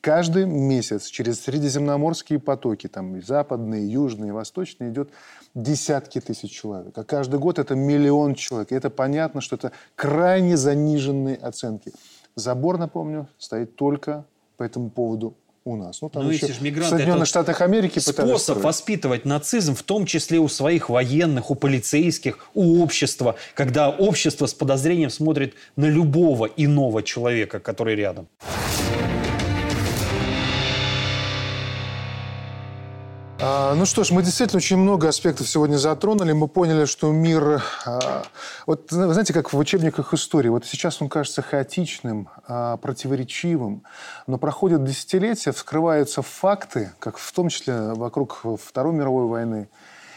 Каждый 0.03 0.45
месяц 0.45 1.05
через 1.05 1.39
средиземноморские 1.39 2.37
потоки, 2.37 2.87
там 2.87 3.15
и 3.15 3.21
западные, 3.21 3.85
и 3.85 3.87
южные, 3.87 4.29
и 4.29 4.31
восточные, 4.33 4.91
идет 4.91 5.09
десятки 5.55 6.19
тысяч 6.19 6.51
человек. 6.51 6.91
А 6.97 7.05
каждый 7.05 7.39
год 7.39 7.57
это 7.57 7.73
миллион 7.73 8.35
человек. 8.35 8.73
И 8.73 8.75
это 8.75 8.89
понятно, 8.89 9.39
что 9.39 9.55
это 9.55 9.71
крайне 9.95 10.57
заниженные 10.57 11.37
оценки. 11.37 11.93
Забор, 12.35 12.77
напомню, 12.77 13.29
стоит 13.37 13.77
только 13.77 14.25
по 14.57 14.63
этому 14.63 14.89
поводу 14.89 15.35
у 15.63 15.77
нас. 15.77 16.01
Ну, 16.01 16.09
там 16.09 16.25
ну 16.25 16.31
еще 16.31 16.47
же 16.51 16.61
мигранты, 16.61 16.95
в 16.95 16.97
Соединенных 16.97 17.27
Штатах 17.29 17.61
Америки 17.61 17.99
Способ 17.99 18.39
строить. 18.39 18.63
воспитывать 18.65 19.23
нацизм, 19.23 19.73
в 19.73 19.83
том 19.83 20.05
числе 20.05 20.39
у 20.39 20.49
своих 20.49 20.89
военных, 20.89 21.49
у 21.49 21.55
полицейских, 21.55 22.39
у 22.53 22.83
общества, 22.83 23.37
когда 23.55 23.89
общество 23.89 24.47
с 24.47 24.53
подозрением 24.53 25.09
смотрит 25.09 25.53
на 25.77 25.85
любого 25.85 26.47
иного 26.57 27.03
человека, 27.03 27.61
который 27.61 27.95
рядом. 27.95 28.27
Ну 33.75 33.85
что 33.85 34.03
ж, 34.05 34.11
мы 34.11 34.23
действительно 34.23 34.57
очень 34.57 34.77
много 34.77 35.09
аспектов 35.09 35.49
сегодня 35.49 35.75
затронули. 35.75 36.31
Мы 36.31 36.47
поняли, 36.47 36.85
что 36.85 37.11
мир... 37.11 37.61
А, 37.85 38.23
вот 38.65 38.87
знаете, 38.89 39.33
как 39.33 39.51
в 39.51 39.57
учебниках 39.57 40.13
истории. 40.13 40.47
Вот 40.47 40.65
сейчас 40.65 41.01
он 41.01 41.09
кажется 41.09 41.41
хаотичным, 41.41 42.29
а, 42.47 42.77
противоречивым. 42.77 43.83
Но 44.27 44.37
проходят 44.37 44.85
десятилетия, 44.85 45.51
вскрываются 45.51 46.21
факты, 46.21 46.93
как 46.99 47.17
в 47.17 47.31
том 47.33 47.49
числе 47.49 47.93
вокруг 47.93 48.45
Второй 48.63 48.93
мировой 48.93 49.27
войны, 49.27 49.67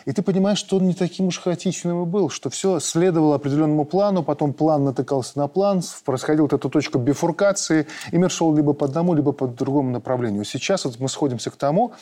и 0.06 0.12
ты 0.12 0.22
понимаешь, 0.22 0.58
что 0.58 0.76
он 0.76 0.86
не 0.86 0.94
таким 0.94 1.26
уж 1.26 1.40
хаотичным 1.40 2.04
и 2.04 2.06
был, 2.06 2.30
что 2.30 2.48
все 2.48 2.78
следовало 2.78 3.34
определенному 3.34 3.84
плану, 3.84 4.22
потом 4.22 4.52
план 4.52 4.84
натыкался 4.84 5.36
на 5.36 5.48
план, 5.48 5.82
происходила 6.04 6.44
вот 6.44 6.52
эта 6.52 6.68
точка 6.68 6.98
бифуркации, 6.98 7.88
и 8.12 8.16
мир 8.16 8.30
шел 8.30 8.54
либо 8.54 8.72
по 8.72 8.86
одному, 8.86 9.14
либо 9.14 9.32
по 9.32 9.48
другому 9.48 9.90
направлению. 9.90 10.44
Сейчас 10.44 10.84
вот 10.84 11.00
мы 11.00 11.08
сходимся 11.08 11.50
к 11.50 11.56
тому, 11.56 11.92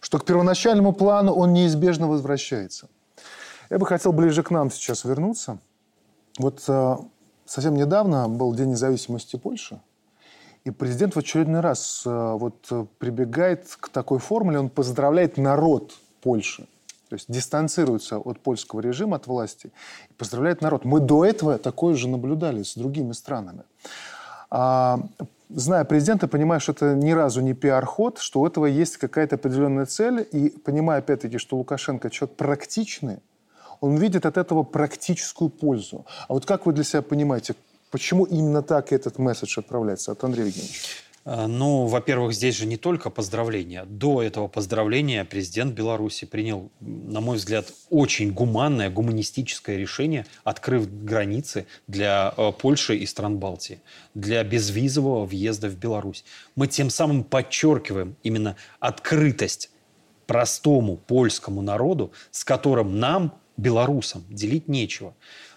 что 0.00 0.18
к 0.18 0.26
первоначальному 0.26 0.92
плану 0.92 1.32
он 1.32 1.54
неизбежно 1.54 2.06
возвращается. 2.06 2.88
Я 3.70 3.78
бы 3.78 3.86
хотел 3.86 4.12
ближе 4.12 4.42
к 4.42 4.50
нам 4.50 4.70
сейчас 4.70 5.04
вернуться. 5.04 5.56
Вот 6.38 6.62
э, 6.68 6.96
совсем 7.46 7.76
недавно 7.76 8.28
был 8.28 8.54
День 8.54 8.72
независимости 8.72 9.36
Польши, 9.36 9.80
и 10.64 10.70
президент 10.70 11.16
в 11.16 11.18
очередной 11.18 11.60
раз 11.60 12.02
э, 12.04 12.32
вот 12.34 12.70
прибегает 12.98 13.74
к 13.80 13.88
такой 13.88 14.18
формуле, 14.18 14.58
он 14.58 14.68
поздравляет 14.68 15.38
народ 15.38 15.94
Польши 16.20 16.66
то 17.08 17.14
есть 17.14 17.30
дистанцируется 17.30 18.18
от 18.18 18.40
польского 18.40 18.80
режима, 18.80 19.16
от 19.16 19.26
власти, 19.26 19.72
и 20.10 20.12
поздравляет 20.14 20.62
народ. 20.62 20.84
Мы 20.84 21.00
до 21.00 21.24
этого 21.24 21.58
такое 21.58 21.94
же 21.94 22.08
наблюдали 22.08 22.62
с 22.62 22.74
другими 22.74 23.12
странами. 23.12 23.62
А, 24.50 25.00
зная 25.48 25.84
президента, 25.84 26.28
понимаю, 26.28 26.60
что 26.60 26.72
это 26.72 26.94
ни 26.94 27.10
разу 27.12 27.40
не 27.40 27.54
пиар-ход, 27.54 28.18
что 28.18 28.40
у 28.40 28.46
этого 28.46 28.66
есть 28.66 28.96
какая-то 28.96 29.36
определенная 29.36 29.86
цель, 29.86 30.26
и 30.30 30.50
понимая, 30.50 31.00
опять-таки, 31.00 31.38
что 31.38 31.56
Лукашенко 31.56 32.10
человек 32.10 32.36
практичный, 32.36 33.18
он 33.80 33.96
видит 33.96 34.26
от 34.26 34.36
этого 34.36 34.62
практическую 34.62 35.50
пользу. 35.50 36.06
А 36.28 36.32
вот 36.34 36.46
как 36.46 36.66
вы 36.66 36.72
для 36.72 36.84
себя 36.84 37.02
понимаете, 37.02 37.54
почему 37.90 38.24
именно 38.24 38.62
так 38.62 38.92
этот 38.92 39.18
месседж 39.18 39.58
отправляется 39.58 40.12
от 40.12 40.24
Андрея 40.24 40.46
Евгеньевича? 40.46 41.03
Э, 41.24 41.46
ну, 41.46 41.86
во-первых, 41.86 42.34
здесь 42.34 42.56
же 42.56 42.66
не 42.66 42.76
только 42.76 43.10
поздравления. 43.10 43.84
До 43.84 44.22
этого 44.22 44.48
поздравления 44.48 45.24
президент 45.24 45.74
Беларуси 45.74 46.24
принял, 46.24 46.70
на 46.80 47.20
мой 47.20 47.36
взгляд, 47.36 47.72
очень 47.90 48.32
гуманное, 48.32 48.90
гуманистическое 48.90 49.76
решение, 49.76 50.26
открыв 50.44 50.88
границы 51.04 51.66
для 51.86 52.34
э, 52.36 52.52
Польши 52.52 52.96
и 52.96 53.06
стран 53.06 53.38
Балтии, 53.38 53.80
для 54.14 54.44
безвизового 54.44 55.24
въезда 55.24 55.68
в 55.68 55.76
Беларусь. 55.76 56.24
Мы 56.56 56.66
тем 56.66 56.90
самым 56.90 57.24
подчеркиваем 57.24 58.16
именно 58.22 58.56
открытость 58.80 59.70
простому 60.26 60.96
польскому 60.96 61.60
народу, 61.62 62.12
с 62.30 62.44
которым 62.44 62.98
нам, 62.98 63.34
белорусам, 63.56 64.24
делить 64.28 64.68
нечего 64.68 65.14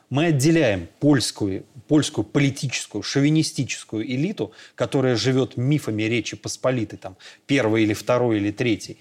мы 0.09 0.27
отделяем 0.27 0.87
польскую, 0.99 1.65
польскую 1.87 2.25
политическую, 2.25 3.01
шовинистическую 3.01 4.05
элиту, 4.05 4.51
которая 4.75 5.15
живет 5.15 5.57
мифами 5.57 6.03
Речи 6.03 6.35
Посполитой, 6.35 6.97
там, 6.97 7.17
первой 7.45 7.83
или 7.83 7.93
второй 7.93 8.37
или 8.37 8.51
третьей, 8.51 8.97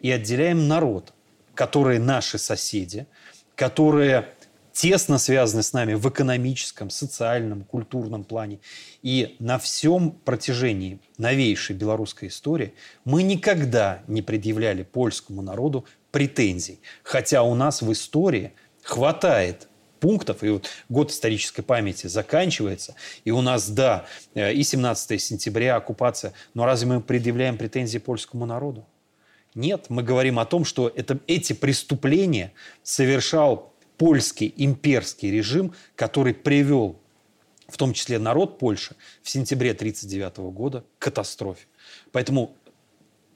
и 0.00 0.10
отделяем 0.10 0.68
народ, 0.68 1.12
которые 1.54 2.00
наши 2.00 2.38
соседи, 2.38 3.06
которые 3.54 4.28
тесно 4.72 5.18
связаны 5.18 5.64
с 5.64 5.72
нами 5.72 5.94
в 5.94 6.08
экономическом, 6.08 6.88
социальном, 6.88 7.64
культурном 7.64 8.22
плане. 8.22 8.60
И 9.02 9.34
на 9.40 9.58
всем 9.58 10.12
протяжении 10.12 11.00
новейшей 11.18 11.74
белорусской 11.74 12.28
истории 12.28 12.74
мы 13.04 13.24
никогда 13.24 14.02
не 14.06 14.22
предъявляли 14.22 14.84
польскому 14.84 15.42
народу 15.42 15.84
претензий. 16.12 16.78
Хотя 17.02 17.42
у 17.42 17.56
нас 17.56 17.82
в 17.82 17.90
истории 17.90 18.52
хватает 18.84 19.66
пунктов, 19.98 20.42
и 20.42 20.48
вот 20.48 20.68
год 20.88 21.10
исторической 21.10 21.62
памяти 21.62 22.06
заканчивается, 22.06 22.94
и 23.24 23.30
у 23.30 23.40
нас, 23.40 23.68
да, 23.70 24.06
э, 24.34 24.52
и 24.52 24.62
17 24.62 25.20
сентября 25.20 25.76
оккупация, 25.76 26.32
но 26.54 26.64
разве 26.64 26.88
мы 26.88 27.00
предъявляем 27.00 27.56
претензии 27.56 27.98
польскому 27.98 28.46
народу? 28.46 28.86
Нет, 29.54 29.86
мы 29.88 30.02
говорим 30.02 30.38
о 30.38 30.44
том, 30.44 30.64
что 30.64 30.92
это, 30.94 31.18
эти 31.26 31.52
преступления 31.52 32.52
совершал 32.82 33.72
польский 33.96 34.52
имперский 34.56 35.30
режим, 35.30 35.74
который 35.96 36.34
привел 36.34 37.00
в 37.66 37.76
том 37.76 37.92
числе 37.92 38.18
народ 38.18 38.58
Польши 38.58 38.96
в 39.22 39.28
сентябре 39.28 39.72
1939 39.72 40.54
года 40.54 40.84
к 40.98 41.02
катастрофе. 41.02 41.66
Поэтому 42.12 42.54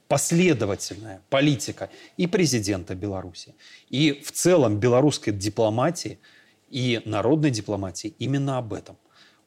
последовательная 0.07 1.21
политика 1.29 1.89
и 2.17 2.25
президента 2.27 2.95
Беларуси, 2.95 3.53
и 3.89 4.21
в 4.23 4.31
целом 4.31 4.79
белорусской 4.79 5.33
дипломатии– 5.33 6.19
и 6.73 7.01
народной 7.05 7.51
дипломатии 7.51 8.15
именно 8.17 8.57
об 8.57 8.73
этом. 8.73 8.97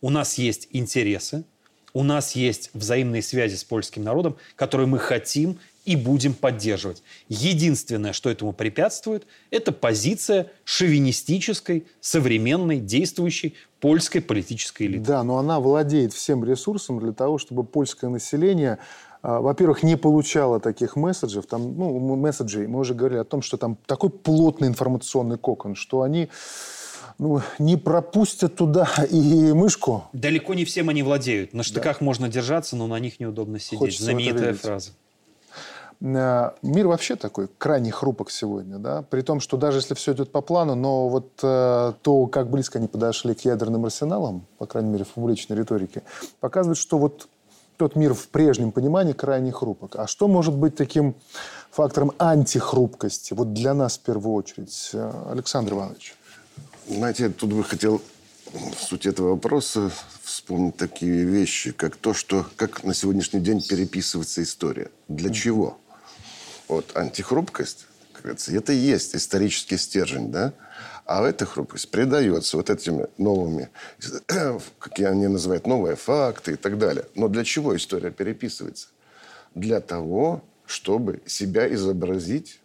У 0.00 0.10
нас 0.10 0.38
есть 0.38 0.68
интересы, 0.70 1.44
у 1.92 2.04
нас 2.04 2.36
есть 2.36 2.70
взаимные 2.72 3.22
связи 3.22 3.56
с 3.56 3.64
польским 3.64 4.04
народом, 4.04 4.36
которые 4.54 4.86
мы 4.86 4.98
хотим 4.98 5.58
и 5.84 5.96
будем 5.96 6.34
поддерживать. 6.34 7.02
Единственное, 7.28 8.12
что 8.12 8.30
этому 8.30 8.52
препятствует, 8.52 9.26
это 9.50 9.72
позиция 9.72 10.52
шовинистической, 10.64 11.86
современной, 12.00 12.78
действующей 12.78 13.54
польской 13.80 14.20
политической 14.20 14.86
элиты. 14.86 15.04
Да, 15.04 15.22
но 15.22 15.38
она 15.38 15.58
владеет 15.58 16.12
всем 16.12 16.44
ресурсом 16.44 17.00
для 17.00 17.12
того, 17.12 17.38
чтобы 17.38 17.64
польское 17.64 18.10
население 18.10 18.78
а, 19.22 19.40
во-первых, 19.40 19.82
не 19.82 19.96
получала 19.96 20.60
таких 20.60 20.94
месседжей. 20.94 21.42
Там, 21.42 21.76
ну, 21.76 22.14
месседжей. 22.14 22.68
Мы 22.68 22.78
уже 22.78 22.94
говорили 22.94 23.18
о 23.18 23.24
том, 23.24 23.42
что 23.42 23.56
там 23.56 23.76
такой 23.86 24.10
плотный 24.10 24.68
информационный 24.68 25.36
кокон, 25.36 25.74
что 25.74 26.02
они 26.02 26.28
ну, 27.18 27.40
не 27.58 27.76
пропустят 27.76 28.56
туда 28.56 28.88
и 29.10 29.52
мышку. 29.52 30.04
Далеко 30.12 30.54
не 30.54 30.64
всем 30.64 30.88
они 30.88 31.02
владеют. 31.02 31.54
На 31.54 31.62
штыках 31.62 31.98
да. 32.00 32.04
можно 32.04 32.28
держаться, 32.28 32.76
но 32.76 32.86
на 32.86 32.98
них 32.98 33.20
неудобно 33.20 33.58
сидеть. 33.58 33.78
Хочется 33.78 34.04
Знаменитая 34.04 34.54
фраза. 34.54 34.90
Э, 36.00 36.50
мир 36.62 36.88
вообще 36.88 37.16
такой 37.16 37.48
крайне 37.58 37.90
хрупок 37.90 38.30
сегодня, 38.30 38.78
да, 38.78 39.02
при 39.02 39.22
том, 39.22 39.40
что 39.40 39.56
даже 39.56 39.78
если 39.78 39.94
все 39.94 40.12
идет 40.12 40.30
по 40.30 40.40
плану, 40.42 40.74
но 40.74 41.08
вот 41.08 41.30
э, 41.42 41.92
то, 42.02 42.26
как 42.26 42.50
близко 42.50 42.78
они 42.78 42.88
подошли 42.88 43.34
к 43.34 43.40
ядерным 43.40 43.86
арсеналам, 43.86 44.46
по 44.58 44.66
крайней 44.66 44.90
мере, 44.90 45.04
в 45.04 45.08
публичной 45.08 45.56
риторике, 45.56 46.02
показывает, 46.40 46.78
что 46.78 46.98
вот 46.98 47.28
тот 47.78 47.96
мир 47.96 48.14
в 48.14 48.28
прежнем 48.28 48.72
понимании 48.72 49.12
крайне 49.12 49.52
хрупок. 49.52 49.96
А 49.96 50.06
что 50.06 50.28
может 50.28 50.54
быть 50.54 50.76
таким 50.76 51.14
фактором 51.70 52.12
антихрупкости, 52.18 53.34
вот 53.34 53.52
для 53.52 53.74
нас 53.74 53.98
в 53.98 54.00
первую 54.00 54.34
очередь, 54.34 54.90
э, 54.92 55.12
Александр 55.30 55.72
Иванович? 55.74 56.14
Знаете, 56.88 57.30
тут 57.30 57.52
бы 57.52 57.64
хотел 57.64 58.00
в 58.52 58.80
сути 58.80 59.08
этого 59.08 59.30
вопроса 59.30 59.90
вспомнить 60.22 60.76
такие 60.76 61.24
вещи, 61.24 61.72
как 61.72 61.96
то, 61.96 62.14
что 62.14 62.46
как 62.54 62.84
на 62.84 62.94
сегодняшний 62.94 63.40
день 63.40 63.60
переписывается 63.60 64.40
история. 64.42 64.90
Для 65.08 65.30
чего? 65.30 65.78
Вот 66.68 66.96
антихрупкость, 66.96 67.86
как 68.12 68.22
говорится, 68.22 68.54
это 68.56 68.72
и 68.72 68.76
есть 68.76 69.16
исторический 69.16 69.78
стержень, 69.78 70.30
да? 70.30 70.52
А 71.04 71.26
эта 71.26 71.44
хрупкость 71.44 71.90
придается 71.90 72.56
вот 72.56 72.70
этими 72.70 73.06
новыми, 73.18 73.68
как 74.78 74.98
они 75.00 75.26
называют, 75.26 75.66
новые 75.66 75.96
факты 75.96 76.52
и 76.52 76.56
так 76.56 76.78
далее. 76.78 77.06
Но 77.16 77.26
для 77.26 77.42
чего 77.42 77.76
история 77.76 78.12
переписывается? 78.12 78.88
Для 79.56 79.80
того, 79.80 80.44
чтобы 80.66 81.20
себя 81.26 81.72
изобразить 81.72 82.60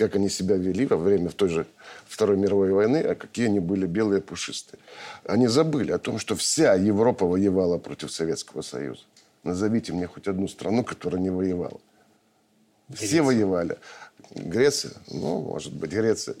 как 0.00 0.16
они 0.16 0.30
себя 0.30 0.56
вели 0.56 0.86
во 0.86 0.96
время 0.96 1.28
в 1.28 1.34
той 1.34 1.50
же 1.50 1.66
Второй 2.08 2.38
мировой 2.38 2.72
войны, 2.72 2.98
а 2.98 3.14
какие 3.14 3.46
они 3.46 3.60
были 3.60 3.86
белые 3.86 4.22
пушистые. 4.22 4.80
Они 5.24 5.46
забыли 5.46 5.92
о 5.92 5.98
том, 5.98 6.18
что 6.18 6.34
вся 6.36 6.74
Европа 6.74 7.26
воевала 7.26 7.76
против 7.76 8.10
Советского 8.10 8.62
Союза. 8.62 9.02
Назовите 9.44 9.92
мне 9.92 10.06
хоть 10.06 10.26
одну 10.26 10.48
страну, 10.48 10.84
которая 10.84 11.20
не 11.20 11.28
воевала. 11.28 11.80
Греция. 12.88 13.06
Все 13.06 13.22
воевали. 13.22 13.76
Греция? 14.34 14.92
Ну, 15.10 15.42
может 15.42 15.74
быть, 15.74 15.90
Греция. 15.92 16.34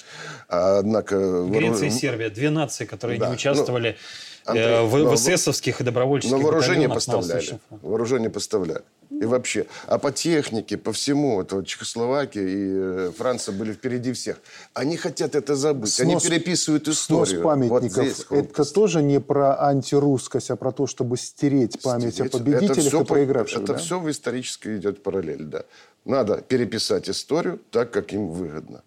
А, 0.48 0.78
однако... 0.78 1.44
Греция 1.44 1.88
и 1.88 1.90
Сербия. 1.90 2.30
Две 2.30 2.48
нации, 2.48 2.86
которые 2.86 3.20
да. 3.20 3.28
не 3.28 3.34
участвовали... 3.34 3.98
Ну, 4.46 4.52
Андрей, 4.52 4.86
в, 4.86 4.96
но- 4.96 5.10
в 5.10 5.14
эсэсовских 5.16 5.82
и 5.82 5.84
добровольческих 5.84 6.34
Но 6.34 6.42
вооружение 6.42 6.88
поставляли. 6.88 7.60
Вооружение 7.82 8.30
поставляли. 8.30 8.82
И 9.10 9.24
вообще. 9.24 9.66
А 9.86 9.98
по 9.98 10.12
технике, 10.12 10.76
по 10.78 10.92
всему, 10.92 11.34
вот, 11.34 11.52
вот 11.52 11.66
Чехословакия 11.66 12.42
и 12.46 13.08
э, 13.08 13.12
Франция 13.16 13.52
были 13.54 13.72
впереди 13.72 14.12
всех. 14.12 14.38
Они 14.72 14.96
хотят 14.96 15.34
это 15.34 15.56
забыть. 15.56 15.90
Снос- 15.90 16.02
Они 16.02 16.16
переписывают 16.20 16.84
Снос 16.84 16.98
историю. 17.28 17.42
памятников. 17.42 17.80
Вот 17.96 18.04
здесь 18.04 18.26
это 18.30 18.64
тоже 18.72 19.02
не 19.02 19.20
про 19.20 19.60
антирусскость, 19.60 20.50
а 20.50 20.56
про 20.56 20.70
то, 20.72 20.86
чтобы 20.86 21.16
стереть 21.16 21.82
память 21.82 22.14
Стереть. 22.14 22.34
о 22.34 22.38
победителях 22.38 22.70
это 22.78 22.80
всё 22.88 23.00
и 23.00 23.04
по- 23.04 23.14
проигравших. 23.14 23.62
Это 23.64 23.72
да? 23.72 23.78
все 23.78 23.98
в 23.98 24.08
исторической 24.10 24.76
идет 24.76 25.02
параллель, 25.02 25.44
да. 25.44 25.64
Надо 26.04 26.40
переписать 26.40 27.10
историю 27.10 27.60
так, 27.70 27.90
как 27.90 28.12
им 28.12 28.28
выгодно. 28.28 28.82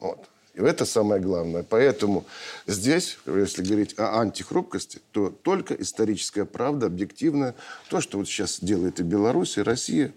Вот. 0.00 0.18
И 0.56 0.60
это 0.60 0.86
самое 0.86 1.20
главное. 1.20 1.62
Поэтому 1.62 2.24
здесь, 2.66 3.18
если 3.26 3.62
говорить 3.62 3.94
о 3.98 4.20
антихрупкости, 4.20 5.00
то 5.12 5.28
только 5.28 5.74
историческая 5.74 6.46
правда, 6.46 6.86
объективная. 6.86 7.54
То, 7.90 8.00
что 8.00 8.16
вот 8.16 8.26
сейчас 8.26 8.60
делает 8.60 8.98
и 8.98 9.02
Беларусь, 9.02 9.58
и 9.58 9.62
Россия, 9.62 10.14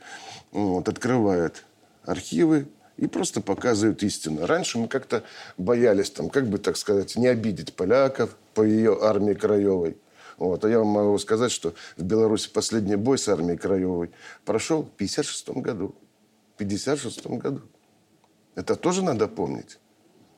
вот, 0.52 0.88
открывает 0.88 1.66
архивы 2.06 2.68
и 2.96 3.08
просто 3.08 3.42
показывают 3.42 4.02
истину. 4.02 4.46
Раньше 4.46 4.78
мы 4.78 4.88
как-то 4.88 5.24
боялись, 5.58 6.10
там, 6.10 6.30
как 6.30 6.48
бы 6.48 6.58
так 6.58 6.78
сказать, 6.78 7.18
не 7.18 7.28
обидеть 7.28 7.74
поляков 7.74 8.38
по 8.54 8.64
ее 8.64 8.98
армии 9.02 9.34
краевой. 9.34 9.98
Вот. 10.38 10.64
А 10.64 10.70
я 10.70 10.80
вам 10.80 10.88
могу 10.88 11.18
сказать, 11.18 11.52
что 11.52 11.74
в 11.98 12.04
Беларуси 12.04 12.50
последний 12.50 12.96
бой 12.96 13.18
с 13.18 13.28
армией 13.28 13.58
краевой 13.58 14.12
прошел 14.46 14.84
в 14.84 14.90
56 14.92 15.50
году. 15.50 15.96
В 16.56 16.60
56 16.60 17.28
году. 17.28 17.62
Это 18.56 18.78
тоже 18.78 19.04
надо 19.04 19.28
помнить. 19.28 19.80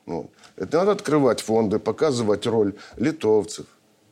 Вот. 0.06 0.30
Это 0.56 0.80
надо 0.80 0.91
открывать 0.91 1.41
фонды, 1.41 1.80
показывать 1.80 2.45
роль 2.47 2.74
литовцев, 2.97 3.66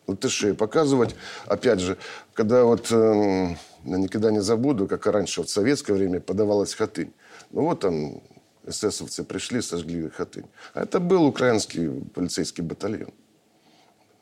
латышей, 0.07 0.53
показывать, 0.53 1.15
опять 1.45 1.79
же, 1.79 1.97
когда 2.33 2.63
вот, 2.63 2.91
я 2.91 3.55
никогда 3.83 4.31
не 4.31 4.41
забуду, 4.41 4.87
как 4.87 5.05
раньше, 5.07 5.41
вот 5.41 5.49
в 5.49 5.53
советское 5.53 5.93
время 5.93 6.19
подавалась 6.19 6.73
Хатынь. 6.73 7.13
Ну 7.51 7.63
вот 7.63 7.79
там 7.81 8.21
эсэсовцы 8.65 9.23
пришли, 9.23 9.61
сожгли 9.61 10.09
Хатынь. 10.09 10.47
А 10.73 10.83
это 10.83 10.99
был 10.99 11.25
украинский 11.25 11.89
полицейский 12.13 12.63
батальон. 12.63 13.11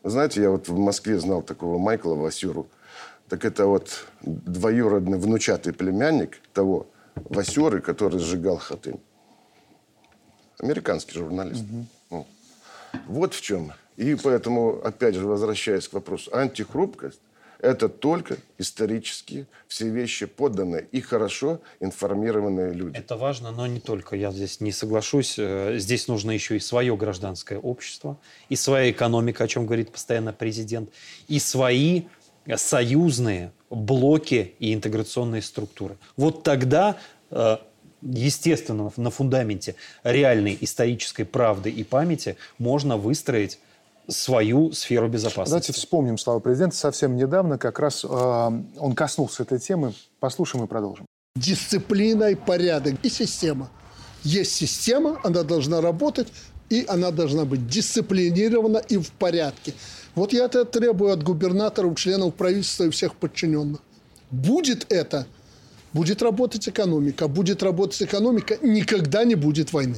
Вы 0.03 0.09
знаете, 0.09 0.41
я 0.41 0.51
вот 0.51 0.70
в 0.70 0.78
Москве 0.78 1.20
знал 1.20 1.41
такого 1.41 1.78
Майкла 1.78 2.13
Васюру. 2.13 2.68
Так 3.28 3.43
это 3.43 3.65
вот 3.65 4.05
двоюродный 4.22 5.18
внучатый 5.18 5.74
племянник 5.74 6.39
того 6.53 6.88
Васюры, 7.15 7.82
который 7.82 8.20
сжигал 8.20 8.57
Хатынь. 8.57 9.01
Американский 10.60 11.14
журналист. 11.14 11.64
Ну, 12.10 12.26
Вот 13.08 13.34
в 13.34 13.41
чем. 13.41 13.74
И 13.95 14.16
поэтому, 14.16 14.80
опять 14.84 15.16
же, 15.16 15.26
возвращаясь 15.26 15.88
к 15.88 15.93
вопросу, 15.93 16.34
антихрупкость– 16.36 17.20
это 17.60 17.89
только 17.89 18.38
исторические 18.60 19.47
все 19.68 19.89
вещи 19.89 20.28
подданные 20.28 20.88
и 20.91 21.01
хорошо 21.01 21.60
информированные 21.80 22.74
люди. 22.74 22.95
Это 22.95 23.18
важно, 23.18 23.51
но 23.51 23.66
не 23.66 23.80
только. 23.80 24.16
Я 24.16 24.32
здесь 24.32 24.62
не 24.62 24.72
соглашусь. 24.72 25.36
Э, 25.39 25.78
Здесь 25.80 26.08
нужно 26.08 26.32
еще 26.32 26.55
и 26.55 26.60
свое 26.60 26.95
гражданское 26.95 27.58
общество, 27.58 28.18
и 28.49 28.55
своя 28.55 28.91
экономика, 28.91 29.43
о 29.43 29.47
чем 29.47 29.66
говорит 29.66 29.91
постоянно 29.91 30.34
президент, 30.34 30.91
и 31.28 31.39
свои 31.39 32.03
союзные 32.55 33.51
блоки 33.70 34.53
и 34.60 34.74
интеграционные 34.74 35.41
структуры. 35.41 35.97
Вот 36.16 36.43
тогда, 36.43 36.97
э, 37.32 37.58
естественно, 38.02 38.91
на 38.98 39.10
фундаменте 39.10 39.76
реальной 40.04 40.58
исторической 40.62 41.24
правды 41.24 41.70
и 41.70 41.84
памяти 41.84 42.38
можно 42.58 42.98
выстроить 42.98 43.60
свою 44.08 44.72
сферу 44.72 45.10
безопасности. 45.10 45.50
Давайте 45.50 45.74
вспомним 45.74 46.18
слова 46.18 46.39
президента. 46.39 46.76
Совсем 46.76 47.16
недавно 47.16 47.58
как 47.58 47.80
раз 47.80 48.06
э, 48.06 48.08
он 48.08 48.93
коснулся 48.95 49.43
этой 49.43 49.60
темы. 49.60 49.93
Послушаем 50.20 50.66
и 50.66 50.68
продолжим. 50.68 51.06
Дисциплина 51.36 52.32
и 52.32 52.36
порядок 52.36 52.95
и 53.04 53.10
система. 53.10 53.70
Есть 54.24 54.54
система, 54.54 55.20
она 55.24 55.43
должна 55.43 55.82
работать, 55.82 56.28
и 56.70 56.86
она 56.88 57.12
должна 57.12 57.45
быть 57.45 57.68
дисциплинирована 57.68 58.78
и 58.78 58.98
в 58.98 59.12
порядке. 59.12 59.74
Вот 60.16 60.34
я 60.34 60.45
это 60.45 60.66
требую 60.66 61.14
от 61.14 61.24
губернаторов, 61.24 61.98
членов 61.98 62.34
правительства 62.34 62.86
и 62.86 62.89
всех 62.89 63.16
подчиненных. 63.16 63.80
Будет 64.32 64.91
это, 64.91 65.28
будет 65.94 66.22
работать 66.22 66.68
экономика. 66.70 67.28
Будет 67.28 67.64
работать 67.64 68.02
экономика, 68.04 68.58
никогда 68.62 69.24
не 69.24 69.36
будет 69.36 69.74
войны. 69.74 69.98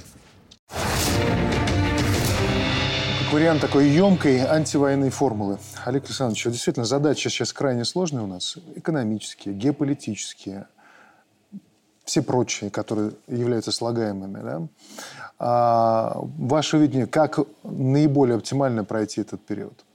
Как 3.20 3.34
вариант 3.34 3.62
такой 3.62 3.90
емкой 3.90 4.40
антивоенной 4.40 5.10
формулы. 5.10 5.60
Олег 5.86 6.06
Александрович, 6.06 6.44
действительно 6.46 6.86
задачи 6.86 7.28
сейчас 7.28 7.54
крайне 7.54 7.86
сложные 7.86 8.24
у 8.24 8.28
нас. 8.28 8.58
Экономические, 8.76 9.54
геополитические, 9.54 10.68
все 12.06 12.24
прочие, 12.24 12.72
которые 12.72 13.12
являются 13.28 13.72
слагаемыми. 13.72 14.42
Да? 14.42 14.68
А 15.38 16.18
ваше 16.40 16.78
видение, 16.78 17.06
как 17.06 17.40
наиболее 17.64 18.38
оптимально 18.38 18.84
пройти 18.84 19.22
этот 19.22 19.46
период? 19.46 19.86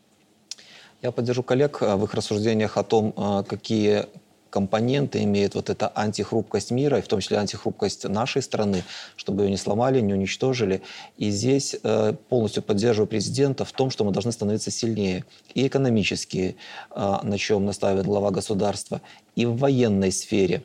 Я 1.03 1.11
поддержу 1.11 1.43
коллег 1.43 1.83
э, 1.83 1.97
в 1.97 2.05
их 2.05 2.15
рассуждениях 2.15 2.79
о 2.79 2.85
том, 2.85 3.13
э, 3.17 3.43
какие 3.49 4.07
компоненты 4.55 5.25
имеет 5.25 5.57
вот 5.57 5.69
эта 5.69 5.91
антихрупкость 5.97 6.71
мира, 6.71 6.99
и 6.99 7.03
в 7.03 7.09
том 7.09 7.19
числе 7.19 7.39
антихрупкость 7.39 8.09
нашей 8.09 8.41
страны, 8.41 8.85
чтобы 9.17 9.43
ее 9.43 9.51
не 9.51 9.57
сломали, 9.57 10.01
не 10.01 10.15
уничтожили. 10.15 10.81
И 11.19 11.31
здесь 11.31 11.75
э, 11.83 12.15
полностью 12.29 12.63
поддерживаю 12.63 13.09
президента 13.09 13.65
в 13.65 13.73
том, 13.73 13.91
что 13.91 14.05
мы 14.05 14.13
должны 14.13 14.31
становиться 14.31 14.71
сильнее 14.71 15.25
и 15.55 15.67
экономически, 15.67 16.55
э, 16.95 17.17
на 17.25 17.37
чем 17.37 17.67
настаивает 17.67 18.07
глава 18.07 18.31
государства, 18.31 19.01
и 19.35 19.45
в 19.45 19.57
военной 19.57 20.13
сфере. 20.13 20.63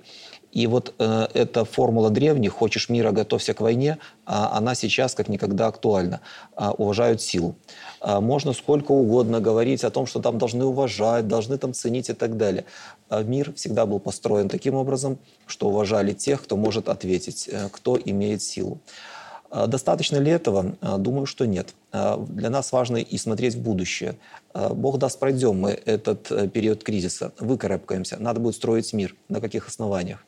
И 0.52 0.68
вот 0.68 0.94
э, 0.98 1.28
эта 1.34 1.64
формула 1.64 2.10
древних 2.10 2.54
«хочешь 2.54 2.90
мира, 2.90 3.12
готовься 3.12 3.54
к 3.54 3.62
войне», 3.62 3.98
а, 4.26 4.58
она 4.58 4.76
сейчас 4.76 5.14
как 5.14 5.30
никогда 5.30 5.68
актуальна. 5.68 6.22
А, 6.56 6.72
уважают 6.72 7.22
силу. 7.22 7.56
А, 8.02 8.20
можно 8.20 8.54
сколько 8.54 8.92
угодно 8.92 9.40
говорить 9.40 9.84
о 9.84 9.92
том, 9.92 10.06
что 10.08 10.20
там 10.20 10.38
должны 10.38 10.66
уважать, 10.66 11.28
должны 11.28 11.58
там 11.58 11.74
ценить 11.74 12.10
и 12.10 12.14
так 12.14 12.38
далее. 12.38 12.66
А 13.10 13.24
мир 13.24 13.54
всегда 13.54 13.86
был 13.86 14.00
построен 14.00 14.50
таким 14.50 14.76
образом, 14.76 15.20
что 15.46 15.68
уважали 15.68 16.14
тех, 16.14 16.44
кто 16.44 16.58
может 16.58 16.90
ответить, 16.90 17.48
э, 17.52 17.70
кто 17.72 17.98
имеет 18.04 18.42
силу. 18.42 18.80
А, 19.52 19.68
Достаточно 19.68 20.18
ли 20.18 20.32
этого? 20.32 20.76
А, 20.82 20.98
Думаю, 20.98 21.26
что 21.26 21.46
нет. 21.46 21.74
А, 21.92 22.18
Для 22.18 22.50
нас 22.50 22.72
важно 22.72 22.98
и 22.98 23.18
смотреть 23.18 23.56
в 23.56 23.62
будущее. 23.62 24.16
Бог 24.54 24.98
даст, 24.98 25.20
пройдем 25.20 25.60
мы 25.60 25.72
этот 25.86 26.32
э, 26.32 26.48
период 26.48 26.84
кризиса, 26.84 27.34
выкарабкаемся. 27.40 28.18
Надо 28.20 28.40
будет 28.40 28.56
строить 28.56 28.94
мир. 28.94 29.16
На 29.28 29.42
каких 29.42 29.68
основаниях? 29.68 30.26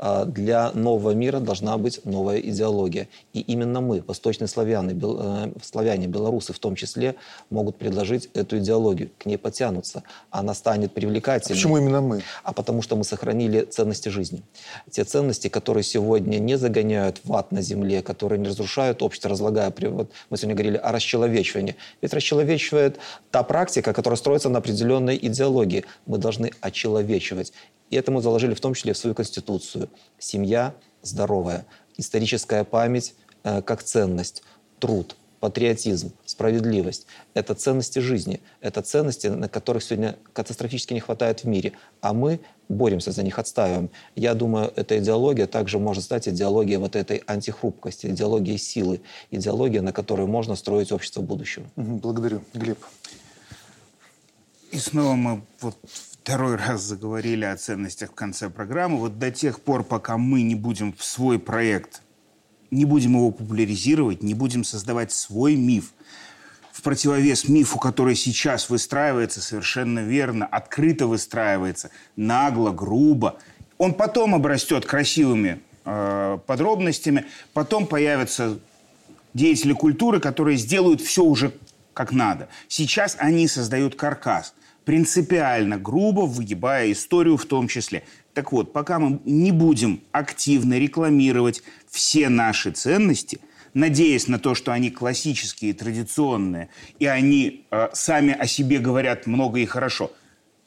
А, 0.00 0.24
Для 0.24 0.70
нового 0.74 1.10
мира 1.10 1.40
должна 1.40 1.76
быть 1.76 2.00
новая 2.04 2.38
идеология. 2.38 3.08
И 3.32 3.40
именно 3.40 3.80
мы, 3.80 4.02
восточные 4.06 4.46
славяне, 4.46 4.92
бел- 4.94 5.18
э, 5.20 5.52
славяне, 5.62 6.06
белорусы 6.06 6.52
в 6.52 6.58
том 6.60 6.76
числе, 6.76 7.16
могут 7.50 7.76
предложить 7.78 8.30
эту 8.34 8.58
идеологию. 8.58 9.10
К 9.18 9.26
ней 9.26 9.36
потянутся. 9.38 10.04
Она 10.30 10.54
станет 10.54 10.92
привлекательной. 10.94 11.56
Почему 11.56 11.78
именно 11.78 12.00
мы? 12.00 12.22
а 12.44 12.52
потому 12.52 12.80
что 12.82 12.94
мы 12.96 13.02
сохранили 13.04 13.62
ценности 13.62 14.08
жизни. 14.08 14.42
Те 14.90 15.02
ценности, 15.04 15.48
которые 15.48 15.82
сегодня 15.82 16.38
не 16.38 16.56
загоняют 16.56 17.20
в 17.24 17.34
ад 17.34 17.50
на 17.52 17.60
земле, 17.60 18.00
которые 18.02 18.38
не 18.38 18.48
разрушают 18.48 19.02
общество, 19.02 19.30
разлагая. 19.30 19.70
При- 19.70 19.88
Вот 19.88 20.10
мы 20.30 20.36
сегодня 20.36 20.54
говорили 20.54 20.76
о 20.76 20.92
расчеловечивании. 20.92 21.74
Ведь 22.02 22.14
расчеловечивает 22.14 22.98
та 23.32 23.42
практика, 23.42 23.92
которая 23.92 24.16
строится 24.16 24.48
на 24.48 24.58
определенной 24.58 25.18
идеологии. 25.20 25.84
Мы 26.06 26.18
должны 26.18 26.52
очеловечивать. 26.60 27.52
И 27.90 27.96
это 27.96 28.10
мы 28.10 28.22
заложили 28.22 28.54
в 28.54 28.60
том 28.60 28.74
числе 28.74 28.92
в 28.92 28.98
свою 28.98 29.14
конституцию. 29.14 29.88
Семья 30.18 30.74
здоровая, 31.02 31.66
историческая 31.96 32.64
память 32.64 33.14
э, 33.44 33.62
как 33.62 33.82
ценность, 33.82 34.42
труд, 34.78 35.16
патриотизм, 35.40 36.12
справедливость. 36.26 37.06
Это 37.34 37.54
ценности 37.54 38.00
жизни. 38.00 38.40
Это 38.60 38.82
ценности, 38.82 39.28
на 39.28 39.48
которых 39.48 39.82
сегодня 39.82 40.16
катастрофически 40.32 40.94
не 40.94 41.00
хватает 41.00 41.44
в 41.44 41.44
мире. 41.44 41.72
А 42.00 42.12
мы 42.12 42.40
боремся 42.68 43.12
за 43.12 43.22
них, 43.22 43.38
отстаиваем. 43.38 43.90
Я 44.16 44.34
думаю, 44.34 44.72
эта 44.76 44.98
идеология 44.98 45.46
также 45.46 45.78
может 45.78 46.04
стать 46.04 46.28
идеологией 46.28 46.78
вот 46.78 46.96
этой 46.96 47.22
антихрупкости, 47.26 48.08
идеологией 48.08 48.58
силы, 48.58 49.00
идеология, 49.30 49.80
на 49.80 49.92
которой 49.92 50.26
можно 50.26 50.56
строить 50.56 50.92
общество 50.92 51.22
будущего. 51.22 51.66
Благодарю. 51.76 52.42
Глеб. 52.52 52.78
И 54.70 54.78
снова 54.78 55.14
мы 55.14 55.42
вот 55.60 55.76
второй 56.28 56.56
раз 56.56 56.82
заговорили 56.82 57.46
о 57.46 57.56
ценностях 57.56 58.10
в 58.10 58.14
конце 58.14 58.50
программы. 58.50 58.98
Вот 58.98 59.18
до 59.18 59.30
тех 59.30 59.62
пор, 59.62 59.82
пока 59.82 60.18
мы 60.18 60.42
не 60.42 60.54
будем 60.54 60.92
в 60.92 61.02
свой 61.02 61.38
проект, 61.38 62.02
не 62.70 62.84
будем 62.84 63.12
его 63.12 63.30
популяризировать, 63.30 64.22
не 64.22 64.34
будем 64.34 64.62
создавать 64.62 65.10
свой 65.10 65.56
миф, 65.56 65.94
в 66.70 66.82
противовес 66.82 67.48
мифу, 67.48 67.78
который 67.78 68.14
сейчас 68.14 68.68
выстраивается 68.68 69.40
совершенно 69.40 70.00
верно, 70.00 70.44
открыто 70.44 71.06
выстраивается, 71.06 71.88
нагло, 72.14 72.72
грубо. 72.72 73.38
Он 73.78 73.94
потом 73.94 74.34
обрастет 74.34 74.84
красивыми 74.84 75.62
э, 75.86 76.38
подробностями, 76.46 77.24
потом 77.54 77.86
появятся 77.86 78.58
деятели 79.32 79.72
культуры, 79.72 80.20
которые 80.20 80.58
сделают 80.58 81.00
все 81.00 81.24
уже 81.24 81.54
как 81.94 82.12
надо. 82.12 82.50
Сейчас 82.68 83.16
они 83.18 83.48
создают 83.48 83.94
каркас. 83.94 84.52
Принципиально 84.88 85.76
грубо 85.76 86.22
выгибая 86.22 86.92
историю 86.92 87.36
в 87.36 87.44
том 87.44 87.68
числе. 87.68 88.04
Так 88.32 88.52
вот, 88.52 88.72
пока 88.72 88.98
мы 88.98 89.20
не 89.26 89.52
будем 89.52 90.00
активно 90.12 90.78
рекламировать 90.78 91.62
все 91.90 92.30
наши 92.30 92.70
ценности, 92.70 93.38
надеясь 93.74 94.28
на 94.28 94.38
то, 94.38 94.54
что 94.54 94.72
они 94.72 94.90
классические, 94.90 95.74
традиционные, 95.74 96.70
и 96.98 97.04
они 97.04 97.66
э, 97.70 97.88
сами 97.92 98.32
о 98.32 98.46
себе 98.46 98.78
говорят 98.78 99.26
много 99.26 99.58
и 99.58 99.66
хорошо, 99.66 100.10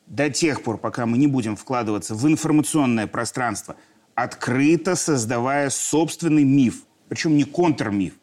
до 0.06 0.30
тех 0.30 0.62
пор, 0.62 0.78
пока 0.78 1.08
мы 1.08 1.18
не 1.18 1.26
будем 1.26 1.56
вкладываться 1.56 2.14
в 2.14 2.28
информационное 2.28 3.08
пространство, 3.08 3.76
открыто 4.14 4.96
создавая 4.96 5.72
собственный 5.72 6.44
миф, 6.44 6.84
причем 7.10 7.36
не 7.36 7.44
контрмиф. 7.44 8.14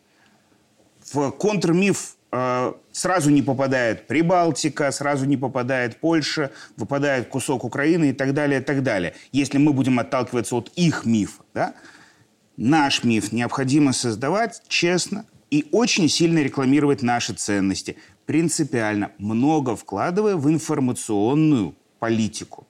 В 1.12 1.32
контрмиф 1.32 2.14
сразу 2.30 3.30
не 3.30 3.42
попадает 3.42 4.06
Прибалтика, 4.06 4.90
сразу 4.90 5.24
не 5.24 5.36
попадает 5.36 5.96
Польша, 5.96 6.50
выпадает 6.76 7.28
кусок 7.28 7.64
Украины 7.64 8.10
и 8.10 8.12
так 8.12 8.34
далее, 8.34 8.60
и 8.60 8.62
так 8.62 8.82
далее. 8.82 9.14
Если 9.32 9.58
мы 9.58 9.72
будем 9.72 9.98
отталкиваться 9.98 10.56
от 10.56 10.70
их 10.76 11.06
мифа, 11.06 11.42
да? 11.54 11.74
наш 12.58 13.04
миф 13.04 13.32
необходимо 13.32 13.92
создавать 13.92 14.62
честно 14.68 15.24
и 15.50 15.66
очень 15.72 16.08
сильно 16.08 16.40
рекламировать 16.40 17.02
наши 17.02 17.32
ценности, 17.32 17.96
принципиально, 18.26 19.12
много 19.18 19.74
вкладывая 19.76 20.36
в 20.36 20.50
информационную 20.50 21.74
политику. 21.98 22.66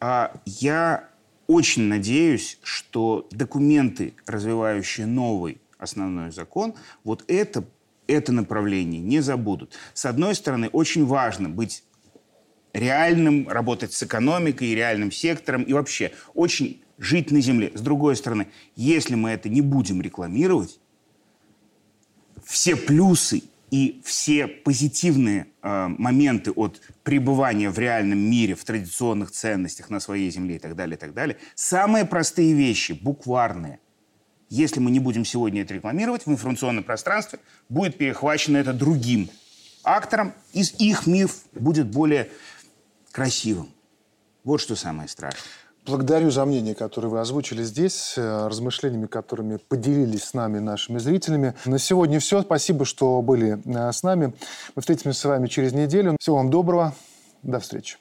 А 0.00 0.32
я 0.46 1.08
очень 1.46 1.82
надеюсь, 1.82 2.58
что 2.62 3.26
документы, 3.30 4.14
развивающие 4.26 5.06
новый 5.06 5.60
основной 5.78 6.30
закон, 6.30 6.74
вот 7.04 7.24
это, 7.28 7.64
это 8.08 8.32
направление 8.32 9.00
не 9.00 9.20
забудут. 9.20 9.74
С 9.94 10.06
одной 10.06 10.34
стороны, 10.34 10.68
очень 10.68 11.06
важно 11.06 11.48
быть 11.48 11.84
реальным, 12.72 13.48
работать 13.48 13.92
с 13.92 14.02
экономикой, 14.02 14.74
реальным 14.74 15.12
сектором 15.12 15.62
и 15.62 15.72
вообще 15.72 16.12
очень 16.34 16.82
жить 16.98 17.30
на 17.30 17.40
земле. 17.40 17.70
С 17.74 17.80
другой 17.80 18.16
стороны, 18.16 18.48
если 18.74 19.14
мы 19.14 19.30
это 19.30 19.48
не 19.48 19.60
будем 19.60 20.02
рекламировать, 20.02 20.80
все 22.44 22.76
плюсы 22.76 23.42
и 23.70 24.00
все 24.04 24.46
позитивные 24.46 25.48
э, 25.62 25.88
моменты 25.88 26.50
от 26.52 26.80
пребывания 27.02 27.70
в 27.70 27.78
реальном 27.78 28.18
мире, 28.18 28.54
в 28.54 28.64
традиционных 28.64 29.30
ценностях 29.30 29.90
на 29.90 30.00
своей 30.00 30.30
земле 30.30 30.56
и 30.56 30.58
так 30.58 30.74
далее, 30.74 30.96
и 30.96 30.98
так 30.98 31.12
далее, 31.12 31.36
самые 31.54 32.06
простые 32.06 32.54
вещи, 32.54 32.92
букварные, 32.92 33.80
если 34.50 34.80
мы 34.80 34.90
не 34.90 35.00
будем 35.00 35.24
сегодня 35.24 35.62
это 35.62 35.74
рекламировать, 35.74 36.26
в 36.26 36.30
информационном 36.30 36.84
пространстве 36.84 37.38
будет 37.68 37.98
перехвачено 37.98 38.56
это 38.56 38.72
другим 38.72 39.30
актором, 39.82 40.34
и 40.52 40.62
их 40.78 41.06
миф 41.06 41.44
будет 41.52 41.88
более 41.88 42.30
красивым. 43.12 43.68
Вот 44.44 44.60
что 44.60 44.76
самое 44.76 45.08
страшное. 45.08 45.42
Благодарю 45.88 46.30
за 46.30 46.44
мнение, 46.44 46.74
которое 46.74 47.08
вы 47.08 47.20
озвучили 47.20 47.62
здесь, 47.62 48.14
э, 48.18 48.46
размышлениями, 48.46 49.06
которыми 49.06 49.56
поделились 49.56 50.24
с 50.24 50.34
нами, 50.34 50.58
нашими 50.58 50.98
зрителями. 50.98 51.54
На 51.64 51.78
сегодня 51.78 52.20
все. 52.20 52.42
Спасибо, 52.42 52.84
что 52.84 53.22
были 53.22 53.58
э, 53.64 53.92
с 53.92 54.02
нами. 54.02 54.34
Мы 54.74 54.82
встретимся 54.82 55.18
с 55.18 55.24
вами 55.24 55.48
через 55.48 55.72
неделю. 55.72 56.18
Всего 56.20 56.36
вам 56.36 56.50
доброго. 56.50 56.94
До 57.42 57.58
встречи. 57.58 57.96